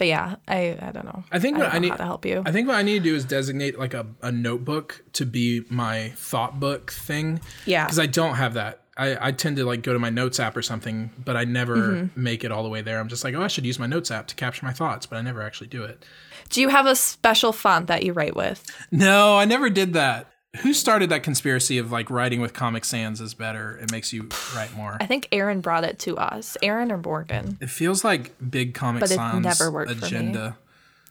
But 0.00 0.06
yeah, 0.06 0.36
I 0.48 0.78
I 0.80 0.90
don't 0.92 1.04
know. 1.04 1.24
I 1.30 1.38
think 1.38 1.58
what 1.58 1.68
I 1.68 1.74
know 1.74 1.78
need 1.80 1.90
how 1.90 1.96
to 1.98 2.04
help 2.04 2.24
you. 2.24 2.42
I 2.46 2.52
think 2.52 2.66
what 2.66 2.76
I 2.76 2.82
need 2.82 3.00
to 3.04 3.04
do 3.10 3.14
is 3.14 3.26
designate 3.26 3.78
like 3.78 3.92
a, 3.92 4.06
a 4.22 4.32
notebook 4.32 5.04
to 5.12 5.26
be 5.26 5.62
my 5.68 6.08
thought 6.16 6.58
book 6.58 6.90
thing. 6.90 7.40
Yeah. 7.66 7.84
because 7.84 7.98
I 7.98 8.06
don't 8.06 8.36
have 8.36 8.54
that 8.54 8.80
I, 8.96 9.28
I 9.28 9.32
tend 9.32 9.56
to 9.56 9.64
like 9.64 9.82
go 9.82 9.92
to 9.92 9.98
my 9.98 10.08
notes 10.10 10.40
app 10.40 10.56
or 10.56 10.62
something, 10.62 11.10
but 11.24 11.36
I 11.36 11.44
never 11.44 11.76
Mm-hmm. 11.76 12.22
make 12.22 12.44
it 12.44 12.50
all 12.52 12.62
the 12.62 12.68
way 12.70 12.82
there. 12.82 12.98
I'm 12.98 13.08
just 13.08 13.24
like, 13.24 13.34
oh, 13.34 13.42
I 13.42 13.48
should 13.48 13.64
use 13.66 13.78
my 13.78 13.86
notes 13.86 14.10
app 14.10 14.26
to 14.28 14.34
capture 14.34 14.64
my 14.66 14.72
thoughts, 14.72 15.04
but 15.06 15.16
I 15.16 15.22
never 15.22 15.42
actually 15.42 15.68
do 15.68 15.84
it. 15.84 16.04
Do 16.48 16.60
you 16.60 16.68
have 16.70 16.86
a 16.86 16.96
special 16.96 17.52
font 17.52 17.86
that 17.88 18.02
you 18.02 18.12
write 18.14 18.36
with? 18.36 18.64
No, 18.90 19.36
I 19.38 19.44
never 19.44 19.70
did 19.70 19.92
that. 19.94 20.26
Who 20.58 20.74
started 20.74 21.10
that 21.10 21.22
conspiracy 21.22 21.78
of 21.78 21.92
like 21.92 22.10
writing 22.10 22.40
with 22.40 22.52
Comic 22.52 22.84
Sans 22.84 23.20
is 23.20 23.34
better? 23.34 23.78
It 23.78 23.92
makes 23.92 24.12
you 24.12 24.28
write 24.56 24.74
more. 24.74 24.96
I 25.00 25.06
think 25.06 25.28
Aaron 25.30 25.60
brought 25.60 25.84
it 25.84 26.00
to 26.00 26.16
us. 26.16 26.56
Aaron 26.60 26.90
or 26.90 26.98
Morgan? 26.98 27.56
It 27.60 27.70
feels 27.70 28.02
like 28.02 28.32
big 28.50 28.74
Comic 28.74 29.00
But 29.00 29.12
it 29.12 29.14
Sans 29.14 29.44
never 29.44 29.70
worked 29.70 29.92
for 29.92 30.00
me. 30.00 30.06
agenda, 30.08 30.58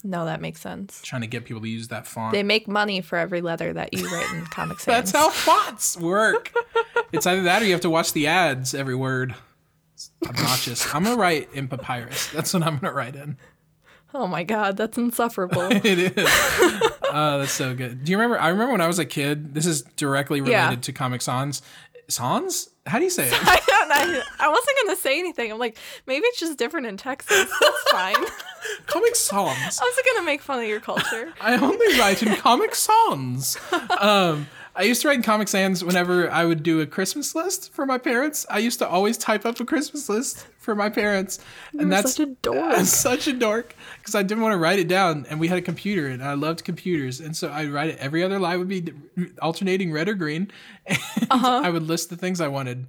No, 0.04 0.26
that 0.26 0.42
makes 0.42 0.60
sense. 0.60 1.02
trying 1.04 1.22
to 1.22 1.28
get 1.28 1.46
people 1.46 1.62
to 1.62 1.70
use 1.70 1.88
that 1.88 2.06
font. 2.06 2.34
They 2.34 2.44
make 2.44 2.68
money 2.68 3.00
for 3.00 3.18
every 3.18 3.40
letter 3.40 3.72
that 3.72 3.94
you 3.94 4.10
write 4.10 4.30
in 4.34 4.46
Comic 4.48 4.80
Sans. 4.82 5.10
That's 5.10 5.12
how 5.14 5.30
fonts 5.30 5.96
work. 5.98 6.52
it's 7.14 7.26
either 7.26 7.44
that 7.44 7.62
or 7.62 7.66
you 7.66 7.72
have 7.72 7.82
to 7.82 7.90
watch 7.90 8.12
the 8.12 8.28
ads 8.28 8.74
every 8.74 8.96
word. 8.96 9.36
It's 9.94 10.12
obnoxious. 10.28 10.94
I'm 10.94 11.06
gonna 11.06 11.16
write 11.16 11.48
in 11.54 11.70
papyrus. 11.70 12.28
That's 12.32 12.54
what 12.54 12.64
I'm 12.64 12.78
gonna 12.80 12.94
write 12.94 13.16
in. 13.16 13.38
Oh 14.14 14.28
my 14.28 14.44
god, 14.44 14.76
that's 14.76 14.98
insufferable. 14.98 15.70
It 15.72 16.18
is. 16.18 16.89
Oh, 17.12 17.40
that's 17.40 17.52
so 17.52 17.74
good. 17.74 18.04
Do 18.04 18.12
you 18.12 18.18
remember? 18.18 18.40
I 18.40 18.50
remember 18.50 18.72
when 18.74 18.82
I 18.82 18.88
was 18.88 19.00
a 19.00 19.06
kid. 19.06 19.54
This 19.54 19.66
is 19.66 19.82
directly 19.96 20.42
related 20.42 20.52
Yeah. 20.58 20.76
to 20.76 20.94
Comic 20.94 21.22
Sans. 21.22 21.62
Sans? 22.08 22.70
How 22.86 22.98
do 22.98 23.04
you 23.04 23.10
say 23.10 23.28
it? 23.28 23.34
I 23.42 23.60
don't 24.04 24.14
know. 24.14 24.22
I 24.40 24.48
wasn't 24.50 24.78
gonna 24.84 24.96
say 24.98 25.20
anything. 25.20 25.52
I'm 25.52 25.60
like, 25.60 25.78
maybe 26.08 26.26
it's 26.28 26.40
just 26.40 26.58
different 26.58 26.86
in 26.88 26.98
Texas. 26.98 27.50
That's 27.62 27.92
fine. 27.92 28.16
Comic 28.88 29.16
Sans. 29.16 29.80
I 29.80 29.84
wasn't 29.86 30.06
gonna 30.14 30.26
make 30.26 30.42
fun 30.42 30.60
of 30.60 30.66
your 30.66 30.80
culture. 30.80 31.34
I 31.42 31.56
only 31.58 32.00
write 32.00 32.22
in 32.24 32.36
Comic 32.36 32.74
Sans. 32.76 33.58
Um, 34.00 34.48
I 34.76 34.84
used 34.84 35.02
to 35.02 35.08
write 35.08 35.18
in 35.18 35.24
Comic 35.24 35.48
Sans 35.48 35.84
whenever 35.84 36.30
I 36.32 36.46
would 36.46 36.64
do 36.64 36.80
a 36.80 36.86
Christmas 36.86 37.36
list 37.36 37.74
for 37.74 37.86
my 37.86 37.98
parents. 37.98 38.46
I 38.50 38.60
used 38.60 38.80
to 38.80 38.88
always 38.88 39.18
type 39.18 39.46
up 39.46 39.60
a 39.60 39.66
Christmas 39.66 40.08
list 40.08 40.48
for 40.58 40.76
my 40.76 40.90
parents, 40.90 41.40
and 41.72 41.82
were 41.82 41.96
that's 41.96 42.16
such 42.16 42.28
a 42.28 42.32
dork. 42.42 42.58
I'm 42.78 42.86
such 42.86 43.28
a 43.28 43.34
dork 43.34 43.76
because 43.98 44.16
I 44.16 44.24
didn't 44.24 44.42
want 44.42 44.54
to 44.54 44.58
write 44.58 44.80
it 44.80 44.88
down, 44.88 45.26
and 45.30 45.40
we 45.40 45.48
had 45.48 45.58
a 45.58 45.62
computer, 45.62 46.08
and 46.08 46.24
I 46.24 46.34
loved 46.36 46.64
computers, 46.64 47.20
and 47.20 47.36
so 47.36 47.52
I'd 47.52 47.70
write 47.70 47.90
it. 47.90 47.98
Every 48.00 48.24
other 48.24 48.40
line 48.40 48.60
would 48.60 48.68
be 48.70 48.94
alternating 49.42 49.92
red 49.92 50.08
or 50.08 50.14
green, 50.14 50.52
and 50.86 51.00
I 51.32 51.70
would 51.70 51.84
list 51.84 52.10
the 52.10 52.16
things 52.18 52.40
I 52.40 52.48
wanted. 52.48 52.88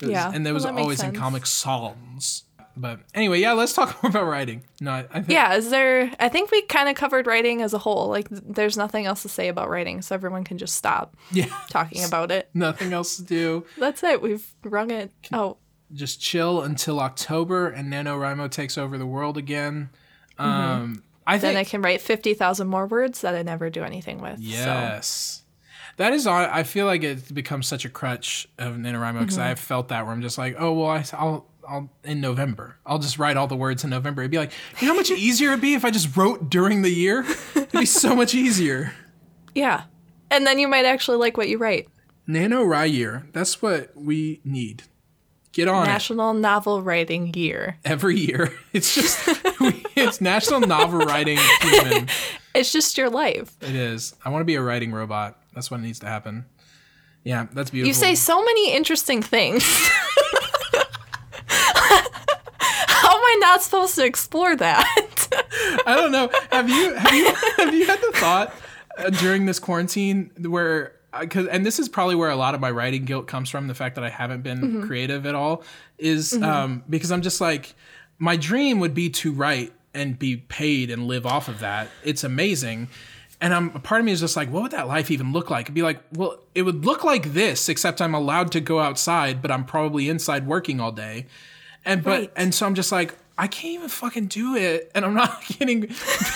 Was- 0.00 0.10
Uh-huh. 0.10 0.10
Yeah, 0.10 0.30
and 0.34 0.44
there 0.44 0.52
well, 0.52 0.56
was 0.56 0.64
that 0.64 0.74
always 0.74 1.02
in. 1.02 1.12
Comic 1.14 1.46
Sans. 1.46 2.44
But 2.76 3.00
anyway, 3.14 3.40
yeah, 3.40 3.52
let's 3.52 3.72
talk 3.72 3.96
more 4.02 4.10
about 4.10 4.24
writing. 4.26 4.62
No, 4.80 4.90
I, 4.90 4.98
I 5.10 5.20
think 5.20 5.28
Yeah, 5.30 5.54
is 5.54 5.70
there? 5.70 6.10
I 6.18 6.28
think 6.28 6.50
we 6.50 6.62
kind 6.62 6.88
of 6.88 6.96
covered 6.96 7.26
writing 7.26 7.62
as 7.62 7.72
a 7.72 7.78
whole. 7.78 8.08
Like, 8.08 8.26
there's 8.30 8.76
nothing 8.76 9.06
else 9.06 9.22
to 9.22 9.28
say 9.28 9.48
about 9.48 9.70
writing, 9.70 10.02
so 10.02 10.14
everyone 10.14 10.42
can 10.44 10.58
just 10.58 10.74
stop 10.74 11.16
yeah, 11.30 11.46
talking 11.70 12.02
about 12.04 12.30
it. 12.32 12.48
nothing 12.52 12.92
else 12.92 13.16
to 13.16 13.22
do. 13.22 13.64
That's 13.78 14.02
it. 14.02 14.20
We've 14.20 14.52
rung 14.64 14.90
it. 14.90 15.12
Oh, 15.32 15.58
just 15.92 16.20
chill 16.20 16.62
until 16.62 16.98
October 16.98 17.68
and 17.68 17.92
NaNoWriMo 17.92 18.50
takes 18.50 18.76
over 18.76 18.98
the 18.98 19.06
world 19.06 19.36
again. 19.38 19.90
Um, 20.38 21.04
I 21.26 21.36
Mm-hmm. 21.36 21.40
then 21.42 21.54
think 21.54 21.56
I 21.56 21.64
can 21.70 21.82
write 21.82 22.00
fifty 22.00 22.34
thousand 22.34 22.66
more 22.68 22.86
words 22.86 23.20
that 23.20 23.34
I 23.34 23.42
never 23.42 23.70
do 23.70 23.82
anything 23.84 24.20
with. 24.20 24.38
So. 24.38 24.42
yes. 24.44 25.42
That 25.96 26.12
is, 26.12 26.26
on- 26.26 26.50
I 26.50 26.64
feel 26.64 26.86
like 26.86 27.04
it 27.04 27.32
becomes 27.32 27.68
such 27.68 27.84
a 27.84 27.88
crutch 27.88 28.48
of 28.58 28.74
NaNoWriMo 28.74 29.20
because 29.20 29.34
Mm-hmm. 29.38 29.42
I've 29.46 29.60
felt 29.60 29.88
that 29.88 30.04
where 30.04 30.12
I'm 30.12 30.22
just 30.22 30.36
like, 30.38 30.56
oh, 30.58 30.72
well, 30.72 30.88
I, 30.90 31.04
I'll, 31.12 31.46
I'll, 31.68 31.90
in 32.04 32.20
November, 32.20 32.76
I'll 32.86 32.98
just 32.98 33.18
write 33.18 33.36
all 33.36 33.46
the 33.46 33.56
words 33.56 33.84
in 33.84 33.90
November. 33.90 34.22
It'd 34.22 34.30
be 34.30 34.38
like, 34.38 34.52
you 34.80 34.86
know 34.88 34.94
how 34.94 34.98
much 34.98 35.10
easier 35.10 35.48
it'd 35.50 35.60
be 35.60 35.74
if 35.74 35.84
I 35.84 35.90
just 35.90 36.16
wrote 36.16 36.50
during 36.50 36.82
the 36.82 36.90
year? 36.90 37.24
It'd 37.54 37.72
be 37.72 37.86
so 37.86 38.14
much 38.14 38.34
easier. 38.34 38.92
Yeah, 39.56 39.84
and 40.32 40.44
then 40.44 40.58
you 40.58 40.66
might 40.66 40.84
actually 40.84 41.16
like 41.18 41.36
what 41.36 41.48
you 41.48 41.58
write. 41.58 41.86
Nano 42.26 42.64
Rye 42.64 42.86
Year. 42.86 43.28
that's 43.32 43.62
what 43.62 43.92
we 43.96 44.40
need. 44.44 44.82
Get 45.52 45.68
on 45.68 45.84
it. 45.84 45.86
National 45.86 46.34
Novel 46.34 46.82
Writing 46.82 47.32
Year. 47.34 47.78
every 47.84 48.18
year. 48.18 48.52
It's 48.72 48.92
just 48.96 49.20
it's 49.94 50.20
National 50.20 50.58
Novel 50.58 51.00
Writing 51.06 51.38
Human. 51.60 52.08
It's 52.56 52.72
just 52.72 52.98
your 52.98 53.10
life. 53.10 53.52
It 53.60 53.76
is. 53.76 54.14
I 54.24 54.30
want 54.30 54.40
to 54.40 54.44
be 54.44 54.56
a 54.56 54.62
writing 54.62 54.90
robot. 54.92 55.40
That's 55.54 55.70
what 55.70 55.78
needs 55.80 56.00
to 56.00 56.06
happen. 56.06 56.44
Yeah, 57.22 57.46
that's 57.52 57.70
beautiful. 57.70 57.88
You 57.88 57.94
say 57.94 58.14
so 58.16 58.44
many 58.44 58.72
interesting 58.74 59.22
things. 59.22 59.64
How 61.46 63.10
am 63.10 63.22
I 63.22 63.33
not 63.44 63.62
supposed 63.62 63.94
to 63.96 64.04
explore 64.04 64.56
that? 64.56 65.28
I 65.86 65.94
don't 65.96 66.12
know. 66.12 66.30
Have 66.50 66.68
you 66.68 66.94
have 66.94 67.14
you 67.14 67.34
have 67.58 67.74
you 67.74 67.86
had 67.86 68.00
the 68.00 68.12
thought 68.14 68.54
uh, 68.98 69.10
during 69.10 69.46
this 69.46 69.58
quarantine 69.58 70.30
where 70.48 70.92
because 71.20 71.46
and 71.48 71.64
this 71.64 71.78
is 71.78 71.88
probably 71.88 72.14
where 72.14 72.30
a 72.30 72.36
lot 72.36 72.54
of 72.54 72.60
my 72.60 72.70
writing 72.70 73.04
guilt 73.04 73.26
comes 73.26 73.48
from 73.50 73.68
the 73.68 73.74
fact 73.74 73.94
that 73.96 74.04
I 74.04 74.08
haven't 74.10 74.42
been 74.42 74.60
Mm-hmm. 74.60 74.86
creative 74.86 75.26
at 75.26 75.34
all 75.34 75.62
is 75.98 76.32
um, 76.42 76.82
because 76.88 77.12
I'm 77.12 77.22
just 77.22 77.40
like 77.40 77.74
my 78.18 78.36
dream 78.36 78.78
would 78.80 78.94
be 78.94 79.10
to 79.10 79.32
write 79.32 79.72
and 79.92 80.18
be 80.18 80.36
paid 80.38 80.90
and 80.90 81.06
live 81.06 81.26
off 81.26 81.48
of 81.48 81.60
that. 81.60 81.88
It's 82.02 82.24
amazing. 82.24 82.88
And 83.40 83.52
I'm 83.52 83.70
a 83.74 83.78
part 83.80 84.00
of 84.00 84.04
me 84.06 84.12
is 84.12 84.20
just 84.20 84.36
like, 84.36 84.48
what 84.50 84.62
would 84.62 84.72
that 84.72 84.88
life 84.88 85.10
even 85.10 85.32
look 85.32 85.50
like? 85.50 85.66
It'd 85.66 85.74
be 85.74 85.82
like, 85.82 86.02
well, 86.14 86.38
it 86.54 86.62
would 86.62 86.84
look 86.86 87.04
like 87.04 87.32
this, 87.34 87.68
except 87.68 88.00
I'm 88.00 88.14
allowed 88.14 88.50
to 88.52 88.60
go 88.60 88.80
outside, 88.80 89.42
but 89.42 89.50
I'm 89.50 89.64
probably 89.64 90.08
inside 90.08 90.46
working 90.46 90.80
all 90.80 90.92
day. 90.92 91.26
And 91.84 92.02
but 92.02 92.10
Right. 92.10 92.32
and 92.36 92.54
so 92.54 92.64
I'm 92.66 92.74
just 92.74 92.90
like, 92.90 93.14
I 93.36 93.48
can't 93.48 93.74
even 93.74 93.88
fucking 93.88 94.26
do 94.26 94.54
it, 94.54 94.92
and 94.94 95.04
I'm 95.04 95.14
not 95.14 95.42
getting 95.58 95.88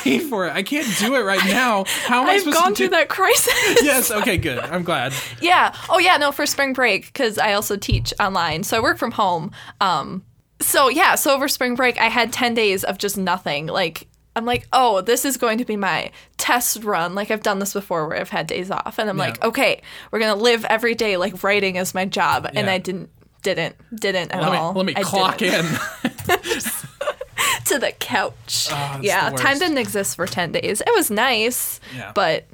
paid 0.03 0.23
for 0.25 0.47
it. 0.49 0.53
I 0.53 0.63
can't 0.65 0.87
do 0.99 1.15
it 1.15 1.21
right 1.21 1.45
now. 1.47 1.85
How 1.87 2.23
am 2.23 2.29
I 2.29 2.33
I've 2.33 2.41
supposed 2.41 2.57
gone 2.59 2.69
to 2.71 2.75
do 2.75 2.89
through 2.89 2.97
that 2.97 3.09
crisis. 3.09 3.55
Yes. 3.83 4.11
Okay. 4.11 4.37
Good. 4.37 4.59
I'm 4.59 4.83
glad. 4.83 5.13
Yeah. 5.41 5.75
Oh, 5.89 5.99
yeah. 5.99 6.17
No, 6.17 6.33
for 6.33 6.45
spring 6.45 6.73
break, 6.73 7.07
because 7.07 7.39
I 7.39 7.53
also 7.53 7.77
teach 7.77 8.13
online. 8.19 8.65
So 8.65 8.77
I 8.77 8.81
work 8.81 8.99
from 8.99 9.13
home. 9.13 9.53
Um, 9.81 10.25
so 10.61 10.89
yeah, 10.89 11.15
so 11.15 11.33
over 11.35 11.47
spring 11.47 11.77
break, 11.77 12.01
I 12.01 12.07
had 12.07 12.33
10 12.33 12.55
days 12.55 12.83
of 12.83 12.99
just 12.99 13.17
nothing. 13.17 13.67
Like, 13.69 14.09
I'm 14.35 14.45
like, 14.45 14.67
oh, 14.73 15.01
this 15.01 15.25
is 15.25 15.37
going 15.37 15.59
to 15.59 15.65
be 15.65 15.77
my 15.77 16.11
test 16.37 16.83
run. 16.85 17.15
Like, 17.15 17.31
I've 17.31 17.43
done 17.43 17.61
this 17.61 17.73
before 17.73 18.07
where 18.09 18.19
I've 18.19 18.31
had 18.31 18.47
days 18.49 18.71
off. 18.71 18.99
And 18.99 19.09
I'm 19.09 19.17
like, 19.17 19.43
okay, 19.45 19.83
we're 20.11 20.19
going 20.19 20.37
to 20.37 20.43
live 20.43 20.65
every 20.65 20.95
day 20.97 21.17
like 21.17 21.43
writing 21.45 21.77
is 21.77 21.95
my 21.95 22.05
job. 22.05 22.47
And 22.47 22.67
Yeah. 22.67 22.73
I 22.73 22.79
didn't, 22.79 23.11
didn't, 23.43 23.76
didn't 23.95 24.32
at 24.32 24.41
Let 24.43 24.53
me 24.53 24.59
all. 24.59 24.72
let 24.72 24.86
me 24.86 24.95
I 24.97 25.03
clock 25.03 25.39
didn't. 25.39 25.66
in. 25.66 25.72
to 27.66 27.78
the 27.78 27.93
couch. 27.99 28.68
Oh, 28.70 28.99
yeah, 29.03 29.30
the 29.30 29.36
time 29.36 29.59
didn't 29.59 29.78
exist 29.78 30.16
for 30.16 30.26
10 30.26 30.53
days. 30.53 30.80
It 30.80 30.91
was 30.95 31.11
nice, 31.11 31.80
Yeah. 31.97 32.12
but 32.14 32.47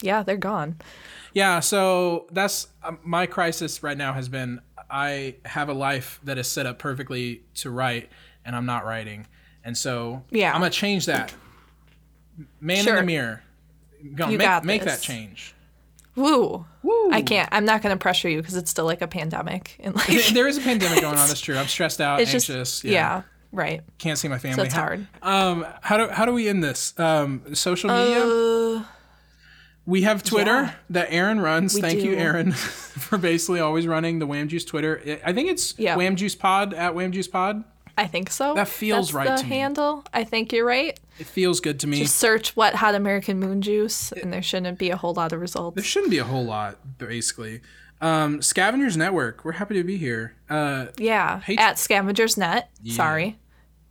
yeah, 0.00 0.22
they're 0.22 0.36
gone. 0.36 0.76
Yeah, 1.34 1.60
so 1.60 2.26
that's 2.30 2.68
um, 2.82 2.98
my 3.02 3.26
crisis 3.26 3.82
right 3.82 3.96
now 3.96 4.12
has 4.12 4.28
been 4.28 4.60
I 4.90 5.36
have 5.46 5.68
a 5.68 5.72
life 5.74 6.20
that 6.24 6.36
is 6.38 6.46
set 6.48 6.66
up 6.66 6.78
perfectly 6.78 7.42
to 7.56 7.70
write 7.70 8.10
and 8.44 8.54
I'm 8.54 8.66
not 8.66 8.84
writing. 8.84 9.26
And 9.64 9.76
so 9.78 10.22
Yeah. 10.30 10.52
I'm 10.52 10.60
going 10.60 10.70
to 10.72 10.76
change 10.78 11.06
that. 11.06 11.34
Man 12.60 12.86
in 12.88 12.94
the 12.96 13.02
mirror. 13.02 13.42
Gonna 14.14 14.32
You 14.32 14.38
make, 14.38 14.46
got 14.46 14.64
make 14.64 14.82
that 14.84 15.00
change. 15.00 15.54
Woo. 16.14 16.64
Woo. 16.82 17.10
I 17.12 17.22
can't. 17.22 17.48
I'm 17.52 17.64
not 17.64 17.82
going 17.82 17.96
to 17.96 18.00
pressure 18.00 18.28
you 18.28 18.38
because 18.40 18.56
it's 18.56 18.70
still 18.70 18.84
like 18.84 19.02
a 19.02 19.08
pandemic. 19.08 19.76
And 19.80 19.94
like, 19.94 20.26
there 20.28 20.46
is 20.48 20.58
a 20.58 20.60
pandemic 20.60 21.00
going 21.00 21.16
on, 21.16 21.28
that's 21.28 21.40
true. 21.40 21.56
I'm 21.56 21.66
stressed 21.68 22.00
out, 22.00 22.20
it's 22.20 22.30
anxious. 22.32 22.46
just, 22.80 22.84
yeah. 22.84 23.22
right. 23.50 23.80
Can't 23.98 24.18
see 24.18 24.28
my 24.28 24.38
family. 24.38 24.56
So 24.56 24.62
it's 24.64 24.74
How- 24.74 24.82
hard. 24.82 25.06
Um, 25.22 25.66
how 25.80 25.96
do 25.96 26.08
how 26.08 26.24
do 26.26 26.32
we 26.32 26.48
end 26.48 26.62
this? 26.62 26.98
Um, 26.98 27.54
social 27.54 27.90
media. 27.90 28.24
Uh, 28.24 28.84
we 29.84 30.02
have 30.02 30.22
Twitter 30.22 30.62
yeah. 30.62 30.74
that 30.90 31.08
Aaron 31.10 31.40
runs. 31.40 31.74
We 31.74 31.80
Thank 31.80 32.02
you. 32.04 32.14
Aaron, 32.14 32.52
for 32.52 33.18
basically 33.18 33.58
always 33.60 33.86
running 33.86 34.18
the 34.20 34.26
Wham 34.26 34.48
Juice 34.48 34.64
Twitter. 34.64 35.00
I- 35.04 35.30
I 35.30 35.32
think 35.32 35.48
it's 35.50 35.76
Yeah. 35.78 35.96
Wham 35.96 36.14
Juice 36.16 36.34
Pod 36.36 36.72
at 36.74 36.94
Wham 36.94 37.10
Juice 37.12 37.28
Pod. 37.28 37.64
I 37.98 38.06
think 38.06 38.30
so. 38.30 38.54
That 38.54 38.68
feels 38.68 39.08
That's 39.08 39.14
right 39.14 39.36
the 39.36 39.42
to 39.42 39.48
me. 39.48 39.56
handle. 39.56 40.04
I 40.14 40.24
think 40.24 40.52
you're 40.52 40.64
right. 40.64 40.98
It 41.18 41.26
feels 41.26 41.60
good 41.60 41.78
to 41.80 41.86
me. 41.86 41.98
Just 41.98 42.16
search 42.16 42.56
what 42.56 42.74
hot 42.76 42.94
American 42.94 43.38
moon 43.38 43.60
juice, 43.62 44.12
and 44.12 44.32
there 44.32 44.42
shouldn't 44.42 44.78
be 44.78 44.90
a 44.90 44.96
whole 44.96 45.12
lot 45.14 45.32
of 45.32 45.40
results. 45.40 45.74
there 45.74 45.84
shouldn't 45.84 46.10
be 46.10 46.18
a 46.18 46.24
whole 46.24 46.44
lot, 46.44 46.78
basically. 46.98 47.60
Um, 48.00 48.40
Scavengers 48.42 48.96
Network. 48.96 49.44
We're 49.44 49.52
happy 49.52 49.74
to 49.74 49.84
be 49.84 49.96
here. 49.98 50.34
Uh, 50.50 50.86
Yeah, 50.98 51.40
Patr- 51.44 51.58
at 51.58 51.78
Scavengers 51.78 52.36
Net. 52.36 52.70
Sorry, 52.88 53.38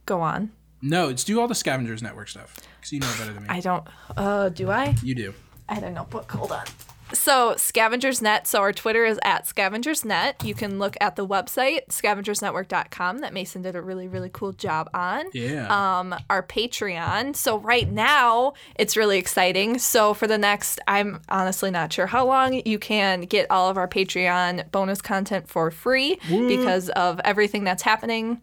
go 0.06 0.20
on. 0.22 0.52
no, 0.82 1.08
it's 1.10 1.24
do 1.24 1.40
all 1.40 1.48
the 1.48 1.56
Scavengers 1.56 2.02
Network 2.02 2.28
stuff 2.28 2.56
because 2.80 2.92
you 2.92 3.00
know 3.00 3.12
better 3.20 3.32
than 3.34 3.44
me. 3.44 3.50
I 3.50 3.60
don't. 3.62 3.86
Uh, 4.18 4.50
do 4.50 4.70
I? 4.72 4.96
you 5.04 5.16
do. 5.16 5.34
I 5.70 5.76
had 5.76 5.84
a 5.84 5.92
notebook. 5.92 6.30
Hold 6.32 6.52
on. 6.52 6.66
So 7.14 7.56
Scavengers 7.58 8.22
Net. 8.22 8.48
So 8.48 8.60
our 8.60 8.74
Twitter 8.74 9.06
is 9.06 9.20
at 9.24 9.48
Scavengers 9.48 10.06
Net. 10.06 10.44
You 10.44 10.54
can 10.54 10.80
look 10.80 10.96
at 11.02 11.16
the 11.16 11.26
website 11.28 11.88
scavengersnetwork.com 11.90 13.20
that 13.20 13.34
Mason 13.34 13.62
did 13.62 13.76
a 13.76 13.82
really 13.82 14.08
really 14.08 14.30
cool 14.32 14.54
job 14.54 14.90
on. 14.94 15.26
Yeah. 15.34 15.68
um, 16.00 16.16
our 16.30 16.44
Patreon. 16.44 17.36
So 17.36 17.58
right 17.60 17.90
now 17.90 18.54
it's 18.76 18.96
really 18.98 19.18
exciting. 19.18 19.78
So 19.80 20.14
for 20.14 20.28
the 20.28 20.38
next, 20.38 20.80
I'm 20.88 21.22
honestly 21.30 21.72
not 21.72 21.92
sure 21.94 22.08
how 22.08 22.26
long, 22.26 22.62
you 22.66 22.80
can 22.80 23.22
get 23.22 23.50
all 23.50 23.70
of 23.70 23.78
our 23.78 23.88
Patreon 23.88 24.72
bonus 24.72 25.02
content 25.02 25.48
for 25.48 25.72
free 25.72 26.20
because 26.28 26.90
of 26.90 27.20
everything 27.24 27.64
that's 27.64 27.84
happening. 27.84 28.42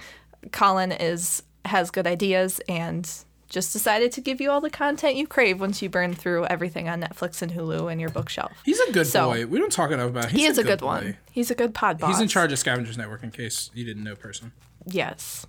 Colin 0.52 0.92
is 0.92 1.42
has 1.64 1.90
good 1.90 2.06
ideas 2.06 2.60
and 2.68 3.10
just 3.48 3.72
decided 3.72 4.12
to 4.12 4.20
give 4.20 4.40
you 4.40 4.50
all 4.50 4.60
the 4.60 4.70
content 4.70 5.16
you 5.16 5.26
crave 5.26 5.60
once 5.60 5.80
you 5.80 5.88
burn 5.88 6.14
through 6.14 6.44
everything 6.46 6.88
on 6.88 7.00
Netflix 7.00 7.40
and 7.42 7.52
Hulu 7.52 7.90
and 7.90 8.00
your 8.00 8.10
bookshelf. 8.10 8.52
He's 8.64 8.78
a 8.80 8.92
good 8.92 9.06
So- 9.06 9.28
boy. 9.30 9.46
We 9.46 9.58
don't 9.58 9.72
talk 9.72 9.90
enough 9.90 10.10
about. 10.10 10.26
Him. 10.26 10.30
He 10.38 10.40
He's 10.42 10.50
is 10.52 10.58
a 10.58 10.64
good, 10.64 10.80
boy. 10.80 10.86
one. 10.86 11.16
He's 11.30 11.50
a 11.50 11.54
good 11.54 11.74
pod 11.74 11.98
boss. 11.98 12.10
He's 12.10 12.20
in 12.20 12.28
charge 12.28 12.52
of 12.52 12.58
Scavengers 12.58 12.98
Network, 12.98 13.22
in 13.22 13.30
case 13.30 13.70
you 13.74 13.84
didn't 13.84 14.04
know, 14.04 14.14
person. 14.16 14.52
Yes. 14.86 15.46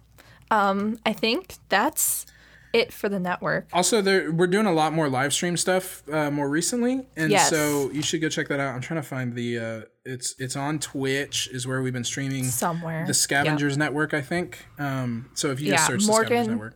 Um, 0.51 0.97
I 1.05 1.13
think 1.13 1.55
that's 1.69 2.25
it 2.71 2.93
for 2.93 3.09
the 3.09 3.19
network. 3.19 3.67
Also, 3.73 4.01
there 4.01 4.31
we're 4.31 4.47
doing 4.47 4.65
a 4.67 4.71
lot 4.71 4.93
more 4.93 5.09
live 5.09 5.33
stream 5.33 5.57
stuff 5.57 6.03
uh, 6.11 6.29
more 6.31 6.47
recently, 6.47 7.05
and 7.17 7.31
Yes. 7.31 7.49
so 7.49 7.89
you 7.91 8.01
should 8.03 8.21
go 8.21 8.29
check 8.29 8.47
that 8.49 8.59
out. 8.59 8.75
I'm 8.75 8.81
trying 8.81 9.01
to 9.01 9.07
find 9.07 9.33
the. 9.35 9.57
Uh, 9.59 9.81
it's 10.05 10.35
it's 10.39 10.55
on 10.55 10.79
Twitch 10.79 11.49
is 11.51 11.65
where 11.67 11.81
we've 11.81 11.93
been 11.93 12.03
streaming 12.03 12.43
Somewhere. 12.45 13.05
the 13.07 13.13
Scavengers 13.13 13.77
Network, 13.77 14.13
I 14.13 14.21
think. 14.21 14.65
Um, 14.79 15.29
so 15.33 15.51
if 15.51 15.59
you 15.59 15.67
Yeah, 15.71 15.75
just 15.77 15.87
search 15.87 16.01
the 16.01 16.07
Morgan- 16.07 16.27
Scavengers 16.27 16.47
Network, 16.49 16.75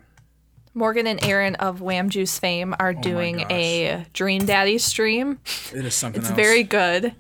Morgan 0.74 1.06
and 1.08 1.24
Aaron 1.24 1.56
of 1.56 1.82
Wham 1.82 2.10
Juice 2.10 2.40
fame 2.40 2.76
are 2.80 2.94
doing 2.94 3.38
Oh 3.42 3.44
gosh. 3.44 3.52
a 3.52 4.06
Dream 4.14 4.46
Daddy 4.46 4.78
stream. 4.78 5.40
it 5.74 5.86
is 5.86 5.94
something 5.96 6.22
It's 6.22 6.30
else. 6.30 6.36
very 6.36 6.64
good, 6.64 7.14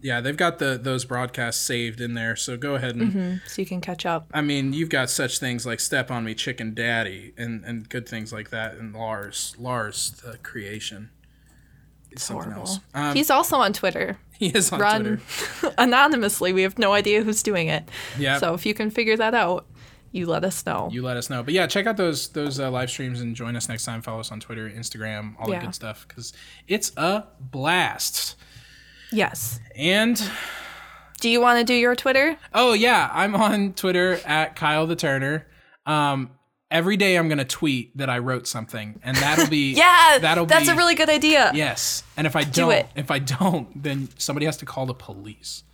yeah. 0.00 0.20
They've 0.20 0.36
got 0.36 0.58
the 0.58 0.78
those 0.80 1.04
broadcasts 1.04 1.62
saved 1.64 2.00
in 2.00 2.14
there, 2.14 2.36
so 2.36 2.56
go 2.56 2.74
ahead 2.74 2.94
and. 2.96 3.40
so 3.46 3.62
you 3.62 3.66
can 3.66 3.80
catch 3.80 4.04
up. 4.06 4.28
I 4.32 4.42
mean, 4.42 4.72
you've 4.72 4.90
got 4.90 5.10
such 5.10 5.38
things 5.38 5.64
like 5.66 5.80
"Step 5.80 6.10
on 6.10 6.24
Me, 6.24 6.34
Chicken 6.34 6.74
Daddy" 6.74 7.32
and 7.36 7.64
and 7.64 7.88
good 7.88 8.08
things 8.08 8.32
like 8.32 8.50
that, 8.50 8.74
and 8.74 8.94
Lars, 8.94 9.54
Lars, 9.58 10.10
the 10.24 10.36
creation. 10.38 11.10
It's 12.10 12.22
something 12.22 12.52
Horrible. 12.52 12.68
else. 12.70 12.78
Um, 12.94 13.16
He's 13.16 13.28
also 13.28 13.56
on 13.56 13.72
Twitter. 13.72 14.18
he 14.38 14.46
is 14.46 14.70
on 14.72 14.78
Run 14.78 15.20
Twitter. 15.60 15.74
anonymously. 15.78 16.52
We 16.52 16.62
have 16.62 16.78
no 16.78 16.92
idea 16.92 17.24
who's 17.24 17.42
doing 17.42 17.66
it. 17.66 17.88
Yeah. 18.16 18.38
So 18.38 18.54
if 18.54 18.64
you 18.64 18.72
can 18.72 18.90
figure 18.90 19.16
that 19.16 19.34
out, 19.34 19.66
you 20.14 20.26
let 20.26 20.44
us 20.44 20.64
know. 20.64 20.88
you 20.92 21.02
let 21.02 21.16
us 21.16 21.28
know. 21.28 21.42
But 21.42 21.52
yeah, 21.54 21.66
check 21.66 21.86
out 21.86 21.96
those 21.96 22.28
those 22.28 22.60
uh, 22.60 22.70
live 22.70 22.88
streams 22.90 23.20
and 23.20 23.34
join 23.34 23.56
us 23.56 23.68
next 23.68 23.84
time. 23.84 24.00
Follow 24.00 24.20
us 24.20 24.30
on 24.32 24.40
Twitter, 24.40 24.70
Instagram, 24.70 25.34
all 25.38 25.50
Yeah. 25.50 25.58
the 25.58 25.66
good 25.66 25.74
stuff 25.74 26.06
because 26.06 26.32
it's 26.68 26.92
a 26.96 27.24
blast. 27.40 28.36
yes. 29.12 29.58
And 29.76 30.16
Do 31.20 31.28
you 31.28 31.40
want 31.40 31.58
to 31.58 31.64
do 31.64 31.74
your 31.74 31.94
Twitter? 31.96 32.36
oh 32.52 32.72
yeah, 32.74 33.10
I'm 33.12 33.34
on 33.34 33.72
Twitter 33.74 34.20
at 34.24 34.56
Kyle 34.56 34.86
the 34.86 34.96
Turner. 34.96 35.46
Um, 35.86 36.30
every 36.70 36.96
day 36.96 37.16
I'm 37.16 37.28
gonna 37.28 37.44
tweet 37.44 37.96
that 37.98 38.08
I 38.08 38.18
wrote 38.18 38.46
something, 38.46 39.00
and 39.02 39.16
that'll 39.16 39.48
be 39.48 39.72
Yeah, 39.76 40.18
that'll 40.20 40.46
that's 40.46 40.66
be, 40.66 40.72
a 40.72 40.76
really 40.76 40.94
good 40.94 41.08
idea. 41.10 41.50
yes. 41.54 42.02
And 42.16 42.26
if 42.26 42.36
I 42.36 42.44
don't, 42.44 42.72
it. 42.72 42.86
if 42.94 43.10
I 43.10 43.18
don't, 43.18 43.82
then 43.82 44.08
somebody 44.16 44.46
has 44.46 44.56
to 44.58 44.64
call 44.66 44.86
the 44.86 44.94
police. 44.94 45.64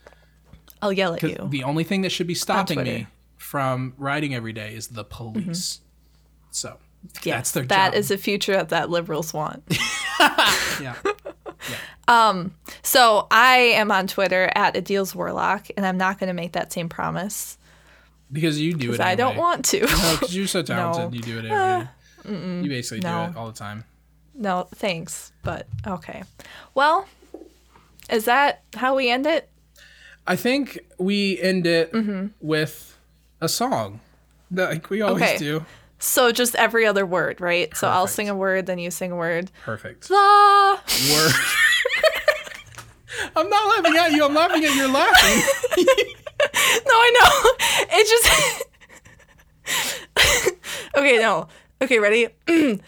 I'll 0.83 0.93
yell 0.95 1.13
at 1.15 1.23
you. 1.23 1.37
The 1.51 1.65
only 1.65 1.85
thing 1.85 2.01
that 2.03 2.11
should 2.11 2.27
be 2.27 2.35
stopping 2.35 2.83
me 2.83 3.07
from 3.51 3.95
writing 3.99 4.33
every 4.33 4.53
day 4.53 4.73
is 4.77 4.87
the 4.87 5.03
police. 5.03 5.81
So 6.53 6.77
Yes, 7.25 7.35
that's 7.37 7.51
their 7.51 7.65
that 7.65 7.95
is 7.95 8.13
a 8.13 8.17
future 8.17 8.63
that 8.63 8.91
liberals 8.91 9.35
want. 9.35 9.65
yeah. 10.81 10.95
Um, 12.07 12.55
so 12.85 13.27
I 13.29 13.57
am 13.75 13.91
on 13.91 14.07
Twitter 14.07 14.53
at 14.55 14.77
Adil's 14.77 15.17
Warlock, 15.17 15.67
and 15.77 15.85
I'm 15.85 15.97
not 15.99 16.21
going 16.21 16.29
to 16.29 16.33
make 16.35 16.53
that 16.53 16.73
same 16.73 16.89
promise 16.89 17.59
Because 18.31 18.61
you 18.61 18.73
do 18.75 18.91
it. 18.91 18.93
because 18.93 19.01
I 19.01 19.17
don't 19.17 19.37
want 19.37 19.65
to. 19.67 19.81
No, 19.81 19.87
because 20.21 20.37
you're 20.37 20.47
so 20.47 20.63
talented. 20.63 21.01
No. 21.03 21.09
Uh, 21.09 21.11
You 21.11 21.21
do 21.23 21.39
it 21.39 21.45
every 21.47 21.85
day. 21.85 22.63
You 22.63 22.69
basically 22.69 23.01
no. 23.01 23.27
do 23.27 23.33
it 23.33 23.37
all 23.37 23.47
the 23.49 23.59
time. 23.59 23.83
no, 24.35 24.69
thanks, 24.77 25.33
but 25.43 25.67
okay. 25.85 26.23
Well, 26.75 27.09
is 28.09 28.27
that 28.27 28.63
how 28.77 28.95
we 28.95 29.11
end 29.11 29.27
it? 29.27 29.49
I 30.25 30.37
think 30.37 30.79
we 30.99 31.41
end 31.41 31.67
it 31.67 31.93
with 32.41 32.90
a 33.41 33.49
song, 33.49 34.01
like 34.51 34.91
we 34.91 35.03
always. 35.03 35.23
Okay. 35.23 35.37
do. 35.39 35.65
So 35.99 36.33
just 36.33 36.55
every 36.55 36.87
other 36.87 37.05
word, 37.05 37.41
right? 37.43 37.77
So 37.77 37.87
I'll 37.87 38.07
sing 38.07 38.31
a 38.31 38.35
word, 38.35 38.65
then 38.67 38.79
you 38.79 38.91
sing 38.91 39.13
a 39.13 39.17
word. 39.17 39.51
Perfect. 39.65 40.09
Ah, 40.11 40.83
Word. 41.13 41.33
I'm 43.37 43.51
not 43.51 43.69
laughing 43.77 43.97
at 43.99 44.13
you. 44.13 44.25
I'm 44.25 44.33
laughing 44.35 44.65
at 44.65 44.75
your 44.75 44.89
laughing. 44.89 45.43
no, 45.77 46.95
I 46.95 47.11
know. 47.21 47.31
It 47.93 48.09
just. 48.09 48.29
okay, 50.97 51.19
no. 51.19 51.49
Okay, 51.83 51.99
ready? 51.99 52.29
the. 52.47 52.81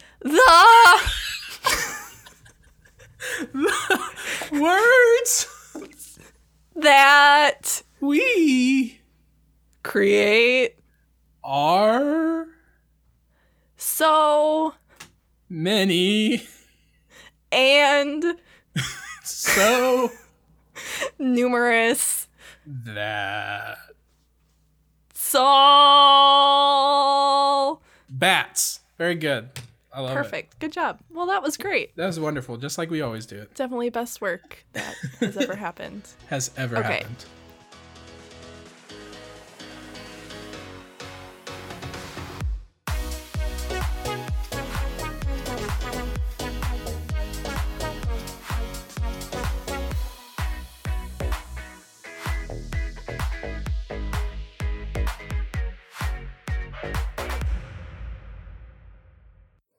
Words. 4.52 5.48
That. 6.76 7.82
We 8.00 9.00
Create. 9.82 10.76
are 11.44 12.46
So. 13.76 14.74
many. 15.48 16.46
And. 17.50 18.24
So 19.24 20.10
Numerous. 21.18 22.26
that 22.66 23.78
So. 25.14 25.40
bats. 28.10 28.80
Very 28.98 29.14
good. 29.14 29.50
I 29.92 30.00
love 30.00 30.12
it. 30.12 30.14
Perfect. 30.14 30.58
Good 30.58 30.72
job. 30.72 31.00
Well, 31.10 31.26
that 31.26 31.42
was 31.42 31.56
great. 31.56 31.94
That 31.96 32.06
was 32.06 32.18
wonderful, 32.18 32.56
just 32.56 32.78
like 32.78 32.90
we 32.90 33.00
always 33.00 33.26
do 33.26 33.36
it. 33.36 33.54
Definitely 33.54 33.90
best 33.90 34.20
work 34.20 34.64
that 34.72 34.94
has 35.20 35.36
ever 35.36 35.54
happened. 35.66 36.08
Has 36.28 36.50
ever 36.56 36.78
Okay. 36.78 36.92
happened. 36.94 37.24